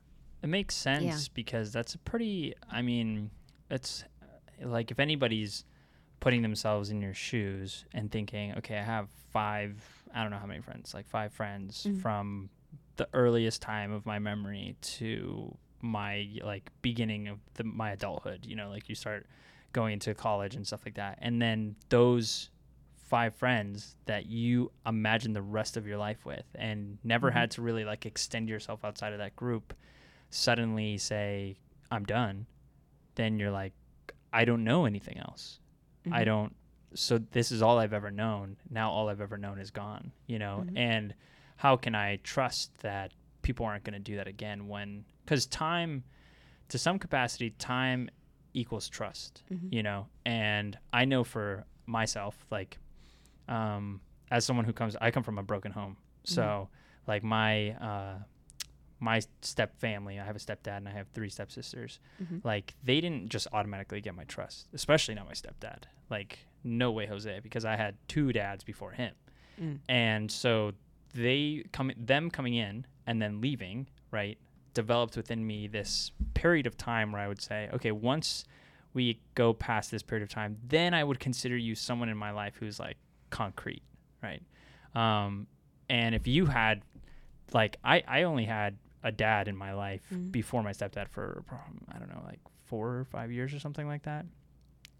It 0.44 0.48
makes 0.48 0.76
sense 0.76 1.28
because 1.30 1.72
that's 1.72 1.96
a 1.96 1.98
pretty. 2.00 2.54
I 2.70 2.82
mean, 2.84 3.32
it's 3.72 4.04
like 4.62 4.92
if 4.92 5.00
anybody's 5.00 5.66
putting 6.26 6.42
themselves 6.42 6.90
in 6.90 7.04
your 7.04 7.14
shoes 7.14 7.86
and 7.94 8.12
thinking, 8.12 8.52
okay, 8.58 8.80
I 8.80 8.82
have 8.82 9.08
five. 9.32 9.76
I 10.12 10.24
don't 10.24 10.32
know 10.32 10.40
how 10.40 10.48
many 10.48 10.60
friends, 10.60 10.92
like 10.92 11.06
five 11.08 11.32
friends 11.32 11.86
Mhm. 11.88 12.02
from 12.02 12.50
the 12.96 13.08
earliest 13.14 13.62
time 13.62 13.92
of 13.92 14.08
my 14.08 14.18
memory 14.18 14.76
to 14.98 15.56
my 15.82 16.28
like 16.44 16.72
beginning 16.82 17.28
of 17.28 17.38
the, 17.54 17.64
my 17.64 17.92
adulthood. 17.92 18.44
You 18.44 18.56
know, 18.56 18.70
like 18.70 18.90
you 18.90 18.96
start 18.96 19.28
going 19.72 19.94
into 19.94 20.16
college 20.16 20.56
and 20.56 20.66
stuff 20.66 20.82
like 20.84 20.96
that, 20.96 21.20
and 21.22 21.40
then 21.40 21.76
those 21.90 22.50
five 22.96 23.36
friends 23.36 23.96
that 24.06 24.26
you 24.26 24.72
imagine 24.88 25.34
the 25.34 25.44
rest 25.44 25.78
of 25.78 25.86
your 25.86 25.98
life 25.98 26.26
with 26.26 26.46
and 26.56 26.98
never 27.04 27.30
Mhm. 27.30 27.34
had 27.34 27.52
to 27.52 27.62
really 27.62 27.86
like 27.86 28.04
extend 28.08 28.50
yourself 28.50 28.84
outside 28.84 29.14
of 29.14 29.20
that 29.20 29.36
group 29.36 29.76
suddenly 30.32 30.98
say 30.98 31.56
i'm 31.92 32.04
done 32.04 32.48
then 33.14 33.38
you're 33.38 33.52
like 33.52 33.74
i 34.34 34.44
don't 34.44 34.64
know 34.64 34.86
anything 34.86 35.20
else 35.20 35.60
i 36.12 36.22
mhm. 36.22 36.26
don't 36.26 36.56
so 36.94 37.18
this 37.32 37.52
is 37.52 37.62
all 37.62 37.78
i've 37.80 37.94
ever 37.94 38.12
known 38.12 38.58
now 38.70 38.90
all 38.92 39.10
i've 39.10 39.22
ever 39.22 39.38
known 39.38 39.60
is 39.60 39.72
gone 39.72 40.12
you 40.28 40.40
know 40.40 40.64
Mhm. 40.66 40.78
and 40.78 41.14
how 41.58 41.78
can 41.78 41.96
I 41.96 42.18
trust 42.18 42.78
that 42.80 43.14
people 43.42 43.66
aren't 43.66 43.84
going 43.86 43.94
to 43.94 44.00
do 44.12 44.18
that 44.18 44.28
again 44.28 44.68
when 44.68 45.06
because 45.24 45.46
time 45.46 46.04
to 46.70 46.78
some 46.78 47.00
capacity 47.00 47.52
time 47.52 48.10
equals 48.54 48.90
trust 48.90 49.44
Mhm. 49.52 49.72
you 49.72 49.84
know 49.84 50.08
and 50.26 50.78
i 50.94 51.06
know 51.06 51.24
for 51.24 51.66
myself 51.86 52.46
like 52.52 52.78
um 53.48 54.02
as 54.32 54.46
someone 54.46 54.66
who 54.66 54.74
comes 54.74 54.96
i 55.02 55.12
come 55.12 55.24
from 55.24 55.38
a 55.38 55.44
broken 55.44 55.72
home 55.72 55.98
so 56.24 56.70
like 57.08 57.24
my 57.24 57.72
uh 57.72 58.18
my 59.00 59.22
step 59.42 59.78
family 59.80 60.20
i 60.20 60.24
have 60.24 60.36
a 60.36 60.40
stepdad 60.40 60.78
and 60.78 60.88
i 60.88 60.92
have 60.92 61.08
three 61.10 61.30
stepsisters 61.30 62.00
Mhm. 62.24 62.44
like 62.46 62.74
they 62.84 63.02
didn't 63.02 63.30
just 63.30 63.48
automatically 63.52 64.00
get 64.02 64.16
my 64.16 64.24
trust 64.24 64.68
especially 64.74 65.16
not 65.16 65.26
my 65.28 65.34
stepdad 65.34 65.84
like 66.10 66.40
no 66.64 66.92
way 66.92 67.06
jose 67.06 67.40
because 67.42 67.66
i 67.66 67.76
had 67.76 67.96
two 68.08 68.32
dads 68.34 68.64
before 68.64 68.92
him 68.92 69.14
Mm. 69.62 69.80
and 69.88 70.32
so 70.32 70.74
they 71.14 71.64
come 71.72 71.92
them 71.98 72.30
coming 72.30 72.56
in 72.56 72.86
and 73.08 73.22
then 73.22 73.40
leaving 73.42 73.88
right 74.12 74.38
developed 74.74 75.16
within 75.16 75.46
me 75.48 75.68
this 75.68 76.12
period 76.34 76.68
of 76.68 76.76
time 76.78 77.12
where 77.14 77.22
i 77.22 77.28
would 77.28 77.42
say 77.42 77.70
okay 77.74 77.92
once 77.92 78.44
we 78.94 79.20
go 79.34 79.54
past 79.54 79.92
this 79.92 80.04
period 80.04 80.24
of 80.24 80.30
time 80.30 80.58
then 80.68 80.94
i 80.94 81.04
would 81.04 81.20
consider 81.20 81.56
you 81.58 81.74
someone 81.76 82.10
in 82.10 82.18
my 82.18 82.32
life 82.32 82.56
who's 82.60 82.80
like 82.80 82.98
concrete 83.30 83.84
right 84.24 84.42
um, 84.94 85.48
and 85.90 86.16
if 86.16 86.28
you 86.28 86.46
had 86.48 86.82
like 87.54 87.78
I, 87.84 88.04
I 88.08 88.24
only 88.24 88.46
had 88.46 88.78
a 89.06 89.12
dad 89.12 89.48
in 89.48 89.56
my 89.56 89.72
life 89.74 90.04
Mhm. 90.12 90.32
before 90.32 90.62
my 90.64 90.72
stepdad 90.72 91.08
for 91.10 91.44
um, 91.52 91.80
i 91.94 91.98
don't 92.00 92.10
know 92.10 92.22
like 92.26 92.40
four 92.66 92.88
or 92.98 93.06
five 93.06 93.32
years 93.32 93.54
or 93.54 93.60
something 93.60 93.88
like 93.88 94.04
that 94.04 94.26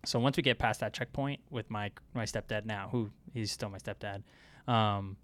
so 0.06 0.20
once 0.20 0.38
we 0.38 0.44
get 0.44 0.60
past 0.60 0.80
that 0.82 0.94
checkpoint 0.94 1.40
with 1.50 1.70
my 1.70 1.92
my 2.14 2.24
stepdad 2.26 2.66
now 2.66 2.88
who 2.92 3.10
he's 3.34 3.52
still 3.52 3.70
my 3.70 3.80
stepdad 3.80 4.22
um, 4.68 5.18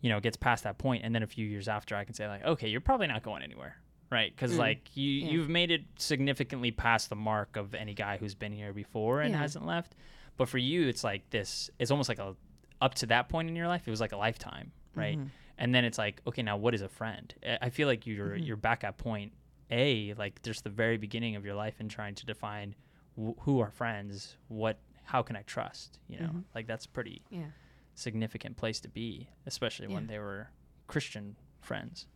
you 0.00 0.08
know 0.08 0.20
gets 0.20 0.36
past 0.36 0.64
that 0.64 0.78
point 0.78 1.04
and 1.04 1.14
then 1.14 1.22
a 1.22 1.26
few 1.26 1.46
years 1.46 1.68
after 1.68 1.96
i 1.96 2.04
can 2.04 2.14
say 2.14 2.26
like 2.28 2.44
okay 2.44 2.68
you're 2.68 2.80
probably 2.80 3.06
not 3.08 3.22
going 3.22 3.42
anywhere 3.42 3.76
right 4.10 4.34
because 4.34 4.52
Mm. 4.54 4.58
like 4.58 4.96
you 4.96 5.10
Yeah. 5.10 5.30
you've 5.32 5.48
made 5.48 5.70
it 5.70 5.82
significantly 5.98 6.70
past 6.70 7.10
the 7.10 7.16
mark 7.16 7.56
of 7.56 7.74
any 7.74 7.94
guy 7.94 8.16
who's 8.16 8.34
been 8.34 8.52
here 8.52 8.72
before 8.72 9.20
and 9.20 9.32
Yeah. 9.32 9.40
hasn't 9.40 9.66
left 9.66 9.96
but 10.36 10.48
for 10.48 10.58
you 10.58 10.86
it's 10.88 11.02
like 11.04 11.28
this 11.30 11.70
it's 11.80 11.90
almost 11.90 12.08
like 12.08 12.18
a 12.20 12.36
up 12.80 12.94
to 12.94 13.06
that 13.06 13.28
point 13.28 13.48
in 13.50 13.56
your 13.56 13.66
life 13.66 13.86
it 13.88 13.90
was 13.90 14.00
like 14.00 14.12
a 14.12 14.16
lifetime 14.16 14.70
right 14.94 15.18
Mhm. 15.18 15.28
And 15.58 15.74
then 15.74 15.84
it's 15.84 15.98
like 15.98 16.20
okay 16.26 16.42
now 16.42 16.56
what 16.56 16.74
is 16.74 16.82
a 16.82 16.88
friend 16.88 17.34
I- 17.62 17.70
feel 17.70 17.86
like 17.88 18.06
you're 18.06 18.36
Mhm. 18.36 18.46
you're 18.46 18.56
back 18.56 18.84
at 18.84 18.96
point 18.98 19.32
a 19.70 20.14
like 20.14 20.40
just 20.42 20.64
the 20.64 20.70
very 20.70 20.96
beginning 20.96 21.36
of 21.36 21.44
your 21.44 21.54
life 21.54 21.76
and 21.80 21.90
trying 21.90 22.14
to 22.16 22.26
define 22.26 22.74
wh- 23.20 23.38
who 23.40 23.60
are 23.60 23.70
friends 23.70 24.36
what 24.48 24.78
how 25.04 25.22
can 25.22 25.36
i 25.36 25.42
trust 25.42 25.98
you 26.08 26.18
know 26.20 26.28
Mhm. 26.28 26.44
like 26.54 26.66
that's 26.66 26.86
pretty 26.86 27.22
Yeah. 27.30 27.50
significant 27.94 28.56
place 28.56 28.80
to 28.80 28.88
be 28.88 29.28
especially 29.46 29.88
when 29.88 30.06
they 30.06 30.18
were 30.18 30.50
christian 30.86 31.36
friends 31.60 32.06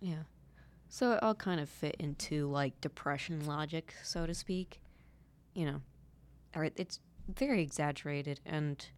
Yeah. 0.00 0.24
So 0.90 1.12
it 1.12 1.22
all 1.22 1.34
kind 1.34 1.60
of 1.60 1.68
fit 1.68 1.96
into 1.98 2.46
like 2.48 2.80
depression 2.80 3.44
logic, 3.46 3.94
so 4.02 4.26
to 4.26 4.32
speak. 4.32 4.80
You 5.54 5.66
know, 5.66 5.82
or 6.54 6.64
it's 6.76 7.00
very 7.28 7.60
exaggerated, 7.62 8.40
and 8.46 8.88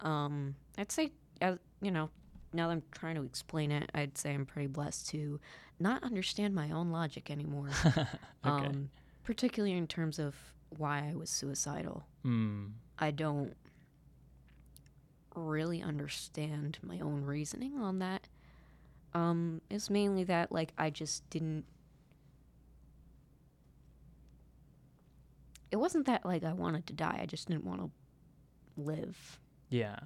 um, 0.00 0.54
I'd 0.76 0.92
say, 0.92 1.12
as 1.40 1.58
you 1.80 1.90
know, 1.90 2.10
now 2.52 2.68
that 2.68 2.72
I'm 2.74 2.82
trying 2.92 3.14
to 3.16 3.22
explain 3.22 3.70
it, 3.70 3.90
I'd 3.94 4.16
say 4.18 4.32
I'm 4.34 4.46
pretty 4.46 4.68
blessed 4.68 5.08
to 5.10 5.38
not 5.78 6.02
understand 6.02 6.54
my 6.54 6.70
own 6.70 6.90
logic 6.90 7.30
anymore. 7.30 7.70
okay 7.86 8.08
Um, 8.44 8.90
particularly 9.24 9.76
in 9.76 9.86
terms 9.86 10.18
of 10.18 10.34
why 10.76 11.08
I 11.10 11.14
was 11.14 11.30
suicidal. 11.30 12.04
mm. 12.24 12.70
I 12.98 13.10
don't 13.10 13.54
really 15.34 15.82
understand 15.82 16.78
my 16.82 16.98
own 16.98 17.22
reasoning 17.24 17.78
on 17.78 17.98
that. 18.00 18.26
Um, 19.14 19.60
it's 19.70 19.88
mainly 19.88 20.24
that 20.24 20.50
like 20.50 20.72
I 20.76 20.90
just 20.90 21.28
didn't. 21.30 21.64
It 25.70 25.76
wasn't 25.76 26.06
that 26.06 26.24
like 26.24 26.44
I 26.44 26.52
wanted 26.52 26.86
to 26.88 26.92
die. 26.92 27.18
I 27.22 27.26
just 27.26 27.48
didn't 27.48 27.64
want 27.64 27.80
to 27.82 27.90
live. 28.80 29.38
yeah 29.68 29.98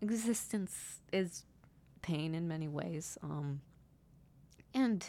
Existence 0.00 1.00
is 1.12 1.44
pain 2.02 2.34
in 2.34 2.48
many 2.48 2.68
ways. 2.68 3.18
Um, 3.22 3.60
and 4.74 5.06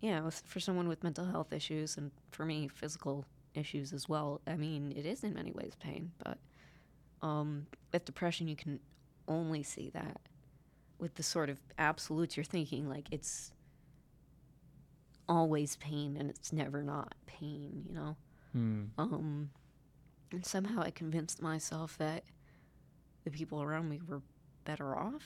yeah, 0.00 0.20
with- 0.20 0.42
for 0.46 0.60
someone 0.60 0.88
with 0.88 1.02
mental 1.02 1.26
health 1.26 1.52
issues 1.52 1.96
and 1.96 2.10
for 2.30 2.44
me 2.44 2.68
physical 2.68 3.24
issues 3.54 3.92
as 3.92 4.08
well. 4.08 4.40
I 4.46 4.56
mean, 4.56 4.92
it 4.96 5.04
is 5.06 5.24
in 5.24 5.34
many 5.34 5.52
ways 5.52 5.72
pain, 5.78 6.12
but 6.22 6.38
um, 7.22 7.66
with 7.92 8.04
depression, 8.04 8.46
you 8.48 8.56
can 8.56 8.78
only 9.26 9.62
see 9.62 9.90
that. 9.90 10.20
With 10.98 11.14
the 11.14 11.22
sort 11.22 11.48
of 11.50 11.60
absolutes, 11.78 12.36
you're 12.36 12.44
thinking 12.44 12.88
like 12.88 13.08
it's 13.12 13.52
always 15.28 15.76
pain 15.76 16.16
and 16.16 16.30
it's 16.30 16.52
never 16.52 16.82
not 16.82 17.14
pain, 17.26 17.84
you 17.88 17.94
know? 17.94 18.16
mm. 18.56 18.88
Um, 18.98 19.50
and 20.32 20.44
somehow 20.44 20.82
I 20.82 20.90
convinced 20.90 21.40
myself 21.40 21.96
that 21.98 22.24
the 23.24 23.30
people 23.30 23.62
around 23.62 23.88
me 23.88 24.00
were 24.06 24.22
better 24.68 24.96
off 24.96 25.24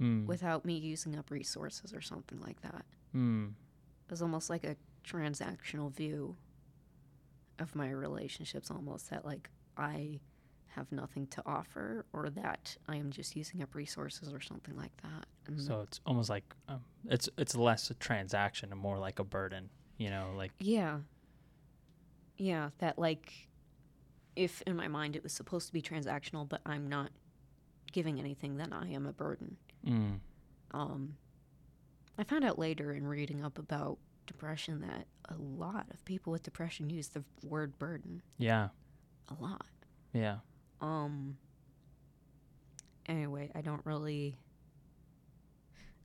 Mm. 0.00 0.26
without 0.26 0.64
me 0.64 0.76
using 0.76 1.14
up 1.16 1.30
resources 1.30 1.92
or 1.94 2.00
something 2.00 2.40
like 2.40 2.60
that. 2.62 2.84
mm. 3.14 3.48
It 3.50 4.10
was 4.10 4.22
almost 4.22 4.50
like 4.50 4.64
a 4.64 4.76
transactional 5.04 5.92
view 5.92 6.36
of 7.60 7.74
my 7.76 7.90
relationships, 7.90 8.70
almost 8.70 9.08
that 9.10 9.24
like 9.24 9.50
I 9.76 10.20
have 10.76 10.90
nothing 10.90 11.28
to 11.28 11.42
offer 11.46 12.06
or 12.12 12.28
that 12.30 12.76
I 12.88 12.96
am 12.96 13.10
just 13.12 13.36
using 13.36 13.62
up 13.62 13.74
resources 13.76 14.32
or 14.32 14.40
something 14.40 14.76
like 14.76 14.96
that. 15.02 15.26
And 15.46 15.60
so 15.60 15.82
it's 15.82 16.00
almost 16.04 16.28
like 16.28 16.44
um, 16.68 16.80
it's 17.04 17.28
it's 17.38 17.54
less 17.54 17.88
a 17.90 17.94
transaction 17.94 18.72
and 18.72 18.80
more 18.80 18.98
like 18.98 19.18
a 19.20 19.24
burden 19.24 19.70
you 19.96 20.10
know 20.10 20.32
like 20.36 20.50
yeah. 20.58 20.98
Yeah, 22.36 22.70
that 22.78 22.98
like 22.98 23.48
if 24.34 24.60
in 24.62 24.74
my 24.74 24.88
mind 24.88 25.14
it 25.14 25.22
was 25.22 25.32
supposed 25.32 25.66
to 25.68 25.72
be 25.72 25.80
transactional, 25.82 26.48
but 26.48 26.60
I'm 26.66 26.88
not 26.88 27.10
giving 27.92 28.18
anything, 28.18 28.56
then 28.56 28.72
I 28.72 28.92
am 28.92 29.06
a 29.06 29.12
burden. 29.12 29.56
mm. 29.86 30.18
Um, 30.72 31.16
I 32.18 32.24
found 32.24 32.44
out 32.44 32.58
later 32.58 32.92
in 32.92 33.06
reading 33.06 33.44
up 33.44 33.58
about 33.58 33.98
depression 34.26 34.80
that 34.80 35.06
a 35.28 35.36
lot 35.36 35.86
of 35.92 36.04
people 36.04 36.32
with 36.32 36.42
depression 36.42 36.88
use 36.90 37.08
the 37.08 37.22
word 37.42 37.78
burden 37.78 38.22
yeah 38.38 38.68
a 39.28 39.42
lot. 39.42 39.66
yeah 40.12 40.38
Um. 40.80 41.36
Anyway, 43.06 43.50
I 43.54 43.60
don't 43.60 43.82
really. 43.84 44.36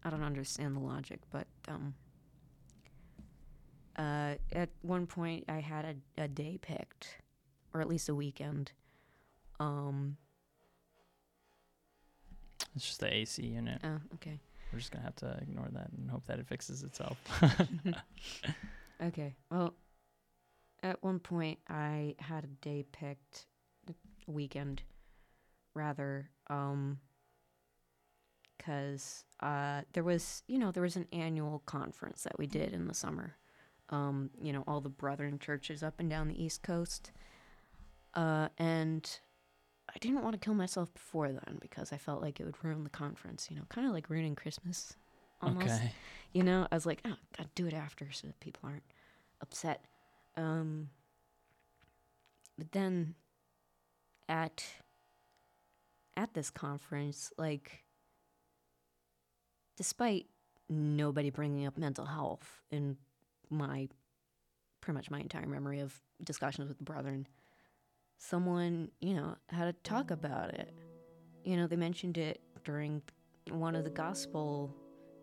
I 0.03 0.09
don't 0.09 0.23
understand 0.23 0.75
the 0.75 0.82
logic, 0.82 1.19
but 1.32 1.47
um. 1.67 1.93
Uh, 3.95 4.36
at 4.53 4.69
one 4.82 5.05
point, 5.05 5.43
I 5.49 5.59
had 5.59 5.84
a, 6.17 6.23
a 6.23 6.27
day 6.27 6.57
picked, 6.61 7.17
or 7.73 7.82
at 7.82 7.88
least 7.88 8.09
a 8.09 8.15
weekend. 8.15 8.71
Um. 9.59 10.17
It's 12.80 12.88
just 12.88 12.99
the 13.01 13.13
ac 13.13 13.45
unit 13.45 13.80
Oh, 13.84 13.99
okay. 14.15 14.39
we're 14.71 14.80
just 14.80 14.91
gonna 14.91 15.03
have 15.03 15.15
to 15.17 15.38
ignore 15.41 15.67
that 15.71 15.89
and 15.97 16.09
hope 16.09 16.25
that 16.27 16.39
it 16.39 16.47
fixes 16.47 16.84
itself 16.84 17.17
Okay. 19.01 19.36
Well, 19.49 19.75
at 20.84 21.01
one 21.01 21.19
point 21.19 21.59
I 21.69 22.15
had 22.19 22.43
a 22.43 22.47
day 22.47 22.84
picked, 22.91 23.45
a 23.89 23.93
weekend, 24.32 24.82
rather, 25.73 26.30
um, 26.49 26.99
because 28.57 29.23
uh, 29.39 29.82
there 29.93 30.03
was, 30.03 30.43
you 30.47 30.59
know, 30.59 30.71
there 30.71 30.84
was 30.84 30.95
an 30.97 31.07
annual 31.13 31.63
conference 31.65 32.23
that 32.23 32.38
we 32.38 32.45
did 32.45 32.73
in 32.73 32.88
the 32.88 32.93
summer. 32.93 33.36
Um, 33.89 34.30
you 34.41 34.51
know, 34.53 34.63
all 34.67 34.82
the 34.82 34.89
brethren 34.89 35.39
churches 35.39 35.82
up 35.82 35.99
and 35.99 36.09
down 36.09 36.27
the 36.27 36.43
East 36.43 36.61
Coast, 36.61 37.11
uh, 38.13 38.49
and 38.57 39.09
I 39.96 39.98
didn't 40.00 40.22
want 40.24 40.34
to 40.34 40.40
kill 40.40 40.54
myself 40.54 40.94
before 40.94 41.32
then 41.32 41.58
because 41.62 41.92
I 41.92 41.98
felt 41.98 42.22
like 42.22 42.40
it 42.40 42.46
would 42.46 42.64
ruin 42.64 42.84
the 42.84 42.90
conference. 42.90 43.48
You 43.50 43.58
know, 43.58 43.64
kind 43.70 43.88
of 43.88 43.94
like 43.94 44.10
ruining 44.10 44.36
Christmas, 44.36 44.96
almost 45.42 45.68
okay 45.68 45.92
you 46.34 46.44
know 46.44 46.68
i 46.72 46.76
was 46.76 46.86
like 46.86 47.02
oh 47.06 47.16
gotta 47.38 47.50
do 47.56 47.66
it 47.66 47.74
after 47.74 48.08
so 48.12 48.28
that 48.28 48.40
people 48.40 48.62
aren't 48.64 48.84
upset 49.42 49.86
um 50.38 50.90
but 52.58 52.72
then 52.72 53.16
at 54.28 54.64
at 56.18 56.34
this 56.34 56.50
conference 56.50 57.32
like 57.38 57.84
despite 59.78 60.26
nobody 60.70 61.30
bringing 61.30 61.66
up 61.66 61.78
mental 61.78 62.06
health 62.06 62.62
in 62.70 62.98
my 63.50 63.88
pretty 64.82 64.96
much 64.96 65.10
my 65.10 65.20
entire 65.20 65.48
memory 65.48 65.80
of 65.80 66.00
discussions 66.24 66.68
with 66.68 66.78
the 66.78 66.84
brethren 66.84 67.28
someone 68.20 68.89
you 68.99 69.15
know 69.15 69.36
had 69.49 69.65
to 69.65 69.74
talk 69.89 70.11
about 70.11 70.53
it 70.53 70.74
you 71.43 71.57
know 71.57 71.65
they 71.65 71.76
mentioned 71.76 72.17
it 72.17 72.39
during 72.63 73.01
one 73.49 73.76
of 73.76 73.84
the 73.84 73.89
gospel 73.89 74.76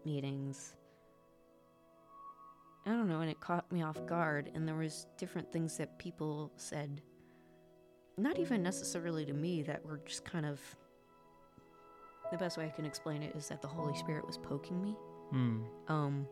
meetings 0.04 0.74
I 2.86 2.90
don't 2.90 3.08
know, 3.08 3.20
and 3.20 3.28
it 3.28 3.40
caught 3.40 3.70
me 3.72 3.82
off 3.82 3.98
guard. 4.06 4.52
And 4.54 4.66
there 4.66 4.76
was 4.76 5.08
different 5.18 5.50
things 5.50 5.76
that 5.78 5.98
people 5.98 6.52
said, 6.56 7.02
not 8.16 8.38
even 8.38 8.62
necessarily 8.62 9.26
to 9.26 9.32
me, 9.32 9.62
that 9.62 9.84
were 9.84 10.00
just 10.06 10.24
kind 10.24 10.46
of 10.46 10.60
the 12.30 12.38
best 12.38 12.56
way 12.56 12.66
I 12.66 12.68
can 12.68 12.84
explain 12.84 13.24
it 13.24 13.34
is 13.34 13.48
that 13.48 13.60
the 13.60 13.68
Holy 13.68 13.96
Spirit 13.96 14.24
was 14.24 14.38
poking 14.38 14.80
me. 14.80 14.96
Hmm. 15.30 15.62
Um, 15.88 16.26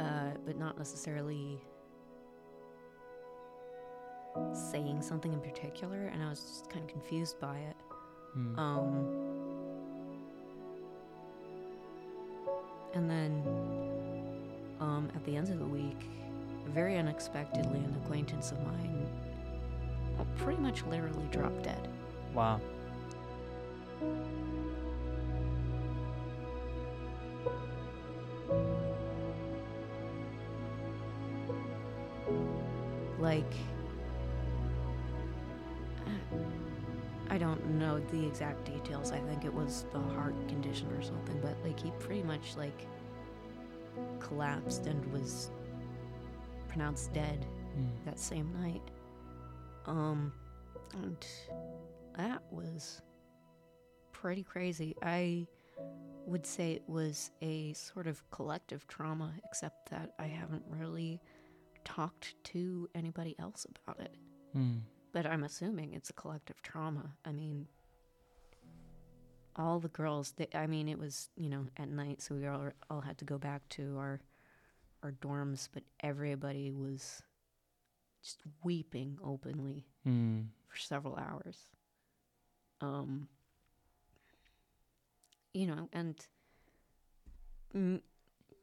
uh, 0.00 0.30
but 0.46 0.58
not 0.58 0.78
necessarily 0.78 1.62
saying 4.52 5.02
something 5.02 5.32
in 5.32 5.40
particular, 5.40 6.10
and 6.12 6.22
I 6.22 6.28
was 6.28 6.40
just 6.40 6.70
kind 6.70 6.84
of 6.84 6.90
confused 6.90 7.38
by 7.40 7.56
it. 7.58 7.76
Hmm. 8.34 8.58
Um, 8.58 9.06
and 12.94 13.10
then, 13.10 13.42
um, 14.80 15.08
at 15.14 15.24
the 15.24 15.36
end 15.36 15.48
of 15.48 15.58
the 15.58 15.66
week, 15.66 16.08
very 16.68 16.96
unexpectedly, 16.96 17.78
an 17.78 17.96
acquaintance 18.04 18.52
of 18.52 18.60
mine 18.62 18.86
pretty 20.36 20.60
much 20.60 20.84
literally 20.84 21.26
dropped 21.30 21.64
dead. 21.64 21.88
Wow. 22.34 22.60
Like, 33.18 33.52
I 37.28 37.38
don't 37.38 37.64
know 37.78 37.98
the 37.98 38.26
exact 38.26 38.64
details. 38.64 39.12
I 39.12 39.18
think 39.20 39.44
it 39.44 39.52
was 39.52 39.84
the 39.92 39.98
heart 39.98 40.34
condition 40.48 40.90
or 40.92 41.02
something, 41.02 41.40
but 41.40 41.56
like 41.64 41.78
he 41.80 41.90
pretty 41.98 42.22
much 42.22 42.56
like 42.56 42.86
collapsed 44.20 44.86
and 44.86 45.04
was 45.12 45.50
pronounced 46.68 47.12
dead 47.12 47.46
Hmm. 47.74 48.04
that 48.06 48.18
same 48.18 48.50
night. 48.62 48.82
Um, 49.86 50.32
and 50.94 51.26
that 52.16 52.42
was 52.50 53.02
pretty 54.12 54.42
crazy. 54.42 54.96
I 55.02 55.46
would 56.26 56.46
say 56.46 56.72
it 56.72 56.88
was 56.88 57.30
a 57.42 57.72
sort 57.74 58.06
of 58.06 58.28
collective 58.30 58.86
trauma, 58.88 59.32
except 59.44 59.90
that 59.90 60.14
I 60.18 60.26
haven't 60.26 60.64
really 60.68 61.20
talked 61.84 62.34
to 62.44 62.88
anybody 62.94 63.36
else 63.38 63.66
about 63.84 64.00
it. 64.00 64.16
Hmm. 64.52 64.78
But 65.16 65.24
I'm 65.24 65.44
assuming 65.44 65.94
it's 65.94 66.10
a 66.10 66.12
collective 66.12 66.60
trauma. 66.60 67.10
I 67.24 67.32
mean, 67.32 67.68
all 69.56 69.80
the 69.80 69.88
girls. 69.88 70.34
They, 70.36 70.46
I 70.54 70.66
mean, 70.66 70.90
it 70.90 70.98
was 70.98 71.30
you 71.38 71.48
know 71.48 71.64
at 71.78 71.88
night, 71.88 72.20
so 72.20 72.34
we 72.34 72.46
all 72.46 72.68
all 72.90 73.00
had 73.00 73.16
to 73.16 73.24
go 73.24 73.38
back 73.38 73.66
to 73.70 73.96
our 73.96 74.20
our 75.02 75.12
dorms. 75.12 75.70
But 75.72 75.84
everybody 76.00 76.70
was 76.70 77.22
just 78.22 78.40
weeping 78.62 79.16
openly 79.24 79.86
Hmm. 80.04 80.40
for 80.68 80.76
several 80.76 81.16
hours. 81.16 81.60
Um, 82.82 83.28
you 85.54 85.66
know, 85.66 85.88
and 85.94 86.14
mm, 87.74 88.02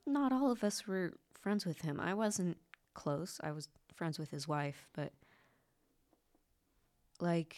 not 0.06 0.32
all 0.32 0.52
of 0.52 0.64
us 0.64 0.86
were 0.86 1.14
friends 1.42 1.66
with 1.66 1.82
him. 1.82 2.00
I 2.00 2.14
wasn't 2.14 2.58
close. 2.94 3.42
I 3.44 3.50
was 3.50 3.70
friends 3.96 4.20
with 4.20 4.30
his 4.30 4.48
wife, 4.48 4.88
but 4.94 5.14
like 7.20 7.56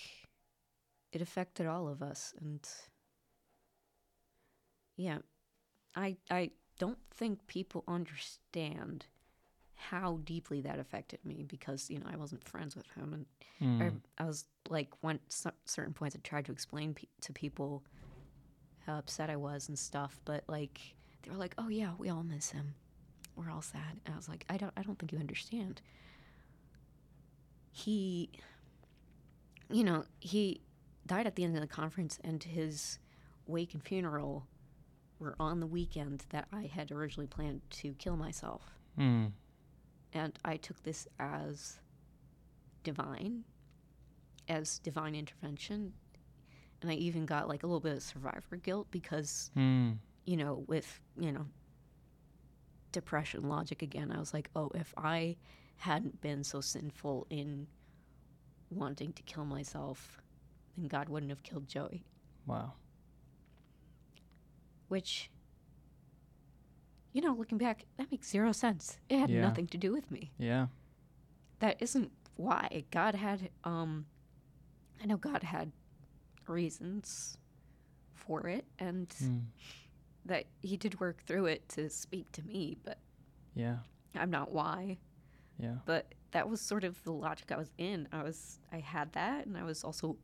it 1.12 1.22
affected 1.22 1.66
all 1.68 1.88
of 1.88 2.02
us 2.02 2.34
and 2.40 2.68
yeah, 4.98 5.20
I 5.96 6.18
I 6.30 6.52
don't 6.80 6.98
think 7.14 7.46
people 7.48 7.84
understand 7.88 9.06
how 9.76 10.20
deeply 10.24 10.62
that 10.62 10.80
affected 10.80 11.20
me 11.26 11.44
because 11.48 11.90
you 11.90 12.00
know 12.00 12.06
I 12.12 12.16
wasn't 12.16 12.44
friends 12.48 12.76
with 12.76 12.90
him 12.92 13.14
and 13.14 13.26
Hmm. 13.60 13.98
I, 14.18 14.24
I 14.24 14.26
was 14.26 14.46
like 14.70 14.90
when 15.02 15.20
cer- 15.28 15.54
certain 15.66 15.94
points 15.94 16.16
I 16.16 16.20
tried 16.24 16.46
to 16.46 16.52
explain 16.52 16.94
pe- 16.94 17.08
to 17.22 17.34
people 17.34 17.84
how 18.86 18.98
upset 18.98 19.30
I 19.30 19.36
was 19.36 19.68
and 19.68 19.78
stuff, 19.78 20.20
but 20.26 20.44
like 20.48 20.80
they 21.24 21.32
were 21.32 21.38
like, 21.38 21.56
"Oh 21.58 21.70
yeah, 21.70 21.92
we 21.98 22.10
all 22.10 22.24
miss 22.24 22.52
him. 22.52 22.76
We're 23.36 23.50
all 23.52 23.62
sad." 23.62 24.00
And 24.06 24.14
I 24.14 24.18
was 24.18 24.30
like, 24.30 24.46
"I 24.50 24.58
don't, 24.58 24.74
I 24.78 24.84
don't 24.84 24.98
think 25.00 25.12
you 25.12 25.20
understand. 25.20 25.82
He, 27.72 28.30
you 29.70 29.84
know, 29.84 30.06
he 30.20 30.62
died 31.06 31.28
at 31.28 31.36
the 31.36 31.44
end 31.44 31.56
of 31.56 31.62
the 31.62 31.68
conference, 31.68 32.20
and 32.24 32.44
his 32.44 33.00
wake 33.48 33.74
and 33.74 33.84
funeral 33.84 34.48
were 35.20 35.36
on 35.40 35.60
the 35.60 35.68
weekend 35.68 36.26
that 36.30 36.48
I 36.52 36.64
had 36.64 36.92
originally 36.92 37.28
planned 37.28 37.62
to 37.72 37.94
kill 37.94 38.18
myself." 38.18 38.78
Hmm. 38.96 39.28
and 40.14 40.40
I 40.46 40.56
took 40.56 40.82
this 40.84 41.08
as 41.20 41.80
divine, 42.84 43.44
as 44.48 44.80
divine 44.80 45.14
intervention, 45.16 45.94
and 46.82 46.90
I 46.90 46.94
even 46.94 47.26
got 47.26 47.50
like 47.50 47.64
a 47.64 47.68
little 47.68 47.82
bit 47.82 47.98
of 47.98 48.04
survivor 48.04 48.56
guilt 48.56 48.88
because 48.92 49.52
Hmm. 49.54 49.94
you 50.26 50.38
know 50.38 50.64
with 50.68 51.02
you 51.18 51.32
know 51.34 51.48
depression 52.92 53.50
logic 53.50 53.82
again, 53.82 54.12
I 54.12 54.20
was 54.20 54.34
like, 54.34 54.50
oh, 54.56 54.72
if 54.74 54.94
I 54.98 55.36
hadn't 55.78 56.22
been 56.22 56.44
so 56.46 56.62
sinful 56.62 57.28
in 57.30 57.68
wanting 58.70 59.14
to 59.14 59.24
kill 59.24 59.46
myself, 59.46 60.22
then 60.78 60.88
God 60.88 61.10
wouldn't 61.10 61.30
have 61.32 61.44
killed 61.44 61.68
Joey, 61.68 62.04
Wow. 62.46 62.74
which. 64.88 65.30
You 67.14 67.22
know, 67.22 67.34
looking 67.34 67.58
back, 67.58 67.86
that 67.98 68.12
makes 68.12 68.28
zero 68.30 68.52
sense. 68.52 68.98
It 69.08 69.20
had 69.20 69.30
Yeah. 69.30 69.40
nothing 69.40 69.68
to 69.68 69.78
do 69.78 69.94
with 69.94 70.12
me. 70.12 70.32
Yeah. 70.38 70.68
that 71.60 71.82
isn't 71.82 72.12
why 72.36 72.84
god 72.92 73.16
had 73.16 73.50
um 73.64 74.06
i 75.02 75.06
know 75.06 75.16
god 75.16 75.42
had 75.42 75.72
reasons 76.48 77.38
for 78.14 78.46
it 78.50 78.66
and 78.78 79.12
Hmm. 79.18 79.40
that 80.26 80.46
he 80.62 80.76
did 80.76 81.00
work 81.00 81.24
through 81.24 81.46
it 81.46 81.68
to 81.70 81.90
speak 81.90 82.30
to 82.34 82.46
me 82.46 82.76
but 82.84 82.98
Yeah. 83.54 83.80
i'm 84.16 84.30
not 84.30 84.52
why 84.52 84.98
Yeah. 85.58 85.78
but 85.86 86.14
that 86.36 86.50
was 86.50 86.60
sort 86.60 86.84
of 86.84 87.02
the 87.04 87.14
logic 87.14 87.50
i 87.50 87.56
was 87.58 87.72
in 87.78 88.10
i 88.12 88.22
was 88.22 88.60
i 88.74 88.80
had 88.80 89.10
that 89.14 89.46
and 89.46 89.58
i 89.58 89.64
was 89.64 89.86
also 89.86 90.18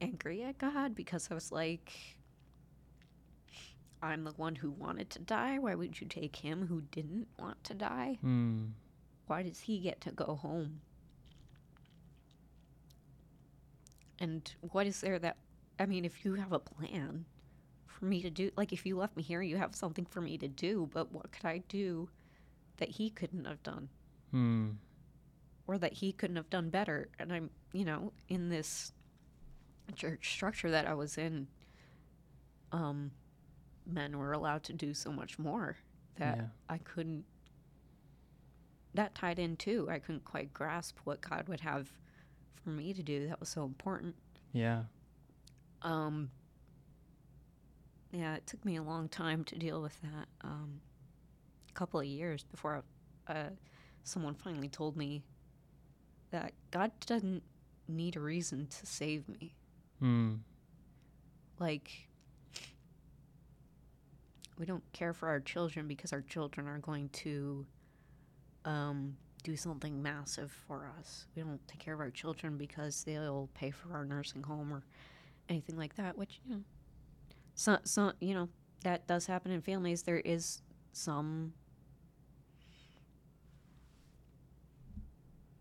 angry 0.00 0.42
at 0.42 0.56
god 0.56 0.94
because 0.94 1.28
i 1.30 1.34
was 1.34 1.52
like 1.52 1.92
i'm 4.02 4.24
the 4.24 4.30
one 4.32 4.54
who 4.54 4.70
wanted 4.70 5.10
to 5.10 5.18
die 5.18 5.58
why 5.58 5.74
would 5.74 6.00
you 6.00 6.06
take 6.06 6.36
him 6.36 6.66
who 6.66 6.80
didn't 6.90 7.28
want 7.38 7.62
to 7.62 7.74
die 7.74 8.16
Hmm. 8.22 8.68
why 9.26 9.42
does 9.42 9.60
he 9.60 9.78
get 9.80 10.00
to 10.02 10.10
go 10.12 10.38
home? 10.40 10.80
And 14.20 14.50
what 14.60 14.86
is 14.86 15.00
there 15.00 15.18
that, 15.18 15.36
I 15.78 15.86
mean, 15.86 16.04
if 16.04 16.24
you 16.24 16.34
have 16.34 16.52
a 16.52 16.58
plan 16.58 17.24
for 17.86 18.04
me 18.04 18.22
to 18.22 18.30
do, 18.30 18.50
like 18.56 18.72
if 18.72 18.86
you 18.86 18.96
left 18.96 19.16
me 19.16 19.22
here, 19.22 19.42
you 19.42 19.56
have 19.56 19.74
something 19.74 20.06
for 20.06 20.20
me 20.20 20.38
to 20.38 20.48
do, 20.48 20.88
but 20.92 21.10
what 21.12 21.32
could 21.32 21.44
I 21.44 21.58
do 21.68 22.08
that 22.76 22.90
he 22.90 23.10
couldn't 23.10 23.44
have 23.44 23.62
done 23.62 23.88
Hmm. 24.30 24.70
Or 25.66 25.78
that 25.78 25.92
he 25.94 26.12
couldn't 26.12 26.36
have 26.36 26.50
done 26.50 26.70
better? 26.70 27.08
And 27.18 27.32
I'm, 27.32 27.50
you 27.72 27.84
know, 27.84 28.12
in 28.28 28.48
this 28.48 28.92
church 29.94 30.32
structure 30.32 30.70
that 30.70 30.86
I 30.86 30.94
was 30.94 31.18
in, 31.18 31.46
um, 32.72 33.10
men 33.86 34.18
were 34.18 34.32
allowed 34.32 34.62
to 34.64 34.72
do 34.72 34.94
so 34.94 35.12
much 35.12 35.38
more 35.38 35.76
that 36.16 36.36
Yeah. 36.38 36.46
I 36.68 36.78
couldn't. 36.78 37.24
That 38.94 39.14
tied 39.14 39.38
in 39.38 39.56
too. 39.56 39.88
I 39.90 39.98
couldn't 39.98 40.24
quite 40.24 40.54
grasp 40.54 40.98
what 41.04 41.20
God 41.20 41.48
would 41.48 41.60
have 41.60 41.90
for 42.62 42.70
me 42.70 42.94
to 42.94 43.02
do. 43.02 43.26
That 43.28 43.40
was 43.40 43.48
so 43.48 43.64
important. 43.64 44.14
Yeah. 44.52 44.84
Um, 45.82 46.30
yeah, 48.12 48.36
it 48.36 48.46
took 48.46 48.64
me 48.64 48.76
a 48.76 48.82
long 48.82 49.08
time 49.08 49.42
to 49.44 49.58
deal 49.58 49.82
with 49.82 50.00
that. 50.02 50.28
Um, 50.42 50.80
a 51.68 51.72
couple 51.72 51.98
of 51.98 52.06
years 52.06 52.44
before 52.44 52.84
uh, 53.26 53.48
someone 54.04 54.34
finally 54.34 54.68
told 54.68 54.96
me 54.96 55.24
that 56.34 56.52
God 56.72 56.90
doesn't 57.06 57.44
need 57.86 58.16
a 58.16 58.20
reason 58.20 58.66
to 58.66 58.86
save 58.86 59.28
me. 59.28 59.54
Hmm. 60.00 60.34
Like, 61.60 62.08
we 64.58 64.66
don't 64.66 64.82
care 64.92 65.12
for 65.12 65.28
our 65.28 65.38
children 65.38 65.86
because 65.86 66.12
our 66.12 66.22
children 66.22 66.66
are 66.66 66.78
going 66.78 67.08
to 67.10 67.64
um, 68.64 69.16
do 69.44 69.54
something 69.54 70.02
massive 70.02 70.50
for 70.66 70.90
us. 70.98 71.26
We 71.36 71.42
don't 71.42 71.66
take 71.68 71.78
care 71.78 71.94
of 71.94 72.00
our 72.00 72.10
children 72.10 72.56
because 72.56 73.04
they'll 73.04 73.48
pay 73.54 73.70
for 73.70 73.92
our 73.92 74.04
nursing 74.04 74.42
home 74.42 74.72
or 74.72 74.82
anything 75.48 75.76
like 75.76 75.94
that. 75.94 76.18
Which 76.18 76.40
you 76.44 76.56
know, 76.56 76.62
so 77.54 77.78
so 77.84 78.12
you 78.18 78.34
know 78.34 78.48
that 78.82 79.06
does 79.06 79.26
happen 79.26 79.52
in 79.52 79.62
families. 79.62 80.02
There 80.02 80.18
is 80.18 80.62
some. 80.92 81.52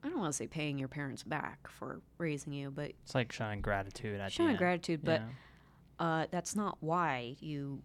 I 0.04 0.10
don't 0.10 0.20
want 0.20 0.34
to 0.34 0.38
say 0.38 0.48
paying 0.48 0.78
your 0.78 0.90
parents 0.90 1.24
back 1.24 1.68
for 1.70 2.02
raising 2.18 2.52
you, 2.54 2.70
but 2.72 2.92
It's 3.04 3.16
like 3.16 3.32
showing 3.32 3.62
gratitude 3.62 4.20
at 4.20 4.32
showing 4.34 4.58
gratitude. 4.58 5.02
But 5.04 5.22
Yeah. 5.22 6.06
uh, 6.06 6.26
that's 6.30 6.56
not 6.56 6.78
why 6.82 7.38
you 7.40 7.82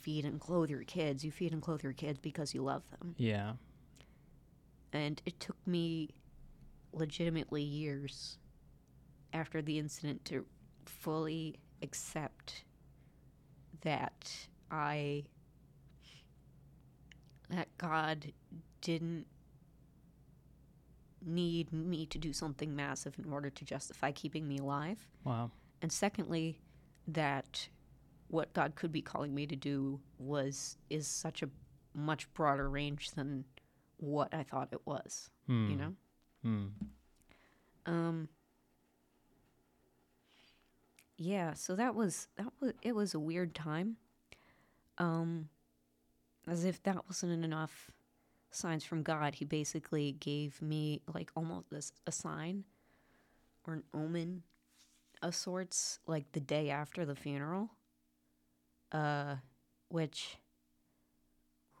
feed 0.00 0.24
and 0.24 0.40
clothe 0.40 0.70
your 0.70 0.84
kids. 0.84 1.22
You 1.24 1.30
feed 1.30 1.52
and 1.52 1.60
clothe 1.60 1.82
your 1.82 1.92
kids 1.92 2.18
because 2.18 2.54
you 2.54 2.62
love 2.62 2.82
them. 2.90 3.14
Yeah. 3.18 3.54
And 4.92 5.20
it 5.26 5.38
took 5.38 5.56
me 5.66 6.08
legitimately 6.92 7.62
years 7.62 8.38
after 9.32 9.60
the 9.62 9.78
incident 9.78 10.24
to 10.24 10.46
fully 10.86 11.60
accept 11.82 12.64
that 13.82 14.48
I 14.70 15.24
that 17.50 17.68
God 17.78 18.32
didn't 18.80 19.26
need 21.24 21.72
me 21.72 22.06
to 22.06 22.18
do 22.18 22.32
something 22.32 22.74
massive 22.74 23.14
in 23.18 23.32
order 23.32 23.50
to 23.50 23.64
justify 23.64 24.10
keeping 24.12 24.46
me 24.48 24.58
alive. 24.58 25.06
Wow. 25.24 25.50
And 25.82 25.92
secondly, 25.92 26.60
that 27.08 27.68
what 28.28 28.52
God 28.52 28.74
could 28.76 28.92
be 28.92 29.02
calling 29.02 29.34
me 29.34 29.46
to 29.46 29.56
do 29.56 30.00
was 30.18 30.76
is 30.88 31.06
such 31.06 31.42
a 31.42 31.48
much 31.94 32.32
broader 32.34 32.68
range 32.70 33.10
than 33.12 33.44
what 33.98 34.32
I 34.32 34.42
thought 34.44 34.68
it 34.72 34.80
was, 34.86 35.28
Hmm. 35.46 35.70
you 35.70 35.76
know? 35.76 35.94
Hmm. 36.42 36.66
Um 37.86 38.28
Yeah, 41.16 41.52
so 41.54 41.74
that 41.76 41.94
was 41.94 42.28
that 42.36 42.52
was 42.60 42.72
it 42.82 42.94
was 42.94 43.14
a 43.14 43.18
weird 43.20 43.54
time. 43.54 43.96
Um 44.98 45.48
as 46.46 46.64
if 46.64 46.82
that 46.84 47.06
wasn't 47.06 47.44
enough 47.44 47.90
signs 48.50 48.84
from 48.84 49.02
God, 49.02 49.36
he 49.36 49.44
basically 49.44 50.12
gave 50.12 50.60
me 50.62 51.02
like 51.12 51.30
almost 51.36 51.70
this 51.70 51.92
a 52.06 52.12
sign 52.12 52.64
or 53.66 53.74
an 53.74 53.82
omen 53.94 54.42
of 55.22 55.34
sorts 55.34 55.98
like 56.06 56.32
the 56.32 56.40
day 56.40 56.70
after 56.70 57.04
the 57.04 57.14
funeral. 57.14 57.70
Uh 58.92 59.36
which 59.88 60.36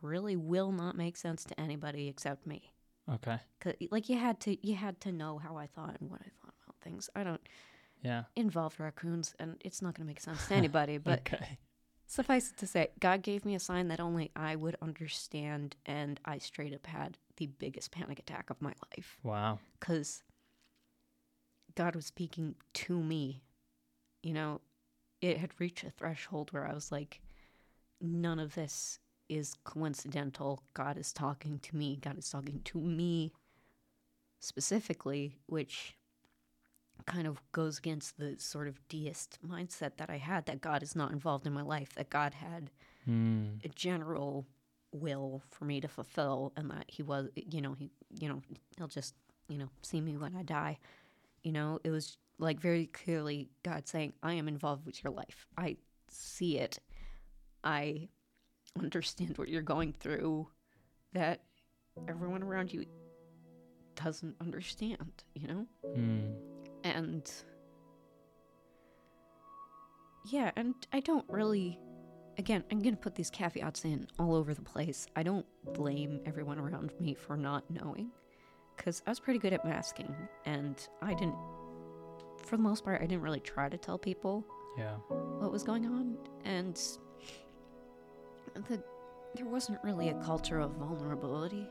really 0.02 0.34
will 0.36 0.72
not 0.72 0.96
make 0.96 1.16
sense 1.16 1.44
to 1.44 1.58
anybody 1.60 2.08
except 2.08 2.46
me. 2.46 2.72
Okay. 3.12 3.38
Cause 3.60 3.74
like 3.90 4.08
you 4.08 4.18
had 4.18 4.40
to 4.40 4.66
you 4.66 4.74
had 4.74 5.00
to 5.02 5.12
know 5.12 5.38
how 5.38 5.56
I 5.56 5.66
thought 5.66 5.96
and 6.00 6.10
what 6.10 6.20
I 6.20 6.30
thought 6.42 6.54
about 6.64 6.76
things. 6.82 7.10
I 7.14 7.22
don't 7.24 7.40
Yeah. 8.02 8.24
involve 8.36 8.78
raccoons 8.80 9.34
and 9.38 9.56
it's 9.60 9.82
not 9.82 9.94
going 9.94 10.06
to 10.06 10.10
make 10.10 10.20
sense 10.20 10.46
to 10.48 10.54
anybody, 10.54 10.98
but 11.10 11.20
okay. 11.20 11.58
Suffice 12.10 12.50
it 12.50 12.56
to 12.56 12.66
say, 12.66 12.88
God 12.98 13.22
gave 13.22 13.44
me 13.44 13.54
a 13.54 13.60
sign 13.60 13.86
that 13.88 14.00
only 14.00 14.32
I 14.34 14.56
would 14.56 14.76
understand 14.82 15.76
and 15.86 16.18
I 16.24 16.38
straight 16.38 16.74
up 16.74 16.86
had 16.86 17.18
the 17.36 17.46
biggest 17.46 17.92
panic 17.92 18.18
attack 18.18 18.50
of 18.50 18.60
my 18.60 18.72
life 18.90 19.16
Wow. 19.22 19.60
cuz 19.78 20.24
God 21.76 21.94
was 21.94 22.06
speaking 22.06 22.56
to 22.74 23.00
me. 23.00 23.42
You 24.24 24.34
know, 24.34 24.60
it 25.20 25.38
had 25.38 25.60
reached 25.60 25.84
a 25.84 25.90
threshold 25.90 26.52
where 26.52 26.66
I 26.66 26.74
was 26.74 26.90
like 26.90 27.20
none 28.00 28.40
of 28.40 28.54
this 28.56 28.98
is 29.28 29.54
coincidental. 29.62 30.64
God 30.74 30.98
is 30.98 31.12
talking 31.12 31.60
to 31.60 31.76
me. 31.76 31.96
God 31.96 32.18
is 32.18 32.28
talking 32.28 32.60
to 32.64 32.80
me 32.80 33.30
specifically, 34.40 35.36
which 35.46 35.96
kind 37.06 37.26
of 37.26 37.40
goes 37.52 37.78
against 37.78 38.18
the 38.18 38.36
sort 38.38 38.68
of 38.68 38.80
deist 38.88 39.38
mindset 39.46 39.96
that 39.96 40.10
I 40.10 40.16
had 40.18 40.46
that 40.46 40.60
God 40.60 40.82
is 40.82 40.94
not 40.96 41.12
involved 41.12 41.46
in 41.46 41.52
my 41.52 41.62
life, 41.62 41.94
that 41.94 42.10
God 42.10 42.34
had 42.34 42.70
Hmm. 43.04 43.54
a 43.64 43.68
general 43.68 44.46
will 44.92 45.42
for 45.50 45.64
me 45.64 45.80
to 45.80 45.88
fulfill 45.88 46.52
and 46.56 46.70
that 46.70 46.84
he 46.88 47.02
was 47.02 47.28
you 47.34 47.62
know 47.62 47.72
he 47.74 47.90
you 48.20 48.28
know 48.28 48.42
he'll 48.76 48.88
just 48.88 49.14
you 49.48 49.56
know 49.56 49.68
see 49.82 50.00
me 50.00 50.16
when 50.16 50.34
I 50.36 50.42
die. 50.42 50.78
You 51.42 51.52
know, 51.52 51.78
it 51.84 51.90
was 51.90 52.18
like 52.38 52.60
very 52.60 52.86
clearly 52.86 53.48
God 53.62 53.86
saying, 53.88 54.12
I 54.22 54.34
am 54.34 54.48
involved 54.48 54.84
with 54.84 55.02
your 55.02 55.12
life. 55.12 55.46
I 55.56 55.76
see 56.08 56.58
it. 56.58 56.78
I 57.64 58.08
understand 58.78 59.38
what 59.38 59.48
you're 59.48 59.62
going 59.62 59.92
through 59.92 60.48
that 61.12 61.42
everyone 62.08 62.42
around 62.42 62.72
you 62.72 62.84
doesn't 63.96 64.36
understand, 64.40 65.24
you 65.34 65.48
know? 65.48 65.66
Hmm. 65.94 66.49
And 66.84 67.30
yeah, 70.26 70.50
and 70.56 70.74
I 70.92 71.00
don't 71.00 71.24
really 71.28 71.78
again, 72.38 72.64
I'm 72.70 72.80
going 72.80 72.94
to 72.94 73.00
put 73.00 73.14
these 73.14 73.28
caveats 73.28 73.84
in 73.84 74.06
all 74.18 74.34
over 74.34 74.54
the 74.54 74.62
place. 74.62 75.06
I 75.14 75.22
don't 75.22 75.44
blame 75.74 76.20
everyone 76.24 76.58
around 76.58 76.90
me 76.98 77.14
for 77.14 77.36
not 77.36 77.64
knowing 77.70 78.10
cuz 78.78 79.02
I 79.06 79.10
was 79.10 79.20
pretty 79.20 79.38
good 79.38 79.52
at 79.52 79.62
masking 79.64 80.14
and 80.46 80.88
I 81.02 81.12
didn't 81.14 81.36
for 82.38 82.56
the 82.56 82.62
most 82.62 82.82
part 82.84 83.02
I 83.02 83.06
didn't 83.06 83.22
really 83.22 83.40
try 83.40 83.68
to 83.68 83.76
tell 83.76 83.98
people 83.98 84.44
Yeah. 84.78 84.96
what 85.40 85.52
was 85.52 85.62
going 85.62 85.84
on 85.86 86.16
and 86.44 86.80
the, 88.54 88.82
there 89.34 89.46
wasn't 89.46 89.78
really 89.84 90.08
a 90.08 90.14
culture 90.24 90.60
of 90.60 90.72
vulnerability 90.72 91.68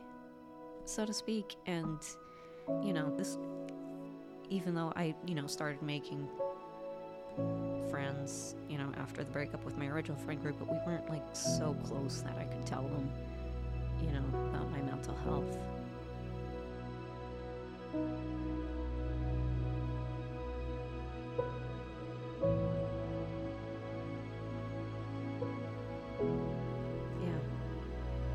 so 0.85 1.03
to 1.05 1.13
speak 1.13 1.55
and 1.65 1.99
you 2.83 2.93
know 2.93 3.09
this 3.17 3.39
even 4.49 4.73
though 4.73 4.91
i 4.95 5.13
you 5.25 5.35
know 5.35 5.47
started 5.47 5.81
making 5.81 6.27
friends 7.89 8.55
you 8.67 8.77
know 8.77 8.91
after 8.97 9.23
the 9.23 9.31
breakup 9.31 9.63
with 9.63 9.77
my 9.77 9.87
original 9.87 10.17
friend 10.17 10.41
group 10.41 10.55
but 10.59 10.69
we 10.69 10.77
weren't 10.85 11.09
like 11.09 11.23
so 11.33 11.75
close 11.85 12.21
that 12.21 12.37
i 12.37 12.43
could 12.43 12.65
tell 12.65 12.83
them 12.83 13.09
you 14.01 14.11
know 14.11 14.49
about 14.49 14.69
my 14.71 14.81
mental 14.81 15.15
health 15.17 15.57
Yeah. 27.21 27.29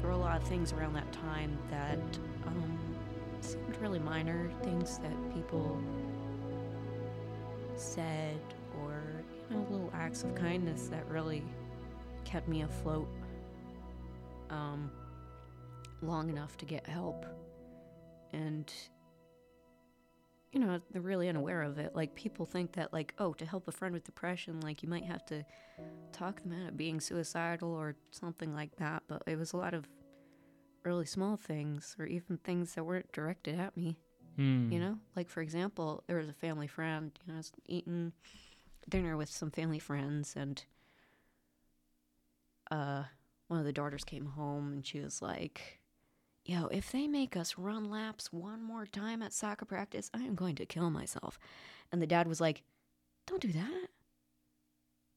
There 0.00 0.10
were 0.10 0.10
a 0.10 0.16
lot 0.16 0.40
of 0.40 0.46
things 0.48 0.72
around 0.72 0.94
that 0.94 1.10
time 1.12 1.56
that 1.70 1.98
um, 2.46 2.78
seemed 3.40 3.76
really 3.80 3.98
minor, 3.98 4.50
things 4.62 4.98
that 4.98 5.34
people 5.34 5.80
said, 7.76 8.38
or, 8.82 9.02
you 9.50 9.56
know, 9.56 9.66
little 9.70 9.90
acts 9.94 10.22
of 10.22 10.34
kindness 10.34 10.88
that 10.88 11.08
really 11.08 11.42
kept 12.24 12.48
me 12.48 12.62
afloat 12.62 13.08
um, 14.50 14.90
long 16.02 16.28
enough 16.28 16.56
to 16.58 16.64
get 16.64 16.86
help. 16.86 17.26
And, 18.32 18.72
you 20.52 20.60
know, 20.60 20.80
they're 20.90 21.02
really 21.02 21.28
unaware 21.28 21.62
of 21.62 21.78
it. 21.78 21.94
Like, 21.94 22.14
people 22.14 22.46
think 22.46 22.72
that, 22.72 22.92
like, 22.92 23.14
oh, 23.18 23.32
to 23.34 23.46
help 23.46 23.68
a 23.68 23.72
friend 23.72 23.94
with 23.94 24.04
depression, 24.04 24.60
like, 24.60 24.82
you 24.82 24.88
might 24.88 25.04
have 25.04 25.24
to 25.26 25.44
talk 26.12 26.42
them 26.42 26.52
out 26.52 26.70
of 26.70 26.76
being 26.76 27.00
suicidal 27.00 27.72
or 27.72 27.96
something 28.10 28.54
like 28.54 28.76
that, 28.76 29.02
but 29.08 29.22
it 29.26 29.38
was 29.38 29.52
a 29.52 29.56
lot 29.56 29.74
of 29.74 29.88
really 30.84 31.06
small 31.06 31.36
things 31.36 31.96
or 31.98 32.06
even 32.06 32.36
things 32.38 32.74
that 32.74 32.84
weren't 32.84 33.10
directed 33.12 33.58
at 33.58 33.76
me, 33.76 33.98
Hmm. 34.36 34.70
you 34.72 34.80
know? 34.80 34.98
Like, 35.14 35.28
for 35.28 35.40
example, 35.40 36.02
there 36.06 36.18
was 36.18 36.28
a 36.28 36.34
family 36.34 36.66
friend, 36.66 37.12
you 37.24 37.32
know, 37.32 37.36
I 37.36 37.38
was 37.38 37.52
eating 37.66 38.12
dinner 38.88 39.16
with 39.16 39.30
some 39.30 39.50
family 39.50 39.78
friends, 39.78 40.34
and 40.36 40.64
uh, 42.70 43.04
one 43.48 43.60
of 43.60 43.66
the 43.66 43.72
daughters 43.72 44.04
came 44.04 44.26
home 44.26 44.72
and 44.72 44.86
she 44.86 45.00
was 45.00 45.22
like, 45.22 45.80
Yo, 46.44 46.66
if 46.66 46.92
they 46.92 47.06
make 47.06 47.38
us 47.38 47.56
run 47.56 47.88
laps 47.88 48.30
one 48.30 48.62
more 48.62 48.84
time 48.84 49.22
at 49.22 49.32
soccer 49.32 49.64
practice, 49.64 50.10
I 50.12 50.18
am 50.24 50.34
going 50.34 50.56
to 50.56 50.66
kill 50.66 50.90
myself. 50.90 51.38
And 51.90 52.02
the 52.02 52.06
dad 52.06 52.28
was 52.28 52.38
like, 52.40 52.62
Don't 53.26 53.40
do 53.40 53.52
that 53.52 53.88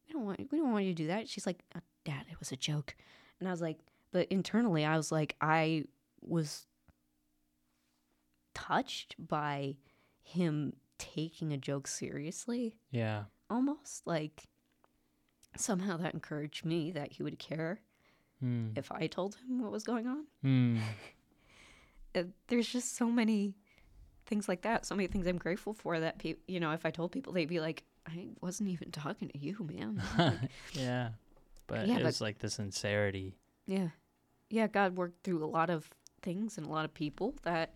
we 0.07 0.13
don't 0.13 0.25
want 0.25 0.51
we 0.51 0.57
don't 0.57 0.71
want 0.71 0.85
you 0.85 0.91
to 0.91 1.03
do 1.03 1.07
that. 1.07 1.27
She's 1.27 1.45
like, 1.45 1.59
"Uh, 1.75 1.79
Dad, 2.05 2.25
it 2.31 2.39
was 2.39 2.51
a 2.51 2.55
joke. 2.55 2.95
And 3.39 3.47
I 3.47 3.51
was 3.51 3.61
like, 3.61 3.77
but 4.11 4.27
internally 4.29 4.85
I 4.85 4.97
was 4.97 5.11
like, 5.11 5.35
I 5.41 5.83
was 6.21 6.65
touched 8.57 9.15
by 9.19 9.75
him 10.23 10.73
taking 10.97 11.53
a 11.53 11.57
joke 11.57 11.87
seriously, 11.87 12.75
Yeah. 12.91 13.25
almost. 13.49 14.05
Like 14.07 14.47
somehow 15.55 15.97
that 15.97 16.13
encouraged 16.13 16.65
me 16.65 16.91
that 16.91 17.13
he 17.13 17.23
would 17.23 17.37
care 17.39 17.81
Hmm. 18.39 18.69
if 18.75 18.91
I 18.91 19.07
told 19.07 19.35
him 19.35 19.61
what 19.61 19.71
was 19.71 19.83
going 19.83 20.07
on. 20.07 20.25
Uh, 22.15 22.23
there's 22.47 22.67
just 22.67 22.95
so 22.95 23.07
many 23.11 23.53
things 24.25 24.47
like 24.47 24.61
that, 24.63 24.85
so 24.85 24.95
many 24.95 25.07
things 25.07 25.27
I'm 25.27 25.37
grateful 25.37 25.73
for 25.73 25.99
that 25.99 26.17
people, 26.17 26.41
you 26.47 26.59
know, 26.59 26.71
if 26.71 26.85
I 26.85 26.89
told 26.89 27.11
people, 27.11 27.31
they'd 27.33 27.45
be 27.47 27.59
like, 27.59 27.83
I 28.07 28.29
wasn't 28.41 28.69
even 28.69 28.91
talking 28.91 29.27
to 29.29 29.37
you, 29.37 29.55
man. 29.71 30.01
Like, 30.17 30.49
yeah. 30.71 31.09
But 31.67 31.85
Yeah, 31.87 31.95
it 31.95 31.97
but- 31.97 32.05
was 32.05 32.21
like 32.21 32.39
the 32.39 32.49
sincerity. 32.49 33.35
Yeah. 33.67 33.89
Yeah, 34.49 34.67
God 34.67 34.95
worked 34.97 35.23
through 35.23 35.43
a 35.43 35.45
lot 35.45 35.69
of 35.69 35.89
things 36.21 36.57
and 36.57 36.65
a 36.65 36.69
lot 36.69 36.85
of 36.85 36.93
people 36.93 37.35
that, 37.43 37.75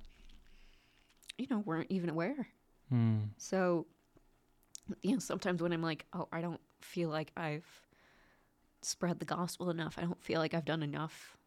you 1.38 1.47
know, 1.49 1.59
weren't 1.59 1.91
even 1.91 2.09
aware. 2.09 2.47
Hmm. 2.89 3.19
So, 3.38 3.88
you 5.01 5.13
know, 5.13 5.19
sometimes 5.19 5.61
when 5.61 5.71
I'm 5.73 5.82
like, 5.82 6.05
oh, 6.13 6.27
I 6.32 6.41
don't 6.41 6.59
feel 6.82 7.09
like 7.09 7.32
I've 7.38 7.65
spread 8.82 9.19
the 9.19 9.25
gospel 9.25 9.69
enough, 9.69 9.97
I 9.97 10.01
don't 10.01 10.21
feel 10.21 10.39
like 10.39 10.53
I've 10.53 10.65
done 10.65 10.84
enough 10.84 11.38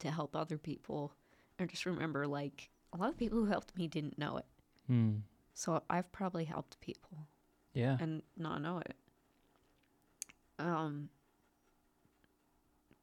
to 0.00 0.10
help 0.10 0.34
other 0.34 0.58
people. 0.58 1.12
I 1.58 1.66
just 1.66 1.86
remember, 1.86 2.26
like, 2.26 2.68
a 2.92 2.96
lot 2.96 3.10
of 3.10 3.16
people 3.16 3.38
who 3.38 3.46
helped 3.46 3.76
me 3.76 3.88
didn't 3.88 4.18
know 4.18 4.36
it. 4.38 4.46
Hmm. 4.86 5.16
So 5.54 5.82
I've 5.88 6.10
probably 6.12 6.44
helped 6.44 6.78
people 6.80 7.26
Yeah. 7.72 7.96
and 8.00 8.22
not 8.36 8.60
know 8.60 8.78
it. 8.78 8.94
Um 10.58 11.10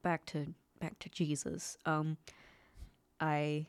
back 0.02 0.26
to 0.26 0.54
back 0.80 0.98
to 1.00 1.08
Jesus. 1.08 1.76
Um 1.86 2.16
I 3.20 3.66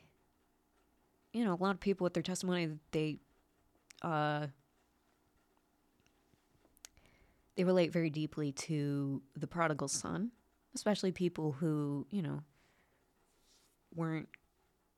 you 1.36 1.44
know, 1.44 1.52
a 1.52 1.62
lot 1.62 1.72
of 1.74 1.80
people 1.80 2.04
with 2.04 2.14
their 2.14 2.22
testimony 2.22 2.70
they 2.92 3.18
uh 4.00 4.46
they 7.56 7.64
relate 7.64 7.92
very 7.92 8.08
deeply 8.10 8.52
to 8.52 9.22
the 9.36 9.46
prodigal 9.46 9.88
son, 9.88 10.30
especially 10.74 11.12
people 11.12 11.52
who, 11.52 12.06
you 12.10 12.22
know, 12.22 12.40
weren't 13.94 14.28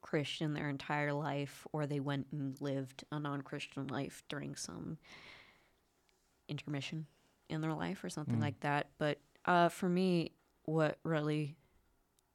Christian 0.01 0.55
their 0.55 0.69
entire 0.69 1.13
life 1.13 1.67
or 1.73 1.87
they 1.87 2.01
went 2.01 2.27
and 2.33 2.61
lived 2.61 3.05
a 3.13 3.19
non 3.19 3.43
Christian 3.43 3.87
life 3.89 4.23
during 4.29 4.55
some 4.57 4.99
intermission 6.49 7.07
in 7.49 7.61
their 7.61 7.75
life 7.75 8.03
or 8.05 8.11
something 8.11 8.39
Mm. 8.39 8.43
like 8.43 8.61
that. 8.61 8.91
But 8.99 9.19
uh, 9.45 9.69
for 9.69 9.89
me, 9.89 10.33
what 10.65 10.99
really 11.03 11.57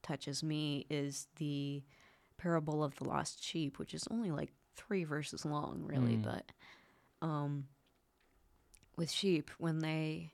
touches 0.01 0.43
me 0.43 0.85
is 0.89 1.27
the 1.37 1.83
parable 2.43 2.83
of 2.83 2.95
the 2.95 3.05
lost 3.05 3.41
sheep, 3.41 3.79
which 3.79 3.93
is 3.93 4.05
only 4.11 4.29
like 4.29 4.51
three 4.75 5.05
verses 5.05 5.45
long, 5.45 5.81
really. 5.85 6.17
Mm. 6.17 6.23
But 6.23 6.51
um, 7.21 7.67
with 8.97 9.09
sheep, 9.09 9.49
when 9.57 9.79
they 9.79 10.33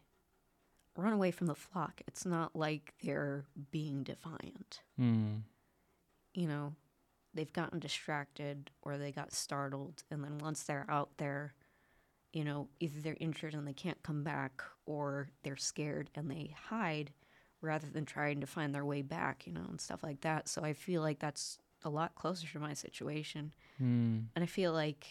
run 0.95 1.13
away 1.13 1.29
from 1.29 1.45
the 1.45 1.55
flock, 1.55 2.01
it's 2.07 2.25
not 2.25 2.55
like 2.55 2.95
they're 3.03 3.45
being 3.69 4.01
defiant. 4.01 4.81
Mm. 4.99 5.41
You 6.33 6.47
know, 6.47 6.73
they've 7.35 7.53
gotten 7.53 7.77
distracted 7.77 8.71
or 8.81 8.97
they 8.97 9.11
got 9.11 9.31
startled. 9.31 10.01
And 10.09 10.23
then 10.23 10.39
once 10.39 10.63
they're 10.63 10.87
out 10.89 11.11
there, 11.17 11.53
you 12.33 12.43
know, 12.43 12.69
either 12.79 12.99
they're 13.01 13.17
injured 13.19 13.53
and 13.53 13.67
they 13.67 13.73
can't 13.73 14.01
come 14.01 14.23
back 14.23 14.63
or 14.87 15.29
they're 15.43 15.57
scared 15.57 16.09
and 16.15 16.29
they 16.29 16.55
hide 16.69 17.11
rather 17.61 17.87
than 17.87 18.05
trying 18.05 18.41
to 18.41 18.47
find 18.47 18.73
their 18.73 18.85
way 18.85 19.03
back, 19.03 19.45
you 19.45 19.53
know, 19.53 19.65
and 19.69 19.79
stuff 19.79 20.01
like 20.01 20.21
that. 20.21 20.47
So 20.47 20.63
I 20.63 20.73
feel 20.73 21.03
like 21.03 21.19
that's 21.19 21.59
a 21.83 21.89
lot 21.89 22.15
closer 22.15 22.47
to 22.47 22.59
my 22.59 22.73
situation. 22.73 23.53
Mm. 23.81 24.25
And 24.35 24.43
I 24.43 24.45
feel 24.45 24.73
like 24.73 25.05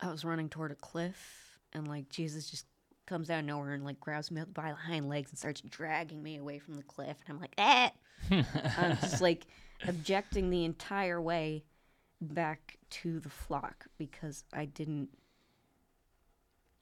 I 0.00 0.10
was 0.10 0.24
running 0.24 0.48
toward 0.48 0.72
a 0.72 0.76
cliff 0.76 1.58
and 1.72 1.88
like 1.88 2.08
Jesus 2.08 2.50
just 2.50 2.66
comes 3.06 3.30
out 3.30 3.40
of 3.40 3.44
nowhere 3.44 3.72
and 3.72 3.84
like 3.84 4.00
grabs 4.00 4.30
me 4.30 4.42
by 4.52 4.70
the 4.70 4.76
hind 4.76 5.08
legs 5.08 5.30
and 5.30 5.38
starts 5.38 5.60
dragging 5.62 6.22
me 6.22 6.36
away 6.36 6.58
from 6.58 6.74
the 6.74 6.82
cliff. 6.82 7.16
And 7.26 7.34
I'm 7.34 7.40
like, 7.40 7.54
ah! 7.58 7.90
I'm 8.78 8.96
just 8.98 9.20
like 9.20 9.46
objecting 9.86 10.50
the 10.50 10.64
entire 10.64 11.20
way 11.20 11.64
back 12.20 12.78
to 12.88 13.20
the 13.20 13.28
flock 13.28 13.86
because 13.98 14.44
I 14.52 14.64
didn't, 14.64 15.10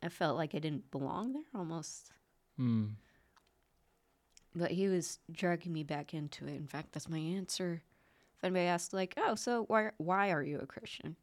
I 0.03 0.09
felt 0.09 0.37
like 0.37 0.55
I 0.55 0.59
didn't 0.59 0.91
belong 0.91 1.33
there 1.33 1.43
almost. 1.55 2.13
Mm. 2.59 2.93
But 4.55 4.71
he 4.71 4.89
was 4.89 5.19
dragging 5.31 5.73
me 5.73 5.83
back 5.83 6.15
into 6.15 6.47
it. 6.47 6.55
In 6.55 6.69
fact, 6.69 6.93
that's 6.93 7.09
my 7.09 7.19
answer. 7.19 7.83
If 8.45 8.49
anybody 8.49 8.67
asks, 8.67 8.93
like, 8.93 9.15
"Oh, 9.17 9.37
so 9.37 9.65
why 9.69 9.93
why 9.97 10.31
are 10.31 10.43
you 10.43 10.59
a 10.59 10.67
Christian?" 10.67 11.17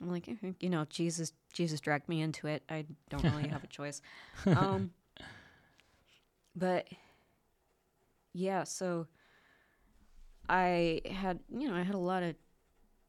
I'm 0.00 0.10
like, 0.10 0.26
"Eh, 0.26 0.52
you 0.58 0.70
know, 0.70 0.86
Jesus 0.88 1.34
Jesus 1.52 1.80
dragged 1.80 2.08
me 2.08 2.22
into 2.22 2.46
it. 2.46 2.62
I 2.70 2.86
don't 3.10 3.22
really 3.24 3.48
have 3.48 3.62
a 3.62 3.66
choice. 3.66 4.00
Um, 4.46 4.90
but 6.56 6.88
yeah, 8.32 8.64
so 8.64 9.06
I 10.48 11.02
had 11.04 11.40
you 11.54 11.68
know 11.68 11.74
I 11.74 11.82
had 11.82 11.94
a 11.94 11.98
lot 11.98 12.22
of 12.22 12.34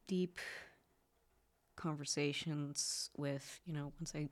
deep 0.07 0.39
conversations 1.77 3.11
with 3.15 3.61
you 3.65 3.71
know 3.71 3.93
once 3.97 4.11
I 4.13 4.27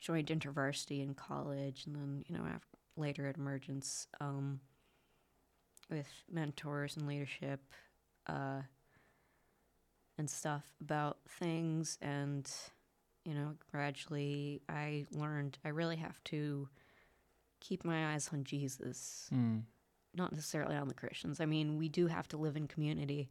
joined 0.00 0.26
InterVarsity 0.26 1.04
in 1.04 1.14
college, 1.14 1.86
and 1.86 1.94
then 1.94 2.24
you 2.26 2.36
know 2.36 2.44
after 2.52 2.76
later 2.96 3.28
at 3.28 3.36
Emergence 3.36 4.08
um, 4.20 4.58
with 5.88 6.08
mentors 6.28 6.96
and 6.96 7.06
leadership 7.06 7.60
uh, 8.26 8.62
and 10.18 10.28
stuff 10.28 10.64
about 10.80 11.18
things. 11.28 11.98
And, 12.02 12.50
you 13.24 13.34
know, 13.34 13.54
gradually 13.70 14.62
I 14.68 15.06
learned 15.12 15.58
I 15.64 15.68
really 15.68 15.96
have 15.96 16.22
to 16.24 16.68
keep 17.60 17.84
my 17.84 18.14
eyes 18.14 18.30
on 18.32 18.44
Jesus, 18.44 19.28
Mm. 19.32 19.62
not 20.14 20.32
necessarily 20.32 20.76
on 20.76 20.88
the 20.88 20.94
Christians. 20.94 21.40
I 21.40 21.46
mean, 21.46 21.76
we 21.76 21.88
do 21.88 22.06
have 22.06 22.26
to 22.28 22.36
live 22.36 22.56
in 22.56 22.66
community, 22.66 23.30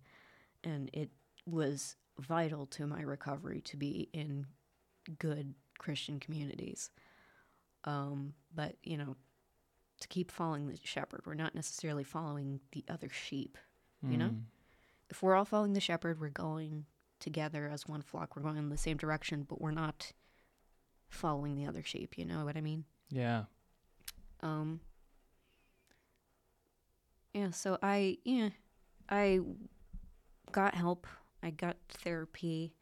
and 0.64 0.90
it 0.94 1.10
was 1.46 1.96
vital 2.20 2.66
to 2.68 2.86
my 2.86 3.02
recovery 3.02 3.62
to 3.62 3.78
be 3.78 4.10
in 4.14 4.46
good 5.18 5.56
Christian 5.78 6.20
communities. 6.20 6.92
Um, 7.86 8.34
but, 8.54 8.76
you 8.84 8.98
know, 8.98 9.16
to 10.02 10.08
keep 10.08 10.32
following 10.32 10.68
the 10.68 10.78
shepherd. 10.84 11.22
We're 11.26 11.34
not 11.34 11.56
necessarily 11.56 12.04
following 12.04 12.60
the 12.72 12.84
other 12.90 13.10
sheep. 13.10 13.58
You 14.02 14.18
know? 14.18 14.30
If 15.10 15.24
we're 15.24 15.36
all 15.36 15.46
following 15.46 15.74
the 15.74 15.80
shepherd, 15.80 16.20
we're 16.20 16.30
going 16.30 16.86
together 17.20 17.70
as 17.72 17.88
one 17.88 18.02
flock. 18.02 18.36
We're 18.36 18.44
going 18.44 18.58
in 18.58 18.70
the 18.70 18.78
same 18.78 18.98
direction, 18.98 19.46
but 19.48 19.60
we're 19.60 19.72
not 19.72 20.12
following 21.10 21.56
the 21.56 21.66
other 21.66 21.84
sheep. 21.84 22.18
You 22.18 22.26
know 22.26 22.46
what 22.46 22.56
I 22.56 22.62
mean? 22.62 22.86
Yeah. 23.10 23.44
Um. 24.42 24.82
Yeah. 27.34 27.52
So 27.52 27.78
I 27.82 28.18
yeah, 28.24 28.50
I 29.10 29.40
got 30.52 30.76
help. 30.76 31.08
I 31.42 31.52
got 31.52 31.78
therapy. 31.90 32.74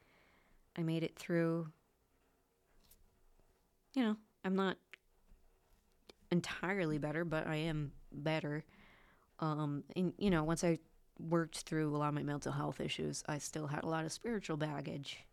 I 0.77 0.83
made 0.83 1.03
it 1.03 1.17
through. 1.17 1.69
You 3.93 4.03
know, 4.03 4.17
I'm 4.43 4.55
not 4.55 4.77
entirely 6.31 6.97
better, 6.97 7.25
but 7.25 7.47
I 7.47 7.55
am 7.55 7.91
better. 8.11 8.63
Um, 9.39 9.83
and 9.95 10.13
you 10.17 10.29
know, 10.29 10.43
once 10.43 10.63
I 10.63 10.79
worked 11.19 11.59
through 11.61 11.95
a 11.95 11.97
lot 11.97 12.09
of 12.09 12.13
my 12.13 12.23
mental 12.23 12.51
health 12.51 12.79
issues, 12.79 13.23
I 13.27 13.37
still 13.39 13.67
had 13.67 13.83
a 13.83 13.87
lot 13.87 14.05
of 14.05 14.11
spiritual 14.11 14.57
baggage 14.57 15.25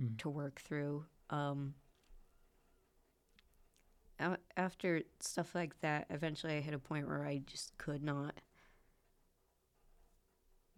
Mm. 0.00 0.18
to 0.18 0.28
work 0.30 0.60
through. 0.60 1.04
Um, 1.30 1.74
after 4.56 5.02
stuff 5.20 5.54
like 5.54 5.80
that, 5.80 6.06
eventually 6.10 6.56
I 6.56 6.60
hit 6.60 6.74
a 6.74 6.78
point 6.78 7.08
where 7.08 7.24
I 7.24 7.38
just 7.38 7.76
could 7.78 8.02
not. 8.02 8.34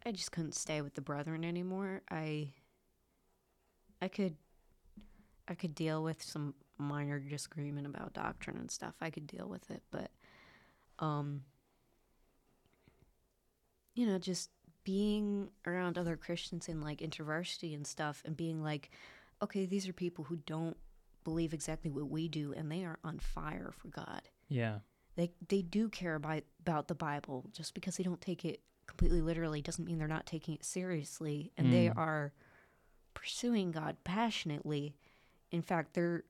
I 0.04 0.12
just 0.12 0.32
couldn't 0.32 0.54
stay 0.54 0.80
with 0.80 0.94
the 0.94 1.00
brethren 1.00 1.44
anymore. 1.44 2.02
I. 2.10 2.54
I 4.00 4.08
could. 4.08 4.36
I 5.46 5.54
could 5.54 5.74
deal 5.74 6.02
with 6.02 6.22
some 6.22 6.54
minor 6.78 7.18
disagreement 7.20 7.86
about 7.86 8.12
doctrine 8.12 8.56
and 8.56 8.70
stuff. 8.70 8.94
I 9.00 9.10
could 9.10 9.26
deal 9.26 9.48
with 9.48 9.70
it, 9.70 9.82
but, 9.90 10.10
um. 10.98 11.44
You 13.94 14.06
know, 14.06 14.18
just 14.18 14.50
being 14.84 15.48
around 15.66 15.96
other 15.96 16.16
Christians 16.16 16.68
in 16.68 16.80
like 16.80 16.98
intervarsity 16.98 17.74
and 17.74 17.86
stuff, 17.86 18.22
and 18.24 18.36
being 18.36 18.62
like, 18.62 18.90
okay, 19.42 19.66
these 19.66 19.88
are 19.88 19.92
people 19.92 20.24
who 20.24 20.36
don't 20.46 20.76
believe 21.24 21.54
exactly 21.54 21.90
what 21.90 22.10
we 22.10 22.28
do, 22.28 22.52
and 22.56 22.70
they 22.70 22.84
are 22.84 22.98
on 23.04 23.18
fire 23.18 23.72
for 23.76 23.88
God. 23.88 24.22
Yeah. 24.48 24.78
They 25.16 25.30
they 25.48 25.62
do 25.62 25.88
care 25.88 26.14
about 26.14 26.42
about 26.60 26.88
the 26.88 26.94
Bible. 26.94 27.44
Just 27.52 27.74
because 27.74 27.96
they 27.96 28.04
don't 28.04 28.20
take 28.20 28.44
it 28.44 28.60
completely 28.86 29.20
literally 29.20 29.62
doesn't 29.62 29.84
mean 29.84 29.98
they're 29.98 30.08
not 30.08 30.26
taking 30.26 30.54
it 30.54 30.64
seriously, 30.64 31.52
and 31.56 31.72
they 31.72 31.86
Mm. 31.86 31.96
are 31.96 32.32
pursuing 33.14 33.70
God 33.70 33.96
passionately. 34.04 34.96
In 35.50 35.62
fact, 35.62 35.94
they're 35.94 36.24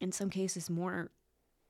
in 0.00 0.12
some 0.12 0.30
cases 0.30 0.70
more, 0.70 1.10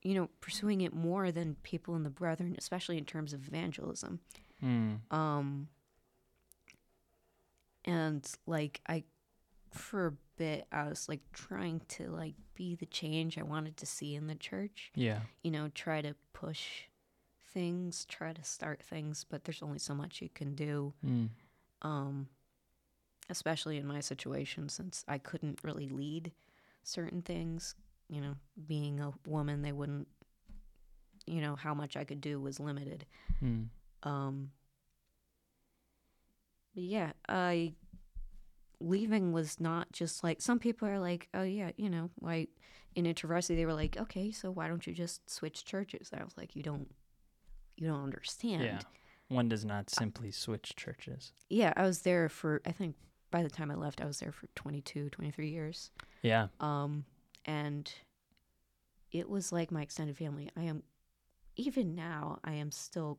you 0.02 0.14
know, 0.14 0.28
pursuing 0.40 0.82
it 0.82 0.92
more 0.92 1.32
than 1.32 1.56
people 1.62 1.96
in 1.96 2.02
the 2.02 2.10
brethren, 2.10 2.54
especially 2.58 2.98
in 2.98 3.04
terms 3.04 3.32
of 3.32 3.46
evangelism. 3.48 4.20
Mm. 4.66 4.98
Um, 5.10 5.68
and 7.84 8.28
like 8.46 8.80
I, 8.88 9.04
for 9.70 10.06
a 10.08 10.12
bit, 10.36 10.66
I 10.72 10.88
was 10.88 11.08
like 11.08 11.20
trying 11.32 11.80
to 11.88 12.08
like 12.10 12.34
be 12.54 12.74
the 12.74 12.86
change 12.86 13.38
I 13.38 13.42
wanted 13.42 13.76
to 13.78 13.86
see 13.86 14.14
in 14.14 14.26
the 14.26 14.34
church. 14.34 14.90
Yeah. 14.94 15.20
You 15.42 15.50
know, 15.50 15.70
try 15.74 16.02
to 16.02 16.14
push 16.32 16.84
things, 17.52 18.04
try 18.06 18.32
to 18.32 18.44
start 18.44 18.82
things, 18.82 19.24
but 19.28 19.44
there's 19.44 19.62
only 19.62 19.78
so 19.78 19.94
much 19.94 20.20
you 20.20 20.28
can 20.28 20.54
do. 20.54 20.92
Mm. 21.06 21.28
Um, 21.82 22.28
especially 23.30 23.76
in 23.76 23.86
my 23.86 24.00
situation, 24.00 24.68
since 24.68 25.04
I 25.08 25.18
couldn't 25.18 25.60
really 25.62 25.88
lead 25.88 26.32
certain 26.82 27.22
things. 27.22 27.74
You 28.08 28.20
know, 28.20 28.34
being 28.66 29.00
a 29.00 29.12
woman, 29.26 29.62
they 29.62 29.72
wouldn't. 29.72 30.08
You 31.26 31.40
know 31.40 31.56
how 31.56 31.74
much 31.74 31.96
I 31.96 32.04
could 32.04 32.20
do 32.20 32.40
was 32.40 32.60
limited. 32.60 33.04
Mm. 33.42 33.66
Um, 34.06 34.50
but 36.74 36.84
yeah, 36.84 37.12
I 37.28 37.74
leaving 38.80 39.32
was 39.32 39.58
not 39.58 39.90
just 39.92 40.22
like 40.22 40.40
some 40.40 40.58
people 40.58 40.88
are 40.88 40.98
like, 40.98 41.28
oh 41.34 41.42
yeah, 41.42 41.72
you 41.76 41.90
know, 41.90 42.10
like 42.20 42.50
in 42.94 43.04
InterVarsity 43.04 43.56
they 43.56 43.66
were 43.66 43.74
like, 43.74 43.96
okay, 43.98 44.30
so 44.30 44.50
why 44.50 44.68
don't 44.68 44.86
you 44.86 44.92
just 44.92 45.28
switch 45.28 45.64
churches? 45.64 46.10
I 46.18 46.22
was 46.22 46.36
like, 46.36 46.54
you 46.54 46.62
don't, 46.62 46.88
you 47.76 47.88
don't 47.88 48.04
understand. 48.04 48.64
Yeah. 48.64 48.78
One 49.28 49.48
does 49.48 49.64
not 49.64 49.90
simply 49.90 50.30
switch 50.30 50.76
churches. 50.76 51.32
Yeah, 51.48 51.72
I 51.76 51.82
was 51.82 52.02
there 52.02 52.28
for 52.28 52.62
I 52.64 52.72
think 52.72 52.94
by 53.30 53.42
the 53.42 53.50
time 53.50 53.70
I 53.70 53.74
left, 53.74 54.00
I 54.00 54.06
was 54.06 54.20
there 54.20 54.32
for 54.32 54.46
22, 54.54 55.10
23 55.10 55.50
years. 55.50 55.90
Yeah. 56.22 56.48
Um, 56.60 57.04
and 57.44 57.92
it 59.12 59.28
was 59.28 59.52
like 59.52 59.70
my 59.70 59.82
extended 59.82 60.16
family. 60.16 60.50
I 60.56 60.62
am, 60.62 60.82
even 61.56 61.94
now, 61.94 62.38
I 62.44 62.54
am 62.54 62.70
still, 62.70 63.18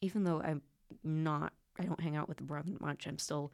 even 0.00 0.24
though 0.24 0.40
I'm 0.40 0.62
not, 1.02 1.52
I 1.78 1.84
don't 1.84 2.00
hang 2.00 2.16
out 2.16 2.28
with 2.28 2.38
the 2.38 2.44
brethren 2.44 2.76
much, 2.80 3.06
I'm 3.06 3.18
still 3.18 3.52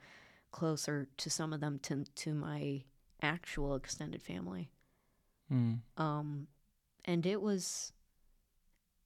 closer 0.53 1.09
to 1.17 1.31
some 1.31 1.53
of 1.53 1.61
them 1.61 1.79
to, 1.85 2.05
to 2.17 2.35
my 2.35 2.83
actual 3.23 3.75
extended 3.77 4.23
family. 4.23 4.71
Mm. 5.53 5.81
Um, 5.97 6.47
and 7.05 7.27
it 7.27 7.41
was 7.41 7.93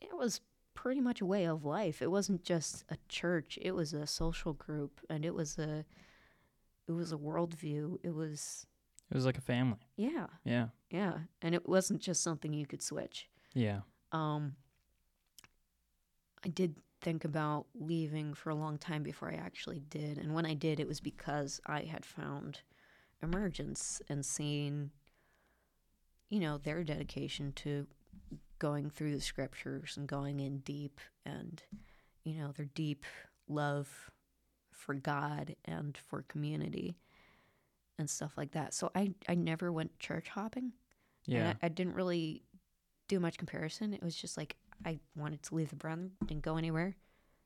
it 0.01 0.11
was 0.13 0.41
pretty 0.75 1.01
much 1.01 1.21
a 1.21 1.27
way 1.27 1.45
of 1.47 1.65
life. 1.65 2.03
It 2.03 2.11
wasn't 2.11 2.43
just 2.43 2.85
a 2.91 2.97
church, 3.09 3.59
it 3.63 3.73
was 3.73 3.93
a 3.95 4.07
social 4.07 4.53
group 4.53 5.01
and 5.09 5.25
it 5.25 5.35
was 5.35 5.59
a 5.59 5.85
it 6.87 6.93
was 6.93 7.13
a 7.13 7.17
worldview. 7.17 7.99
It 8.03 8.15
was 8.15 8.67
It 9.11 9.15
was 9.15 9.25
like 9.25 9.39
a 9.39 9.43
family. 9.43 9.79
yeah, 9.97 10.27
Yeah. 10.45 10.69
yeah. 10.91 11.19
And 11.41 11.55
it 11.55 11.67
wasn't 11.69 12.01
just 12.03 12.23
something 12.23 12.53
you 12.53 12.67
could 12.67 12.83
switch. 12.83 13.29
Yeah. 13.55 13.81
Um 14.13 14.57
I 16.45 16.49
did 16.49 16.77
think 17.05 17.25
about 17.25 17.67
leaving 17.75 18.35
for 18.35 18.51
a 18.51 18.55
long 18.55 18.79
time 18.79 19.03
before 19.03 19.31
I 19.31 19.37
actually 19.37 19.81
did. 19.91 20.19
And 20.19 20.35
when 20.35 20.47
I 20.47 20.55
did, 20.55 20.81
it 20.81 20.89
was 20.89 21.01
because 21.01 21.61
I 21.67 21.83
had 21.83 22.05
found 22.05 22.61
emergence 23.23 24.03
and 24.09 24.25
seen, 24.25 24.91
you 26.31 26.41
know, 26.41 26.59
their 26.59 26.83
dedication 26.83 27.53
to 27.57 27.87
going 28.59 28.89
through 28.89 29.15
the 29.15 29.21
scriptures 29.21 29.97
and 29.97 30.09
going 30.09 30.41
in 30.41 30.59
deep 30.59 30.99
and, 31.27 31.63
you 32.25 32.35
know, 32.35 32.53
their 32.57 32.69
deep 32.75 33.05
love 33.47 34.11
for 34.73 34.95
God 34.95 35.55
and 35.67 35.97
for 35.97 36.23
community 36.23 36.97
and 37.99 38.09
stuff 38.09 38.33
like 38.37 38.53
that. 38.53 38.73
So 38.73 38.91
I, 38.95 39.13
I 39.29 39.35
never 39.35 39.71
went 39.71 39.99
church 39.99 40.29
hopping. 40.29 40.73
Yeah. 41.27 41.39
And 41.51 41.59
I, 41.63 41.67
I 41.67 41.69
didn't 41.69 41.95
really 41.95 42.43
do 43.09 43.21
much 43.21 43.37
comparison. 43.37 43.93
It 43.93 44.03
was 44.03 44.17
just 44.17 44.39
like 44.39 44.57
I 44.85 44.99
wanted 45.17 45.43
to 45.45 45.55
leave 45.55 45.71
the 45.71 45.77
Brethren, 45.77 46.13
didn't 46.27 46.43
go 46.43 46.57
anywhere. 46.57 46.97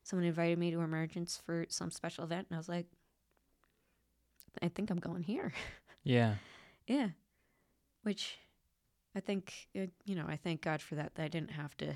Someone 0.03 0.25
invited 0.27 0.57
me 0.57 0.71
to 0.71 0.79
Emergence 0.81 1.41
for 1.45 1.65
some 1.69 1.91
special 1.91 2.23
event, 2.23 2.47
and 2.49 2.55
I 2.55 2.59
was 2.59 2.69
like, 2.69 2.87
I 4.61 4.67
think 4.67 4.89
I'm 4.89 4.99
going 4.99 5.23
here. 5.23 5.53
yeah. 6.03 6.35
yeah. 6.87 7.09
Which 8.03 8.39
I 9.15 9.19
think, 9.19 9.67
it, 9.73 9.91
you 10.05 10.15
know, 10.15 10.25
I 10.27 10.35
thank 10.37 10.61
God 10.61 10.81
for 10.81 10.95
that, 10.95 11.15
that 11.15 11.23
I 11.23 11.27
didn't 11.27 11.51
have 11.51 11.75
to 11.77 11.93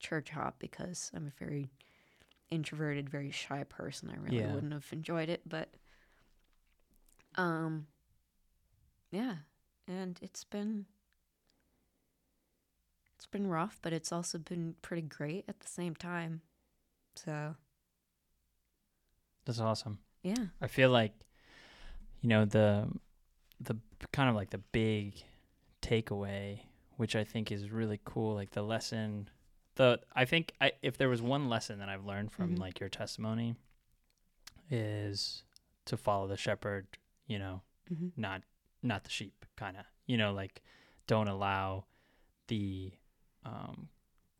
church 0.00 0.30
hop 0.30 0.56
because 0.58 1.10
I'm 1.14 1.26
a 1.28 1.44
very 1.44 1.70
introverted, 2.50 3.08
very 3.08 3.30
shy 3.30 3.64
person. 3.64 4.10
I 4.10 4.18
really 4.20 4.38
Yeah. 4.38 4.52
wouldn't 4.52 4.72
have 4.72 4.86
enjoyed 4.92 5.28
it, 5.28 5.42
but 5.46 5.68
um 7.36 7.86
yeah, 9.10 9.36
and 9.88 10.18
it's 10.20 10.44
been 10.44 10.84
it's 13.22 13.30
been 13.30 13.46
rough, 13.46 13.78
but 13.82 13.92
it's 13.92 14.10
also 14.10 14.36
been 14.36 14.74
pretty 14.82 15.02
great 15.02 15.44
at 15.46 15.60
the 15.60 15.68
same 15.68 15.94
time. 15.94 16.40
So, 17.14 17.54
That's 19.44 19.60
awesome. 19.60 20.00
yeah. 20.24 20.46
I 20.60 20.66
feel 20.66 20.90
like, 20.90 21.12
you 22.20 22.28
know, 22.28 22.44
the 22.44 22.88
the 23.60 23.76
kind 24.10 24.28
of 24.28 24.34
like 24.34 24.50
the 24.50 24.58
big 24.58 25.22
takeaway, 25.82 26.62
which 26.96 27.14
I 27.14 27.22
think 27.22 27.52
is 27.52 27.70
really 27.70 28.00
cool, 28.04 28.34
like 28.34 28.50
the 28.50 28.62
lesson. 28.62 29.28
The 29.76 30.00
I 30.16 30.24
think 30.24 30.52
I, 30.60 30.72
if 30.82 30.96
there 30.98 31.08
was 31.08 31.22
one 31.22 31.48
lesson 31.48 31.78
that 31.78 31.88
I've 31.88 32.04
learned 32.04 32.32
from 32.32 32.56
Mhm. 32.56 32.58
like 32.58 32.80
your 32.80 32.88
testimony, 32.88 33.54
is 34.68 35.44
to 35.84 35.96
follow 35.96 36.26
the 36.26 36.36
shepherd. 36.36 36.88
You 37.28 37.38
know, 37.38 37.62
hmm 37.88 38.08
not 38.16 38.42
not 38.82 39.04
the 39.04 39.10
sheep, 39.10 39.46
kind 39.54 39.76
of. 39.76 39.84
You 40.06 40.16
know, 40.16 40.32
like 40.32 40.60
don't 41.06 41.28
allow 41.28 41.84
the 42.48 42.92
um, 43.44 43.88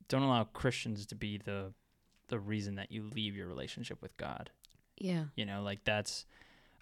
don't 0.09 0.23
allow 0.23 0.45
Christians 0.45 1.07
to 1.07 1.15
be 1.15 1.39
the 1.39 1.73
the 2.29 2.39
reason 2.39 2.77
that 2.77 2.91
you 2.91 3.03
leave 3.03 3.37
your 3.37 3.47
relationship 3.47 4.01
with 4.01 4.17
God. 4.17 4.51
Yeah. 4.97 5.25
You 5.37 5.45
know, 5.45 5.63
like 5.63 5.85
that's 5.85 6.25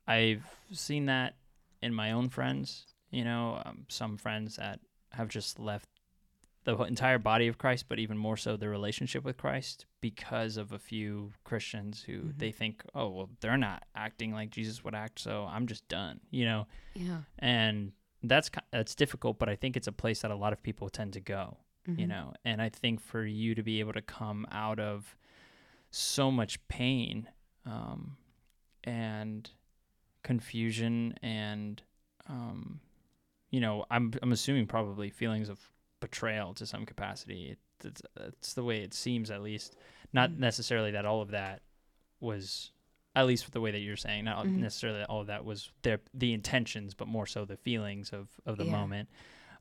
I've 0.07 0.45
seen 0.73 1.07
that 1.07 1.37
in 1.83 1.95
my 1.95 2.13
own 2.13 2.29
friends. 2.29 2.87
You 3.11 3.25
know, 3.25 3.61
um, 3.65 3.87
some 3.89 4.17
friends 4.17 4.57
that 4.57 4.81
have 5.13 5.29
just 5.29 5.59
left 5.59 5.89
the 6.65 6.77
entire 6.83 7.19
body 7.19 7.49
of 7.49 7.59
Christ, 7.59 7.87
but 7.89 7.99
even 7.99 8.17
more 8.19 8.37
so 8.37 8.57
the 8.57 8.69
relationship 8.69 9.25
with 9.25 9.37
Christ 9.39 9.87
because 10.01 10.57
of 10.57 10.71
a 10.73 10.79
few 10.79 11.33
Christians 11.43 12.03
who 12.03 12.21
Mhm. 12.25 12.39
they 12.39 12.53
think, 12.53 12.85
oh, 12.95 13.09
well, 13.09 13.31
they're 13.41 13.57
not 13.57 13.85
acting 13.95 14.33
like 14.33 14.51
Jesus 14.51 14.85
would 14.85 14.95
act, 14.95 15.19
so 15.19 15.47
I'm 15.47 15.67
just 15.67 15.89
done. 15.89 16.21
You 16.31 16.45
know, 16.45 16.67
Yeah. 16.95 17.23
and 17.39 17.93
that's 18.23 18.51
that's 18.71 18.95
difficult, 18.95 19.39
but 19.39 19.49
I 19.49 19.57
think 19.57 19.77
it's 19.77 19.89
a 19.89 19.93
place 19.93 20.21
that 20.21 20.31
a 20.31 20.37
lot 20.37 20.53
of 20.53 20.63
people 20.63 20.91
tend 20.91 21.15
to 21.15 21.21
go 21.21 21.57
you 21.97 22.07
Mhm. 22.07 22.09
know 22.09 22.33
and 22.45 22.61
i 22.63 22.69
think 22.69 23.01
for 23.01 23.25
you 23.25 23.55
to 23.55 23.63
be 23.63 23.81
able 23.81 23.93
to 23.93 24.03
come 24.03 24.47
out 24.53 24.79
of 24.79 25.17
so 25.91 26.31
much 26.31 26.59
pain 26.69 27.29
um, 27.67 28.17
and 28.85 29.51
confusion 30.23 31.15
and 31.23 31.83
um, 32.29 32.81
you 33.51 33.61
know 33.61 33.85
i'm 33.91 34.13
i'm 34.23 34.33
assuming 34.33 34.67
probably 34.67 35.11
feelings 35.11 35.49
of 35.49 35.59
betrayal 36.01 36.55
to 36.55 36.67
some 36.67 36.85
capacity 36.87 37.51
it, 37.51 37.59
it's, 37.87 38.03
it's 38.17 38.55
the 38.55 38.63
way 38.65 38.83
it 38.83 38.95
seems 38.95 39.31
at 39.31 39.43
least 39.43 39.77
not 40.13 40.31
Mhm. 40.31 40.39
necessarily 40.39 40.91
that 40.93 41.05
all 41.07 41.21
of 41.23 41.31
that 41.31 41.63
was 42.21 42.73
at 43.17 43.27
least 43.27 43.45
with 43.45 43.53
the 43.53 43.61
way 43.61 43.71
that 43.71 43.79
you're 43.81 43.97
saying 43.97 44.25
not 44.25 44.47
Mhm. 44.47 44.57
necessarily 44.57 44.99
that 45.01 45.09
all 45.11 45.21
of 45.23 45.27
that 45.27 45.45
was 45.45 45.71
their 45.83 45.99
the 46.15 46.33
intentions 46.33 46.95
but 46.95 47.09
more 47.09 47.27
so 47.27 47.45
the 47.45 47.57
feelings 47.57 48.11
of 48.13 48.29
of 48.47 48.57
the 48.59 48.65
Yeah. 48.65 48.71
moment 48.73 49.09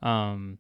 um 0.02 0.60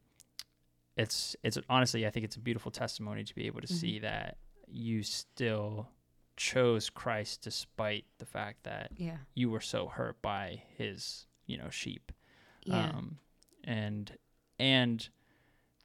it's 0.99 1.35
it's 1.43 1.57
honestly 1.69 2.05
I 2.05 2.09
think 2.09 2.25
it's 2.25 2.35
a 2.35 2.39
beautiful 2.39 2.71
testimony 2.71 3.23
to 3.23 3.33
be 3.35 3.47
able 3.47 3.61
to 3.61 3.67
Mhm. 3.67 3.79
see 3.79 3.99
that 3.99 4.37
you 4.67 5.01
still 5.03 5.89
chose 6.35 6.89
Christ 6.89 7.41
despite 7.41 8.05
the 8.17 8.25
fact 8.25 8.63
that 8.63 8.91
Yeah. 8.97 9.17
you 9.33 9.49
were 9.49 9.61
so 9.61 9.87
hurt 9.87 10.21
by 10.21 10.63
his 10.77 11.25
you 11.45 11.57
know 11.57 11.69
sheep 11.69 12.11
Yeah. 12.65 12.89
um 12.89 13.19
and 13.63 14.17
and 14.59 15.09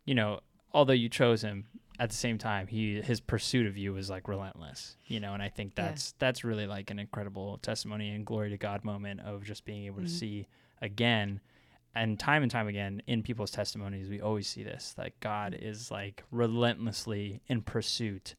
you 0.04 0.14
know 0.14 0.40
although 0.72 0.92
you 0.92 1.08
chose 1.08 1.42
him 1.42 1.66
at 1.98 2.10
the 2.10 2.16
same 2.16 2.38
time 2.38 2.66
he 2.66 3.00
his 3.00 3.20
pursuit 3.20 3.66
of 3.66 3.76
you 3.76 3.92
was 3.92 4.10
like 4.10 4.26
relentless 4.28 4.96
you 5.06 5.20
know 5.20 5.32
and 5.34 5.42
I 5.42 5.48
think 5.48 5.72
Yeah. 5.76 5.86
that's 5.86 6.12
that's 6.12 6.44
really 6.44 6.66
like 6.66 6.90
an 6.90 6.98
incredible 6.98 7.58
testimony 7.58 8.10
and 8.10 8.26
glory 8.26 8.50
to 8.50 8.58
God 8.58 8.84
moment 8.84 9.20
of 9.20 9.44
just 9.44 9.64
being 9.64 9.84
able 9.86 10.00
Mhm. 10.00 10.06
to 10.06 10.10
see 10.10 10.46
again 10.82 11.40
and 11.94 12.18
time 12.18 12.42
and 12.42 12.50
time 12.50 12.66
again 12.68 13.00
in 13.06 13.22
people's 13.22 13.50
testimonies 13.50 14.08
we 14.08 14.20
always 14.20 14.46
see 14.48 14.62
this 14.64 14.94
like 14.98 15.18
god 15.20 15.52
Mm-hmm. 15.52 15.66
is 15.66 15.90
like 15.90 16.24
relentlessly 16.30 17.40
in 17.48 17.62
pursuit 17.62 18.34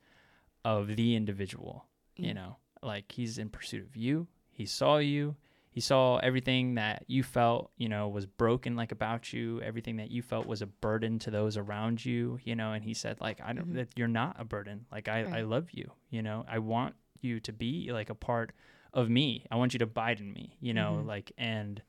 of 0.64 0.96
the 0.96 1.16
individual 1.16 1.86
Yeah. 2.18 2.28
you 2.28 2.34
know? 2.34 2.56
Like 2.82 3.12
he's 3.12 3.38
in 3.38 3.50
pursuit 3.50 3.84
of 3.84 3.96
you. 3.96 4.28
He 4.52 4.66
saw 4.66 4.98
you. 4.98 5.36
He 5.70 5.82
saw 5.82 6.18
everything 6.18 6.76
that 6.76 7.04
you 7.08 7.24
felt 7.24 7.72
you 7.78 7.90
know 7.90 8.08
was 8.08 8.26
broken 8.26 8.76
like 8.76 8.92
about 8.92 9.34
you. 9.34 9.62
Everything 9.62 9.98
that 9.98 10.12
you 10.12 10.22
felt 10.22 10.46
was 10.48 10.62
a 10.62 10.68
burden 10.68 11.20
to 11.20 11.32
those 11.32 11.58
around 11.58 12.04
you 12.06 12.40
you 12.44 12.56
know? 12.56 12.74
And 12.74 12.84
he 12.84 12.94
said 12.94 13.20
like 13.22 13.40
i 13.42 13.54
don't 13.54 13.70
Mhm. 13.72 13.76
that 13.76 13.90
you're 13.98 14.08
not 14.08 14.36
a 14.40 14.46
burden. 14.46 14.86
Like 14.92 15.08
i 15.08 15.20
i 15.40 15.42
love 15.42 15.68
you 15.72 15.92
you 16.10 16.22
know? 16.22 16.46
I 16.48 16.60
want 16.60 16.96
you 17.22 17.40
to 17.42 17.52
be 17.54 17.92
like 17.92 18.10
a 18.10 18.16
part 18.16 18.52
of 18.94 19.10
me. 19.10 19.46
I 19.52 19.56
want 19.58 19.74
you 19.74 19.80
to 19.80 19.86
abide 19.86 20.20
in 20.20 20.32
me 20.32 20.58
you 20.62 20.74
know? 20.74 21.02
Mhm. 21.02 21.08
like 21.08 21.32
and 21.38 21.82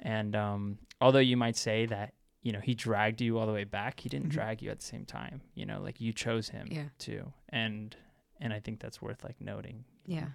and 0.00 0.34
um, 0.36 0.78
although 1.00 1.18
you 1.18 1.36
might 1.36 1.56
say 1.56 1.86
that 1.86 2.14
you 2.42 2.52
know 2.52 2.60
he 2.60 2.74
dragged 2.74 3.20
you 3.20 3.38
all 3.38 3.46
the 3.46 3.52
way 3.52 3.64
back, 3.64 4.00
he 4.00 4.08
didn't 4.08 4.28
Mhm. 4.28 4.32
drag 4.32 4.62
you 4.62 4.70
at 4.70 4.78
the 4.80 4.84
same 4.84 5.04
time. 5.04 5.40
You 5.54 5.66
know, 5.66 5.80
like 5.80 6.00
you 6.00 6.12
chose 6.12 6.48
him 6.50 6.68
Yeah. 6.70 6.88
too, 6.98 7.32
and 7.48 7.96
and 8.40 8.52
I 8.52 8.60
think 8.60 8.80
that's 8.80 9.00
worth 9.02 9.24
like 9.24 9.40
noting. 9.40 9.84
know. 10.06 10.14
Yeah. 10.16 10.28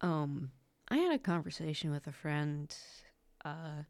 Um, 0.00 0.50
I 0.88 0.96
had 0.98 1.12
a 1.14 1.18
conversation 1.18 1.90
with 1.90 2.06
a 2.06 2.12
friend, 2.12 2.76
uh, 3.44 3.82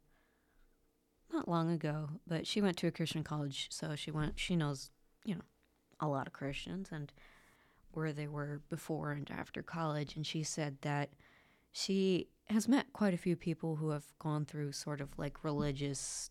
not 1.32 1.48
long 1.48 1.70
ago, 1.70 2.10
but 2.26 2.46
she 2.46 2.60
went 2.62 2.76
to 2.78 2.86
a 2.86 2.90
Christian 2.92 3.24
college, 3.24 3.68
so 3.70 3.96
she 3.96 4.10
went. 4.10 4.38
She 4.38 4.54
knows, 4.56 4.90
you 5.24 5.34
know, 5.34 5.42
a 5.98 6.06
lot 6.08 6.26
of 6.26 6.32
Christians 6.32 6.90
and 6.92 7.12
where 7.92 8.12
they 8.12 8.28
were 8.28 8.60
before 8.68 9.12
and 9.12 9.30
after 9.30 9.62
college, 9.62 10.14
and 10.16 10.26
she 10.26 10.42
said 10.42 10.78
that 10.82 11.10
she 11.78 12.28
has 12.48 12.66
met 12.68 12.90
quite 12.94 13.12
a 13.12 13.18
few 13.18 13.36
people 13.36 13.76
who 13.76 13.90
have 13.90 14.04
gone 14.18 14.46
through 14.46 14.72
sort 14.72 15.02
of 15.02 15.10
like 15.18 15.44
religious 15.44 16.30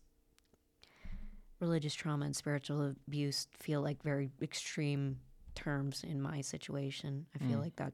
religious 1.60 1.94
trauma 1.94 2.24
and 2.26 2.34
spiritual 2.34 2.94
abuse 3.06 3.46
feel 3.52 3.80
like 3.80 4.02
very 4.02 4.30
extreme 4.42 5.18
terms 5.54 6.02
in 6.04 6.20
my 6.20 6.40
situation. 6.40 7.26
I 7.34 7.38
feel 7.38 7.58
Mm. 7.58 7.62
like 7.62 7.76
that 7.76 7.92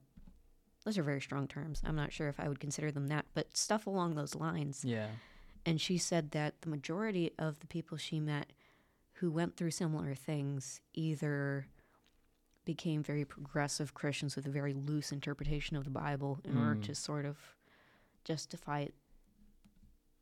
those 0.85 0.99
are 0.99 1.03
very 1.05 1.21
strong 1.21 1.47
terms. 1.47 1.81
I'm 1.85 1.95
not 1.95 2.13
sure 2.13 2.29
if 2.29 2.41
I 2.41 2.49
would 2.49 2.59
consider 2.59 2.91
them 2.91 3.07
that, 3.09 3.27
but 3.35 3.57
stuff 3.57 3.87
along 3.87 4.15
those 4.17 4.35
lines. 4.35 4.85
Yeah. 4.85 5.11
And 5.65 5.81
she 5.81 5.97
said 5.99 6.33
that 6.33 6.61
the 6.63 6.71
majority 6.71 7.33
of 7.39 7.61
the 7.61 7.69
people 7.69 7.97
she 7.99 8.19
met 8.19 8.53
who 9.15 9.31
went 9.31 9.57
through 9.57 9.71
similar 9.71 10.17
things 10.17 10.81
either 10.95 11.67
became 12.65 13.03
very 13.03 13.25
progressive 13.25 13.95
Christians 13.95 14.37
with 14.37 14.47
a 14.47 14.51
very 14.51 14.73
loose 14.73 15.11
interpretation 15.13 15.77
of 15.77 15.85
the 15.85 15.91
Bible 15.91 16.41
in 16.45 16.57
order 16.57 16.77
Mm. 16.77 16.85
to 16.85 16.95
sort 16.95 17.25
of 17.25 17.39
justify 18.25 18.81
it, 18.81 18.95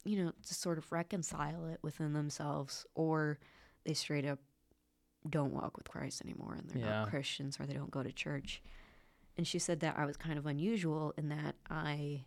you 0.05 0.23
know, 0.25 0.33
to 0.47 0.55
sort 0.55 0.79
of 0.79 0.91
reconcile 0.91 1.67
it 1.67 1.79
within 1.83 2.13
themselves, 2.15 2.87
or 2.95 3.39
they 3.85 3.95
straight 3.95 4.25
up 4.25 4.39
don't 5.29 5.53
walk 5.53 5.77
with 5.77 5.87
Christ 5.87 6.23
anymore 6.23 6.55
and 6.55 6.71
they're 6.71 6.79
Yeah. 6.79 7.01
not 7.03 7.11
Christians 7.11 7.61
or 7.61 7.67
they 7.67 7.75
don't 7.75 7.91
go 7.91 8.03
to 8.03 8.11
church. 8.11 8.63
And 9.37 9.47
she 9.47 9.59
said 9.59 9.81
that 9.81 9.99
I 9.99 10.07
was 10.07 10.17
kind 10.17 10.39
of 10.39 10.47
unusual 10.47 11.13
in 11.19 11.29
that 11.29 11.57
I 11.69 12.25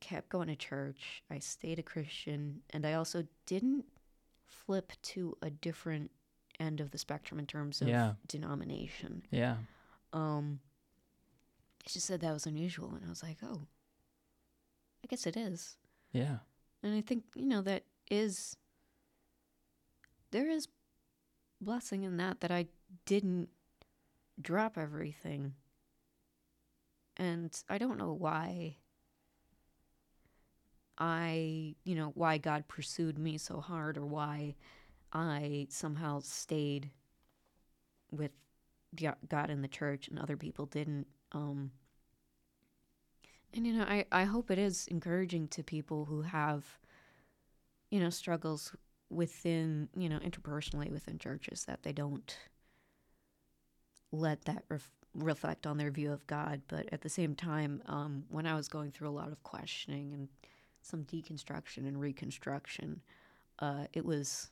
kept 0.00 0.28
going 0.28 0.48
to 0.48 0.56
church, 0.56 1.22
I 1.30 1.38
stayed 1.38 1.78
a 1.78 1.82
Christian, 1.82 2.62
and 2.70 2.84
I 2.84 2.94
also 2.94 3.26
didn't 3.46 3.86
flip 4.44 4.92
to 5.02 5.36
a 5.40 5.48
different 5.50 6.10
end 6.60 6.80
of 6.80 6.90
the 6.90 6.98
spectrum 6.98 7.38
in 7.38 7.46
terms 7.46 7.80
of 7.82 7.88
Yeah. 7.88 8.14
denomination. 8.26 9.22
Yeah. 9.30 9.56
Um, 10.12 10.60
she 11.86 11.98
said 12.00 12.20
that 12.20 12.32
was 12.32 12.46
unusual, 12.46 12.94
and 12.94 13.04
I 13.04 13.08
was 13.08 13.22
like, 13.22 13.38
oh, 13.42 13.66
I 15.02 15.06
guess 15.08 15.26
it 15.26 15.36
is. 15.36 15.76
Yeah. 16.12 16.38
And 16.82 16.94
I 16.94 17.00
think, 17.00 17.24
you 17.34 17.46
know, 17.46 17.60
that 17.62 17.84
is, 18.10 18.56
there 20.30 20.48
is 20.48 20.68
blessing 21.60 22.04
in 22.04 22.16
that, 22.18 22.40
that 22.40 22.50
I 22.50 22.66
didn't 23.06 23.48
drop 24.40 24.78
everything. 24.78 25.54
And 27.16 27.56
I 27.68 27.78
don't 27.78 27.98
know 27.98 28.12
why 28.12 28.76
I, 30.98 31.74
you 31.84 31.94
know, 31.94 32.12
why 32.14 32.38
God 32.38 32.68
pursued 32.68 33.18
me 33.18 33.38
so 33.38 33.60
hard 33.60 33.96
or 33.96 34.06
why 34.06 34.54
I 35.14 35.66
somehow 35.70 36.20
stayed 36.20 36.90
with 38.10 38.32
God 39.28 39.50
in 39.50 39.62
the 39.62 39.68
church 39.68 40.08
and 40.08 40.18
other 40.18 40.36
people 40.36 40.66
didn't. 40.66 41.06
Um, 41.32 41.70
and, 43.52 43.66
you 43.66 43.72
know, 43.72 43.84
I, 43.84 44.04
I 44.10 44.24
hope 44.24 44.50
it 44.50 44.58
is 44.58 44.86
encouraging 44.88 45.48
to 45.48 45.62
people 45.62 46.04
who 46.04 46.22
have, 46.22 46.64
you 47.90 48.00
know, 48.00 48.10
struggles 48.10 48.74
within, 49.10 49.88
you 49.96 50.08
know, 50.08 50.18
interpersonally 50.18 50.90
within 50.90 51.18
churches 51.18 51.64
that 51.66 51.84
they 51.84 51.92
don't 51.92 52.36
let 54.10 54.44
that 54.46 54.64
ref- 54.68 54.90
reflect 55.14 55.66
on 55.66 55.78
their 55.78 55.90
view 55.90 56.12
of 56.12 56.26
God. 56.26 56.62
But 56.66 56.92
at 56.92 57.02
the 57.02 57.08
same 57.08 57.36
time, 57.36 57.82
um, 57.86 58.24
when 58.28 58.46
I 58.46 58.54
was 58.54 58.66
going 58.66 58.90
through 58.90 59.08
a 59.08 59.10
lot 59.10 59.30
of 59.30 59.42
questioning 59.44 60.12
and 60.12 60.28
some 60.82 61.04
deconstruction 61.04 61.86
and 61.86 62.00
reconstruction, 62.00 63.00
uh, 63.60 63.86
it 63.92 64.04
was 64.04 64.50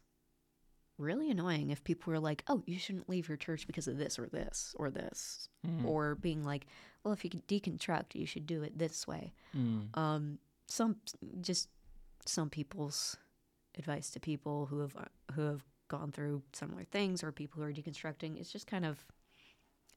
really 1.02 1.30
annoying 1.30 1.70
if 1.70 1.82
people 1.84 2.12
were 2.12 2.18
like, 2.20 2.42
"Oh, 2.48 2.62
you 2.66 2.78
shouldn't 2.78 3.08
leave 3.08 3.28
your 3.28 3.36
church 3.36 3.66
because 3.66 3.88
of 3.88 3.98
this 3.98 4.18
or 4.18 4.26
this 4.28 4.74
or 4.78 4.90
this," 4.90 5.48
Mm. 5.66 5.84
or 5.84 6.14
being 6.14 6.44
like, 6.44 6.66
"Well, 7.04 7.12
if 7.12 7.24
you 7.24 7.30
can 7.30 7.42
deconstruct, 7.42 8.14
you 8.14 8.26
should 8.26 8.46
do 8.46 8.62
it 8.62 8.78
this 8.78 9.06
way." 9.06 9.32
Mm. 9.54 9.96
Um, 9.96 10.38
some 10.66 10.96
just 11.40 11.68
some 12.24 12.48
people's 12.50 13.16
advice 13.76 14.10
to 14.10 14.20
people 14.20 14.66
who 14.66 14.78
have 14.80 14.96
who 15.34 15.42
have 15.42 15.64
gone 15.88 16.12
through 16.12 16.42
similar 16.52 16.84
things 16.84 17.22
or 17.22 17.32
people 17.32 17.60
who 17.62 17.68
are 17.68 17.72
deconstructing 17.72 18.40
is 18.40 18.50
just 18.50 18.66
kind 18.66 18.84
of 18.86 19.04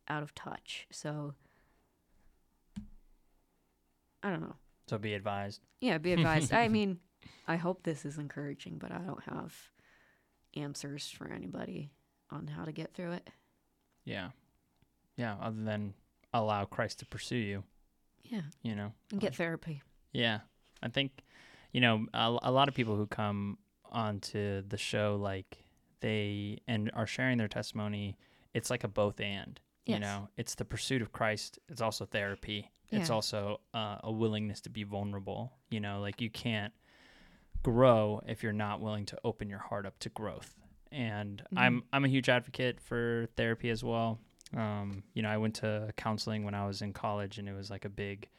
out 0.07 0.23
of 0.23 0.33
touch. 0.35 0.87
So 0.91 1.33
I 4.23 4.29
don't 4.31 4.41
know. 4.41 4.55
So 4.87 4.97
be 4.97 5.13
advised. 5.13 5.61
Yeah, 5.81 5.97
be 5.97 6.13
advised. 6.13 6.53
I 6.63 6.67
mean, 6.67 6.99
I 7.47 7.55
hope 7.55 7.83
this 7.83 8.05
is 8.05 8.17
encouraging, 8.17 8.77
but 8.77 8.91
I 8.91 8.99
don't 8.99 9.23
have 9.23 9.53
answers 10.55 11.09
for 11.09 11.27
anybody 11.27 11.91
on 12.31 12.47
how 12.47 12.65
to 12.65 12.71
get 12.71 12.93
through 12.93 13.11
it. 13.13 13.29
Yeah. 14.03 14.29
Yeah. 15.17 15.35
Other 15.41 15.63
than 15.63 15.93
allow 16.33 16.65
Christ 16.65 16.99
to 16.99 17.05
pursue 17.05 17.37
you, 17.37 17.63
Yeah, 18.23 18.41
you 18.61 18.75
know. 18.75 18.91
and 19.11 19.21
get 19.21 19.35
therapy. 19.35 19.81
Yeah, 20.11 20.39
I 20.83 20.89
think 20.89 21.11
you 21.71 21.81
know 21.81 22.05
a, 22.13 22.37
a 22.43 22.51
lot 22.51 22.67
of 22.67 22.73
people 22.73 22.95
who 22.97 23.07
come 23.07 23.57
onto 23.91 24.61
the 24.67 24.77
show 24.77 25.17
like 25.21 25.57
they 26.01 26.59
and 26.67 26.91
are 26.93 27.07
sharing 27.07 27.37
their 27.37 27.47
testimony. 27.47 28.17
It's 28.53 28.69
like 28.69 28.83
a 28.83 28.87
both 28.89 29.19
and. 29.21 29.59
You 29.87 29.99
know, 29.99 30.29
it's 30.35 30.55
the 30.55 30.65
pursuit 30.65 31.03
of 31.03 31.11
Christ. 31.11 31.59
It's 31.69 31.79
also 31.81 32.05
therapy. 32.05 32.71
It's 32.91 33.09
Yeah. 33.09 33.15
also 33.15 33.61
uh, 33.73 33.97
a 34.03 34.11
willingness 34.11 34.59
to 34.61 34.69
be 34.71 34.83
vulnerable. 34.83 35.53
You 35.69 35.79
know, 35.79 35.99
like 36.01 36.19
you 36.21 36.29
can't 36.31 36.73
grow 37.71 38.21
if 38.27 38.43
you're 38.43 38.53
not 38.53 38.79
willing 38.81 39.05
to 39.07 39.17
open 39.23 39.49
your 39.49 39.59
heart 39.59 39.85
up 39.85 39.97
to 39.99 40.09
growth. 40.09 40.55
And 40.91 41.41
I'm 41.57 41.83
I'm 41.91 42.05
a 42.05 42.07
huge 42.07 42.29
advocate 42.29 42.79
for 42.79 43.27
therapy 43.35 43.69
as 43.69 43.83
well. 43.83 44.19
Um, 44.55 45.03
you 45.13 45.21
know, 45.23 45.29
I 45.29 45.37
went 45.37 45.55
to 45.55 45.91
counseling 45.97 46.43
when 46.45 46.53
I 46.53 46.65
was 46.67 46.81
in 46.81 46.93
college, 46.93 47.37
and 47.39 47.49
it 47.49 47.53
was 47.53 47.69
like 47.69 47.83
a 47.85 47.89
big 47.89 48.29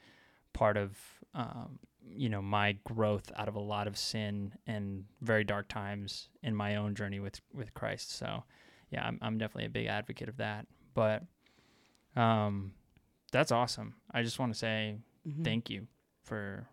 part 0.52 0.76
of 0.76 0.96
um, 1.34 1.78
you 2.08 2.28
know 2.28 2.40
my 2.40 2.72
growth 2.84 3.30
out 3.36 3.48
of 3.48 3.56
a 3.56 3.60
lot 3.60 3.86
of 3.88 3.98
sin 3.98 4.54
and 4.66 5.04
very 5.20 5.44
dark 5.44 5.68
times 5.68 6.28
in 6.42 6.54
my 6.54 6.76
own 6.76 6.94
journey 6.94 7.20
with 7.20 7.40
with 7.52 7.74
Christ. 7.74 8.16
So, 8.16 8.44
yeah, 8.90 9.04
I'm 9.04 9.18
I'm 9.20 9.36
definitely 9.38 9.66
a 9.66 9.70
big 9.70 9.86
advocate 9.86 10.28
of 10.28 10.36
that. 10.38 10.66
But 10.94 11.24
um, 12.14 12.72
that's 13.32 13.52
awesome. 13.52 13.96
I 14.12 14.22
just 14.22 14.38
want 14.38 14.52
to 14.52 14.58
say 14.58 14.96
Mhm. 15.28 15.44
thank 15.44 15.68
you 15.68 15.88
for 16.22 16.68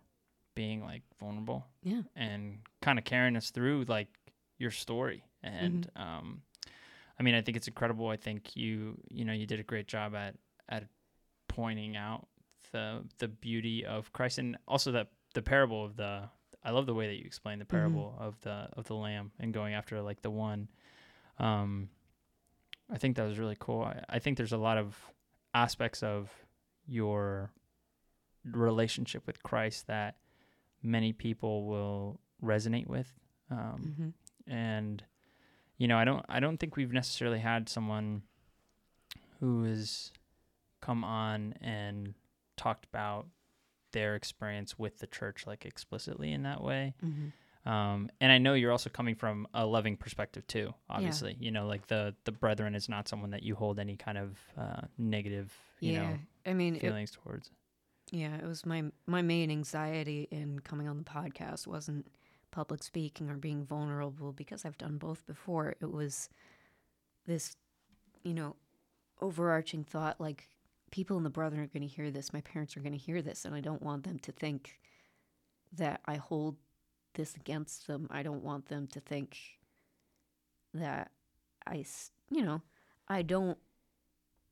being 0.56 0.84
like 0.84 1.02
vulnerable 1.20 1.66
Yeah. 1.84 2.02
and 2.16 2.60
kind 2.82 3.00
of 3.00 3.06
carrying 3.06 3.36
us 3.36 3.50
through 3.52 3.86
like 3.88 4.08
your 4.58 4.72
story. 4.72 5.24
And 5.42 5.90
um 5.96 6.42
i 7.20 7.24
mean 7.24 7.36
i 7.36 7.42
think 7.42 7.58
it's 7.58 7.68
incredible. 7.68 8.08
I 8.10 8.18
think 8.18 8.56
you 8.56 8.98
you 9.10 9.26
know 9.26 9.34
you 9.34 9.46
did 9.46 9.60
a 9.60 9.64
great 9.64 9.88
job 9.88 10.16
at 10.16 10.36
at 10.70 10.86
pointing 11.48 11.96
out 11.98 12.28
the 12.72 13.04
the 13.20 13.28
beauty 13.28 13.86
of 13.86 14.12
christ 14.14 14.40
and 14.40 14.58
also 14.68 14.92
that 14.94 15.10
the 15.36 15.42
parable 15.42 15.84
of 15.86 15.96
the 15.96 16.24
i 16.64 16.72
love 16.72 16.86
the 16.88 16.94
way 16.94 17.06
that 17.08 17.16
you 17.16 17.24
explained 17.26 17.62
the 17.62 17.66
parable 17.66 18.16
of 18.20 18.40
the 18.42 18.68
of 18.74 18.86
the 18.86 18.96
lamb 18.96 19.32
and 19.40 19.54
going 19.54 19.74
after 19.76 20.02
like 20.02 20.22
the 20.22 20.32
one. 20.32 20.68
Um 21.40 21.90
i 22.92 22.98
think 22.98 23.16
that 23.18 23.28
was 23.28 23.38
really 23.40 23.58
cool. 23.60 23.84
I, 23.84 24.02
I 24.10 24.20
think 24.20 24.38
there's 24.38 24.54
a 24.54 24.58
lot 24.58 24.78
of 24.78 24.98
aspects 25.54 26.02
of 26.04 26.32
your 26.88 27.52
relationship 28.46 29.26
with 29.28 29.42
christ 29.44 29.88
that 29.88 30.16
many 30.84 31.14
people 31.14 31.66
will 31.66 32.20
resonate 32.44 32.88
with 32.88 33.12
um, 33.50 33.96
Mhm. 34.00 34.14
and 34.52 35.04
you 35.78 35.88
know 35.88 35.98
i 35.98 36.04
don't 36.04 36.26
i 36.30 36.40
don't 36.40 36.58
think 36.60 36.76
we've 36.76 36.92
necessarily 36.94 37.40
had 37.40 37.70
someone 37.70 38.22
who 39.40 39.64
has 39.64 40.12
come 40.82 41.04
on 41.04 41.54
and 41.62 42.14
talked 42.58 42.86
about 42.86 43.28
their 43.92 44.16
experience 44.16 44.78
with 44.78 45.00
the 45.00 45.08
church 45.08 45.46
like 45.48 45.66
explicitly 45.66 46.32
in 46.32 46.44
that 46.44 46.62
way 46.62 46.94
Mhm. 47.02 47.32
um, 47.66 48.10
and 48.20 48.32
i 48.32 48.38
know 48.38 48.54
you're 48.54 48.72
also 48.72 48.90
coming 48.90 49.16
from 49.16 49.48
a 49.54 49.66
loving 49.66 49.96
perspective 49.96 50.46
too 50.48 50.74
obviously 50.90 51.38
you 51.40 51.52
know 51.52 51.68
like 51.68 51.88
the 51.88 52.16
the 52.26 52.32
brethren 52.32 52.76
is 52.76 52.90
not 52.90 53.08
someone 53.08 53.32
that 53.32 53.44
you 53.44 53.56
hold 53.56 53.80
any 53.80 53.96
kind 53.96 54.18
of 54.18 54.38
uh, 54.58 54.82
negative 54.98 55.54
you 55.80 55.94
yeah. 55.94 56.02
know 56.04 56.20
I 56.46 56.54
mean, 56.54 56.76
it, 56.76 56.82
feelings 56.82 57.12
towards 57.12 57.52
Yeah, 58.14 58.36
it 58.36 58.46
was 58.46 58.64
my 58.64 58.84
my 59.08 59.24
main 59.24 59.50
anxiety 59.50 60.28
in 60.30 60.60
coming 60.60 60.88
on 60.88 61.00
the 61.00 61.04
podcast 61.04 61.66
wasn't 61.66 62.06
public 62.52 62.84
speaking 62.84 63.28
or 63.28 63.38
being 63.38 63.66
vulnerable 63.66 64.32
because 64.32 64.66
I've 64.66 64.78
done 64.78 65.00
both 65.00 65.26
before. 65.26 65.74
It 65.82 65.92
was 65.92 66.30
this, 67.26 67.56
you 68.24 68.36
know, 68.36 68.56
overarching 69.20 69.84
thought 69.84 70.22
like 70.22 70.48
people 70.92 71.18
in 71.18 71.24
the 71.24 71.32
brother 71.32 71.64
are 71.64 71.66
going 71.66 71.82
to 71.82 71.88
hear 71.88 72.12
this, 72.12 72.32
my 72.34 72.42
parents 72.42 72.78
are 72.78 72.82
going 72.82 72.94
to 72.94 73.00
hear 73.00 73.24
this, 73.24 73.46
and 73.46 73.56
I 73.56 73.62
don't 73.62 73.82
want 73.82 74.04
them 74.04 74.20
to 74.20 74.32
think 74.32 74.80
that 75.76 76.02
I 76.06 76.18
hold 76.18 76.58
this 77.16 77.34
against 77.36 77.88
them. 77.88 78.08
I 78.12 78.22
don't 78.22 78.44
want 78.44 78.68
them 78.68 78.86
to 78.90 79.00
think 79.00 79.40
that 80.76 81.10
I, 81.66 81.84
you 82.30 82.44
know, 82.44 82.62
I 83.08 83.24
don't 83.24 83.58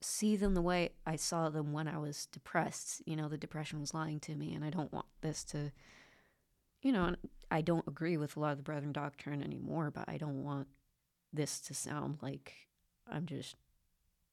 see 0.01 0.35
them 0.35 0.53
the 0.55 0.61
way 0.61 0.89
I 1.05 1.15
saw 1.15 1.49
them 1.49 1.71
when 1.73 1.87
I 1.87 1.97
was 1.97 2.25
depressed. 2.27 3.01
You 3.05 3.15
know, 3.15 3.27
the 3.29 3.37
depression 3.37 3.79
was 3.79 3.93
lying 3.93 4.19
to 4.21 4.35
me, 4.35 4.53
and 4.53 4.65
I 4.65 4.69
don't 4.69 4.91
want 4.91 5.05
this 5.21 5.43
to, 5.45 5.71
you 6.81 6.91
know, 6.91 7.15
I 7.49 7.61
don't 7.61 7.87
agree 7.87 8.17
with 8.17 8.35
a 8.35 8.39
lot 8.39 8.51
of 8.51 8.57
the 8.57 8.63
Brethren 8.63 8.91
doctrine 8.91 9.43
anymore, 9.43 9.91
but 9.91 10.05
I 10.07 10.17
don't 10.17 10.43
want 10.43 10.67
this 11.33 11.59
to 11.61 11.73
sound 11.73 12.17
like 12.21 12.53
I'm 13.09 13.25
just 13.25 13.55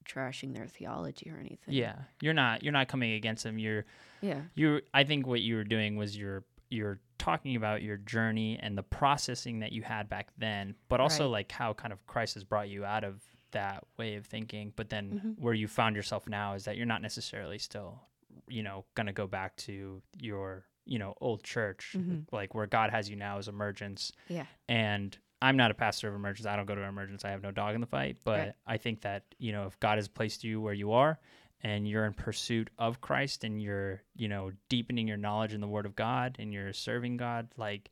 trashing 0.07 0.55
their 0.55 0.65
theology 0.67 1.29
or 1.29 1.37
anything. 1.37 1.73
yeah 1.75 1.93
you're 2.19 2.33
not 2.33 2.63
you're 2.63 2.73
not 2.73 2.87
coming 2.87 3.13
against 3.13 3.43
them 3.43 3.59
you're 3.59 3.85
Yeah. 4.21 4.41
you 4.55 4.81
i 4.91 5.03
think 5.03 5.27
what 5.27 5.41
you 5.41 5.55
were 5.55 5.63
doing 5.63 5.97
was 5.97 6.17
you're 6.17 6.43
you're 6.69 6.99
talking 7.19 7.55
about 7.55 7.83
your 7.83 7.97
journey 7.97 8.57
and 8.59 8.75
the 8.75 8.81
processing 8.81 9.59
that 9.59 9.71
you 9.71 9.83
had 9.83 10.09
back 10.09 10.29
then 10.37 10.73
but 10.87 10.99
also 10.99 11.25
Right. 11.25 11.31
like 11.31 11.51
how 11.51 11.73
kind 11.73 11.93
of 11.93 12.07
christ 12.07 12.33
has 12.35 12.43
brought 12.43 12.69
you 12.69 12.85
out 12.85 13.03
of 13.03 13.21
that 13.51 13.83
way 13.97 14.15
of 14.15 14.25
thinking 14.25 14.71
but 14.75 14.89
then 14.89 15.21
Mhm. 15.37 15.39
where 15.39 15.53
you 15.53 15.67
found 15.67 15.95
yourself 15.95 16.27
now 16.27 16.53
is 16.53 16.65
that 16.65 16.77
you're 16.77 16.85
not 16.85 17.01
necessarily 17.01 17.57
still 17.57 18.01
you 18.47 18.63
know 18.63 18.85
gonna 18.95 19.13
go 19.13 19.27
back 19.27 19.55
to 19.57 20.01
your 20.19 20.65
you 20.85 20.97
know 20.99 21.13
old 21.21 21.43
church 21.43 21.95
Mhm. 21.97 22.25
like 22.31 22.53
where 22.55 22.65
god 22.67 22.89
has 22.89 23.09
you 23.09 23.15
now 23.15 23.37
is 23.37 23.47
emergence 23.47 24.11
Yeah. 24.27 24.45
and 24.67 25.17
I'm 25.41 25.55
not 25.55 25.71
a 25.71 25.73
pastor 25.73 26.09
of 26.09 26.15
emergence. 26.15 26.45
I 26.45 26.57
don't 26.57 26.65
go 26.65 26.75
to 26.75 26.81
emergence. 26.81 27.23
I 27.23 27.29
have 27.29 27.41
no 27.41 27.51
dog 27.51 27.73
in 27.73 27.79
the 27.79 27.87
fight. 27.87 28.17
But 28.25 28.39
Right. 28.39 28.53
I 28.67 28.75
think 28.77 28.99
that, 29.03 29.23
you 29.37 29.53
know, 29.53 29.67
if 29.67 29.79
God 29.79 29.97
has 29.97 30.09
placed 30.09 30.43
you 30.43 30.59
where 30.59 30.73
you 30.73 30.91
are 30.91 31.17
and 31.61 31.87
you're 31.87 32.03
in 32.05 32.13
pursuit 32.13 32.69
of 32.77 32.99
Christ 32.99 33.45
and 33.45 33.61
you're, 33.61 34.01
you 34.17 34.27
know, 34.27 34.51
deepening 34.67 35.07
your 35.07 35.15
knowledge 35.15 35.53
in 35.53 35.61
the 35.61 35.67
word 35.69 35.85
of 35.85 35.95
God 35.95 36.35
and 36.39 36.51
you're 36.51 36.73
serving 36.73 37.15
God, 37.15 37.47
like 37.55 37.89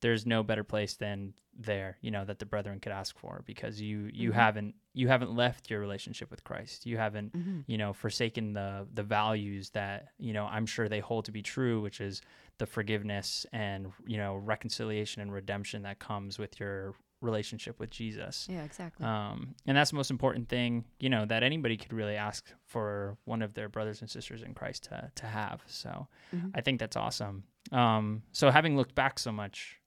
there's 0.00 0.24
no 0.24 0.42
better 0.42 0.64
place 0.64 0.96
than 0.96 1.34
there, 1.58 1.96
you 2.00 2.10
know, 2.10 2.24
that 2.24 2.38
the 2.38 2.46
brethren 2.46 2.80
could 2.80 2.92
ask 2.92 3.18
for 3.18 3.42
because 3.46 3.80
you 3.80 4.10
you 4.12 4.30
Mhm. 4.30 4.34
haven't 4.34 4.74
you 4.94 5.08
haven't 5.08 5.34
left 5.34 5.70
your 5.70 5.80
relationship 5.80 6.30
with 6.30 6.42
Christ. 6.44 6.86
You 6.86 6.96
haven't 6.98 7.32
hmm 7.34 7.60
you 7.66 7.78
know 7.78 7.92
forsaken 7.92 8.52
the 8.52 8.86
the 8.94 9.02
values 9.02 9.70
that 9.70 10.08
you 10.18 10.32
know 10.32 10.44
i'm 10.46 10.66
sure 10.66 10.88
they 10.88 11.00
hold 11.00 11.24
to 11.24 11.32
be 11.32 11.42
true 11.42 11.80
which 11.80 12.00
is 12.00 12.22
the 12.58 12.66
forgiveness 12.66 13.44
and 13.52 13.92
you 14.06 14.16
know 14.18 14.36
reconciliation 14.36 15.20
and 15.20 15.32
redemption 15.32 15.82
that 15.82 15.98
comes 15.98 16.38
with 16.38 16.60
your 16.60 16.94
relationship 17.22 17.80
with 17.80 17.88
Jesus. 17.90 18.46
Yeah, 18.48 18.62
exactly. 18.62 19.04
Um, 19.06 19.54
and 19.66 19.74
that's 19.76 19.90
the 19.90 19.96
most 19.96 20.10
important 20.10 20.48
thing, 20.50 20.84
you 21.00 21.08
know, 21.08 21.24
that 21.24 21.42
anybody 21.42 21.76
could 21.78 21.92
really 21.94 22.14
ask 22.14 22.44
for 22.66 23.16
one 23.24 23.40
of 23.40 23.54
their 23.54 23.68
brothers 23.70 24.02
and 24.02 24.08
sisters 24.10 24.42
in 24.42 24.52
Christ 24.54 24.84
to, 24.84 25.10
to 25.14 25.26
have. 25.26 25.62
So 25.66 26.08
Mhm. 26.34 26.50
I 26.54 26.60
think 26.60 26.78
that's 26.78 26.94
awesome. 26.94 27.44
Um, 27.72 28.22
so 28.32 28.50
having 28.50 28.76
looked 28.76 28.94
back 28.94 29.18
so 29.18 29.32
much 29.32 29.78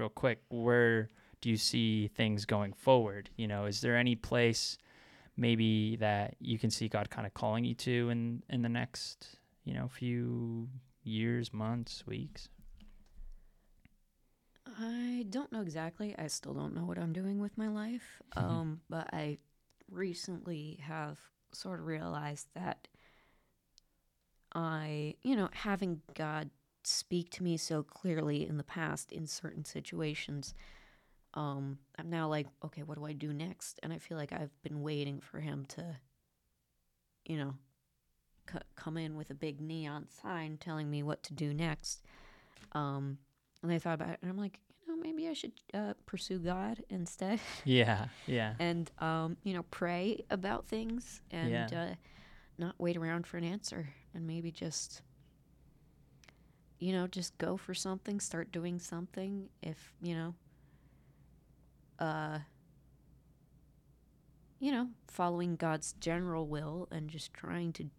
real 0.00 0.08
quick, 0.08 0.42
where 0.48 1.10
do 1.40 1.50
you 1.50 1.56
see 1.56 2.08
things 2.08 2.44
going 2.44 2.72
forward? 2.72 3.30
You 3.36 3.46
know, 3.46 3.66
is 3.66 3.80
there 3.80 3.96
any 3.96 4.16
place 4.16 4.78
maybe 5.36 5.96
that 5.96 6.34
you 6.40 6.58
can 6.58 6.70
see 6.70 6.88
God 6.88 7.10
kind 7.10 7.26
of 7.26 7.34
calling 7.34 7.64
you 7.64 7.74
to 7.74 8.10
in, 8.10 8.42
in 8.48 8.62
the 8.62 8.68
next, 8.68 9.36
you 9.64 9.74
know, 9.74 9.88
few 9.88 10.68
years, 11.04 11.52
months, 11.52 12.04
weeks? 12.06 12.48
I 14.66 15.26
don't 15.30 15.52
know 15.52 15.60
exactly. 15.60 16.14
I 16.18 16.28
still 16.28 16.54
don't 16.54 16.74
know 16.74 16.84
what 16.84 16.98
I'm 16.98 17.12
doing 17.12 17.38
with 17.40 17.56
my 17.58 17.68
life. 17.68 18.22
Mhm. 18.36 18.42
Um, 18.42 18.80
but 18.88 19.12
I 19.12 19.38
recently 19.90 20.78
have 20.82 21.18
sort 21.52 21.80
of 21.80 21.86
realized 21.86 22.48
that 22.54 22.88
I, 24.52 25.14
you 25.22 25.36
know, 25.36 25.48
having 25.52 26.02
God 26.14 26.50
speak 26.82 27.30
to 27.32 27.42
me 27.42 27.56
so 27.56 27.82
clearly 27.82 28.46
in 28.46 28.56
the 28.56 28.64
past 28.64 29.12
in 29.12 29.26
certain 29.26 29.64
situations, 29.64 30.54
um, 31.34 31.78
I'm 31.98 32.10
now 32.10 32.28
like, 32.28 32.46
okay, 32.64 32.82
what 32.82 32.96
do 32.98 33.04
I 33.04 33.12
do 33.12 33.32
next? 33.32 33.78
And 33.82 33.92
I 33.92 33.98
feel 33.98 34.16
like 34.16 34.32
I've 34.32 34.60
been 34.62 34.82
waiting 34.82 35.20
for 35.20 35.40
him 35.40 35.64
to, 35.70 35.96
you 37.24 37.36
know, 37.36 37.54
c- 38.50 38.58
come 38.76 38.96
in 38.96 39.16
with 39.16 39.30
a 39.30 39.34
big 39.34 39.60
neon 39.60 40.06
sign 40.22 40.56
telling 40.58 40.90
me 40.90 41.02
what 41.02 41.22
to 41.24 41.34
do 41.34 41.54
next. 41.54 42.02
Um, 42.72 43.18
and 43.62 43.70
I 43.72 43.78
thought 43.78 43.94
about 43.94 44.10
it, 44.10 44.18
and 44.22 44.30
I'm 44.30 44.38
like, 44.38 44.58
you 44.80 44.88
know, 44.88 45.00
maybe 45.00 45.28
I 45.28 45.34
should 45.34 45.52
uh, 45.74 45.94
pursue 46.06 46.38
God 46.38 46.82
instead, 46.88 47.40
Yeah. 47.64 48.06
Yeah. 48.26 48.54
and 48.58 48.90
um, 48.98 49.36
you 49.44 49.54
know, 49.54 49.64
pray 49.70 50.24
about 50.30 50.66
things 50.66 51.20
and 51.30 51.52
Yeah. 51.72 51.82
uh, 51.90 51.94
not 52.58 52.74
wait 52.78 52.96
around 52.96 53.26
for 53.26 53.36
an 53.36 53.44
answer, 53.44 53.88
and 54.14 54.26
maybe 54.26 54.50
just, 54.50 55.02
you 56.80 56.92
know, 56.92 57.06
just 57.06 57.36
go 57.38 57.56
for 57.56 57.74
something, 57.74 58.18
start 58.18 58.50
doing 58.50 58.78
something. 58.80 59.48
If 59.62 59.92
you 60.02 60.14
know, 60.14 60.34
uh, 61.98 62.38
you 64.58 64.72
know, 64.72 64.88
following 65.06 65.56
God's 65.56 65.94
general 66.00 66.46
will 66.46 66.88
and 66.90 67.08
just 67.08 67.32
trying 67.32 67.72
to 67.74 67.90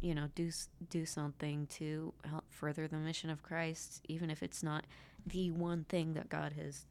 you 0.00 0.14
know 0.14 0.28
do 0.34 0.50
do 0.90 1.06
something 1.06 1.66
to 1.66 2.12
help 2.28 2.44
further 2.50 2.86
the 2.86 2.96
mission 2.96 3.30
of 3.30 3.42
Christ 3.42 4.02
even 4.08 4.28
if 4.30 4.42
it's 4.42 4.62
not 4.62 4.86
the 5.26 5.50
one 5.50 5.84
thing 5.88 6.12
that 6.14 6.28
God 6.28 6.52
has 6.52 6.84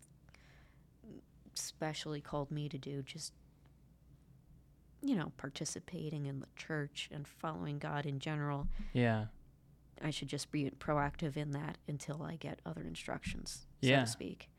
specially 1.54 2.20
called 2.20 2.52
me 2.52 2.68
to 2.68 2.78
do 2.78 3.04
just 3.04 3.32
you 5.02 5.16
know 5.16 5.32
participating 5.38 6.26
in 6.26 6.40
the 6.40 6.48
church 6.56 7.10
and 7.14 7.28
following 7.28 7.78
God 7.78 8.06
in 8.06 8.20
general 8.20 8.68
Yeah. 8.92 9.26
I 10.04 10.10
should 10.10 10.28
just 10.28 10.52
be 10.52 10.70
proactive 10.80 11.38
in 11.38 11.52
that 11.52 11.78
until 11.88 12.22
I 12.24 12.36
get 12.36 12.60
other 12.66 12.82
instructions 12.82 13.66
so 13.82 13.90
Yeah. 13.90 14.02
to 14.02 14.08
speak 14.08 14.50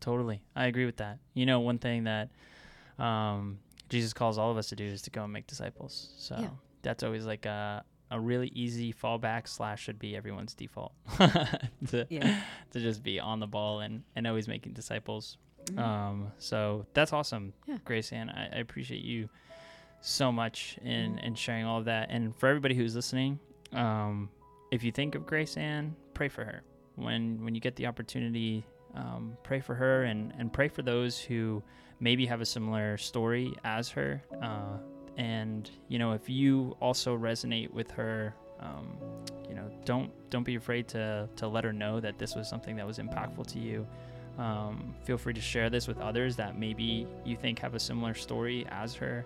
Totally. 0.00 0.42
I 0.54 0.66
agree 0.66 0.84
with 0.84 0.98
that. 0.98 1.18
You 1.34 1.46
know, 1.46 1.60
one 1.60 1.78
thing 1.78 2.04
that 2.04 2.28
um, 2.98 3.58
Jesus 3.88 4.12
calls 4.12 4.36
all 4.38 4.50
of 4.50 4.56
us 4.58 4.68
to 4.68 4.76
do 4.76 4.84
is 4.84 5.02
to 5.02 5.10
go 5.10 5.24
and 5.24 5.32
make 5.32 5.46
disciples. 5.46 6.10
So 6.18 6.36
Yeah. 6.38 6.50
that's 6.82 7.02
always 7.02 7.24
like 7.24 7.46
a, 7.46 7.82
a 8.10 8.20
really 8.20 8.48
easy 8.48 8.92
fallback 8.92 9.48
slash 9.48 9.82
should 9.82 9.98
be 9.98 10.14
everyone's 10.14 10.54
default 10.54 10.92
to, 11.88 12.06
Yeah. 12.10 12.42
to 12.72 12.80
just 12.80 13.02
be 13.02 13.18
on 13.18 13.40
the 13.40 13.46
ball 13.46 13.80
and, 13.80 14.02
and 14.14 14.26
always 14.26 14.46
making 14.48 14.74
disciples. 14.74 15.38
Mhm. 15.64 15.78
Um, 15.78 16.32
so 16.38 16.86
that's 16.94 17.12
awesome, 17.12 17.52
Yeah. 17.66 17.78
GraceAnn. 17.84 18.28
I, 18.36 18.56
I 18.56 18.58
appreciate 18.60 19.02
you 19.02 19.28
so 20.02 20.30
much 20.30 20.78
in, 20.82 21.18
in 21.18 21.34
sharing 21.34 21.64
all 21.64 21.78
of 21.78 21.86
that. 21.86 22.10
And 22.10 22.36
for 22.36 22.48
everybody 22.48 22.74
who's 22.76 22.94
listening, 22.94 23.40
um, 23.72 24.28
if 24.70 24.82
you 24.82 24.92
think 24.92 25.14
of 25.14 25.22
GraceAnn, 25.26 25.92
pray 26.14 26.28
for 26.28 26.44
her. 26.44 26.62
When 26.96 27.42
when 27.44 27.54
you 27.54 27.60
get 27.60 27.76
the 27.76 27.86
opportunity, 27.86 28.64
um, 28.94 29.36
pray 29.42 29.60
for 29.60 29.74
her 29.74 30.04
and, 30.04 30.32
and 30.38 30.52
pray 30.52 30.68
for 30.68 30.82
those 30.82 31.18
who 31.18 31.62
maybe 32.00 32.26
have 32.26 32.40
a 32.40 32.46
similar 32.46 32.96
story 32.96 33.54
as 33.64 33.88
her. 33.90 34.22
Uh, 34.42 34.78
and 35.16 35.70
you 35.88 35.98
know, 35.98 36.12
if 36.12 36.28
you 36.28 36.76
also 36.80 37.16
resonate 37.16 37.72
with 37.72 37.90
her, 37.92 38.34
um, 38.60 38.96
you 39.48 39.54
know, 39.54 39.70
don't 39.84 40.10
don't 40.30 40.44
be 40.44 40.56
afraid 40.56 40.88
to 40.88 41.28
to 41.36 41.48
let 41.48 41.64
her 41.64 41.72
know 41.72 42.00
that 42.00 42.18
this 42.18 42.34
was 42.34 42.48
something 42.48 42.76
that 42.76 42.86
was 42.86 42.98
impactful 42.98 43.46
to 43.48 43.58
you. 43.58 43.86
Um, 44.38 44.94
feel 45.04 45.16
free 45.16 45.32
to 45.32 45.40
share 45.40 45.70
this 45.70 45.88
with 45.88 45.98
others 45.98 46.36
that 46.36 46.58
maybe 46.58 47.06
you 47.24 47.36
think 47.36 47.58
have 47.60 47.74
a 47.74 47.80
similar 47.80 48.12
story 48.14 48.66
as 48.68 48.94
her. 48.94 49.24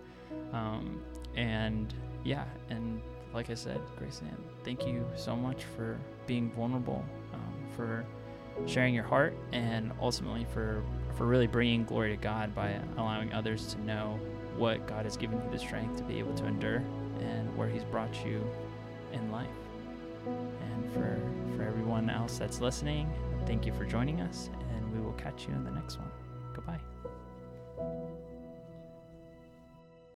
Um, 0.53 1.03
and 1.37 1.93
yeah, 2.25 2.45
and 2.69 3.01
like 3.33 3.51
I 3.51 3.55
said, 3.55 3.81
GraceAnn, 3.99 4.37
thank 4.65 4.87
you 4.87 5.07
so 5.17 5.37
much 5.37 5.65
for 5.77 5.99
being 6.27 6.51
vulnerable, 6.51 7.05
um, 7.33 7.55
for 7.77 8.05
sharing 8.67 8.95
your 8.95 9.05
heart, 9.05 9.35
and 9.53 9.93
ultimately 10.01 10.47
for 10.53 10.83
for 11.17 11.27
really 11.27 11.47
bringing 11.47 11.85
glory 11.85 12.11
to 12.11 12.17
God 12.17 12.55
by 12.55 12.81
allowing 12.97 13.33
others 13.33 13.75
to 13.75 13.81
know 13.83 14.19
what 14.57 14.87
God 14.87 15.05
has 15.05 15.17
given 15.17 15.41
you 15.43 15.51
the 15.51 15.59
strength 15.59 15.97
to 15.99 16.05
be 16.05 16.19
able 16.19 16.35
to 16.35 16.47
endure 16.47 16.83
and 17.21 17.57
where 17.57 17.69
He's 17.69 17.85
brought 17.85 18.25
you 18.25 18.45
in 19.13 19.31
life. 19.31 19.49
And 20.27 20.93
for 20.93 21.21
for 21.57 21.63
everyone 21.63 22.11
else 22.11 22.39
that's 22.39 22.61
listening, 22.61 23.11
thank 23.47 23.67
you 23.67 23.73
for 23.73 23.85
joining 23.85 24.21
us, 24.21 24.51
and 24.75 24.93
we 24.93 25.01
will 25.01 25.15
catch 25.15 25.47
you 25.47 25.55
in 25.55 25.65
the 25.65 25.71
next 25.71 25.99
one. 25.99 26.11
Goodbye. 26.55 26.90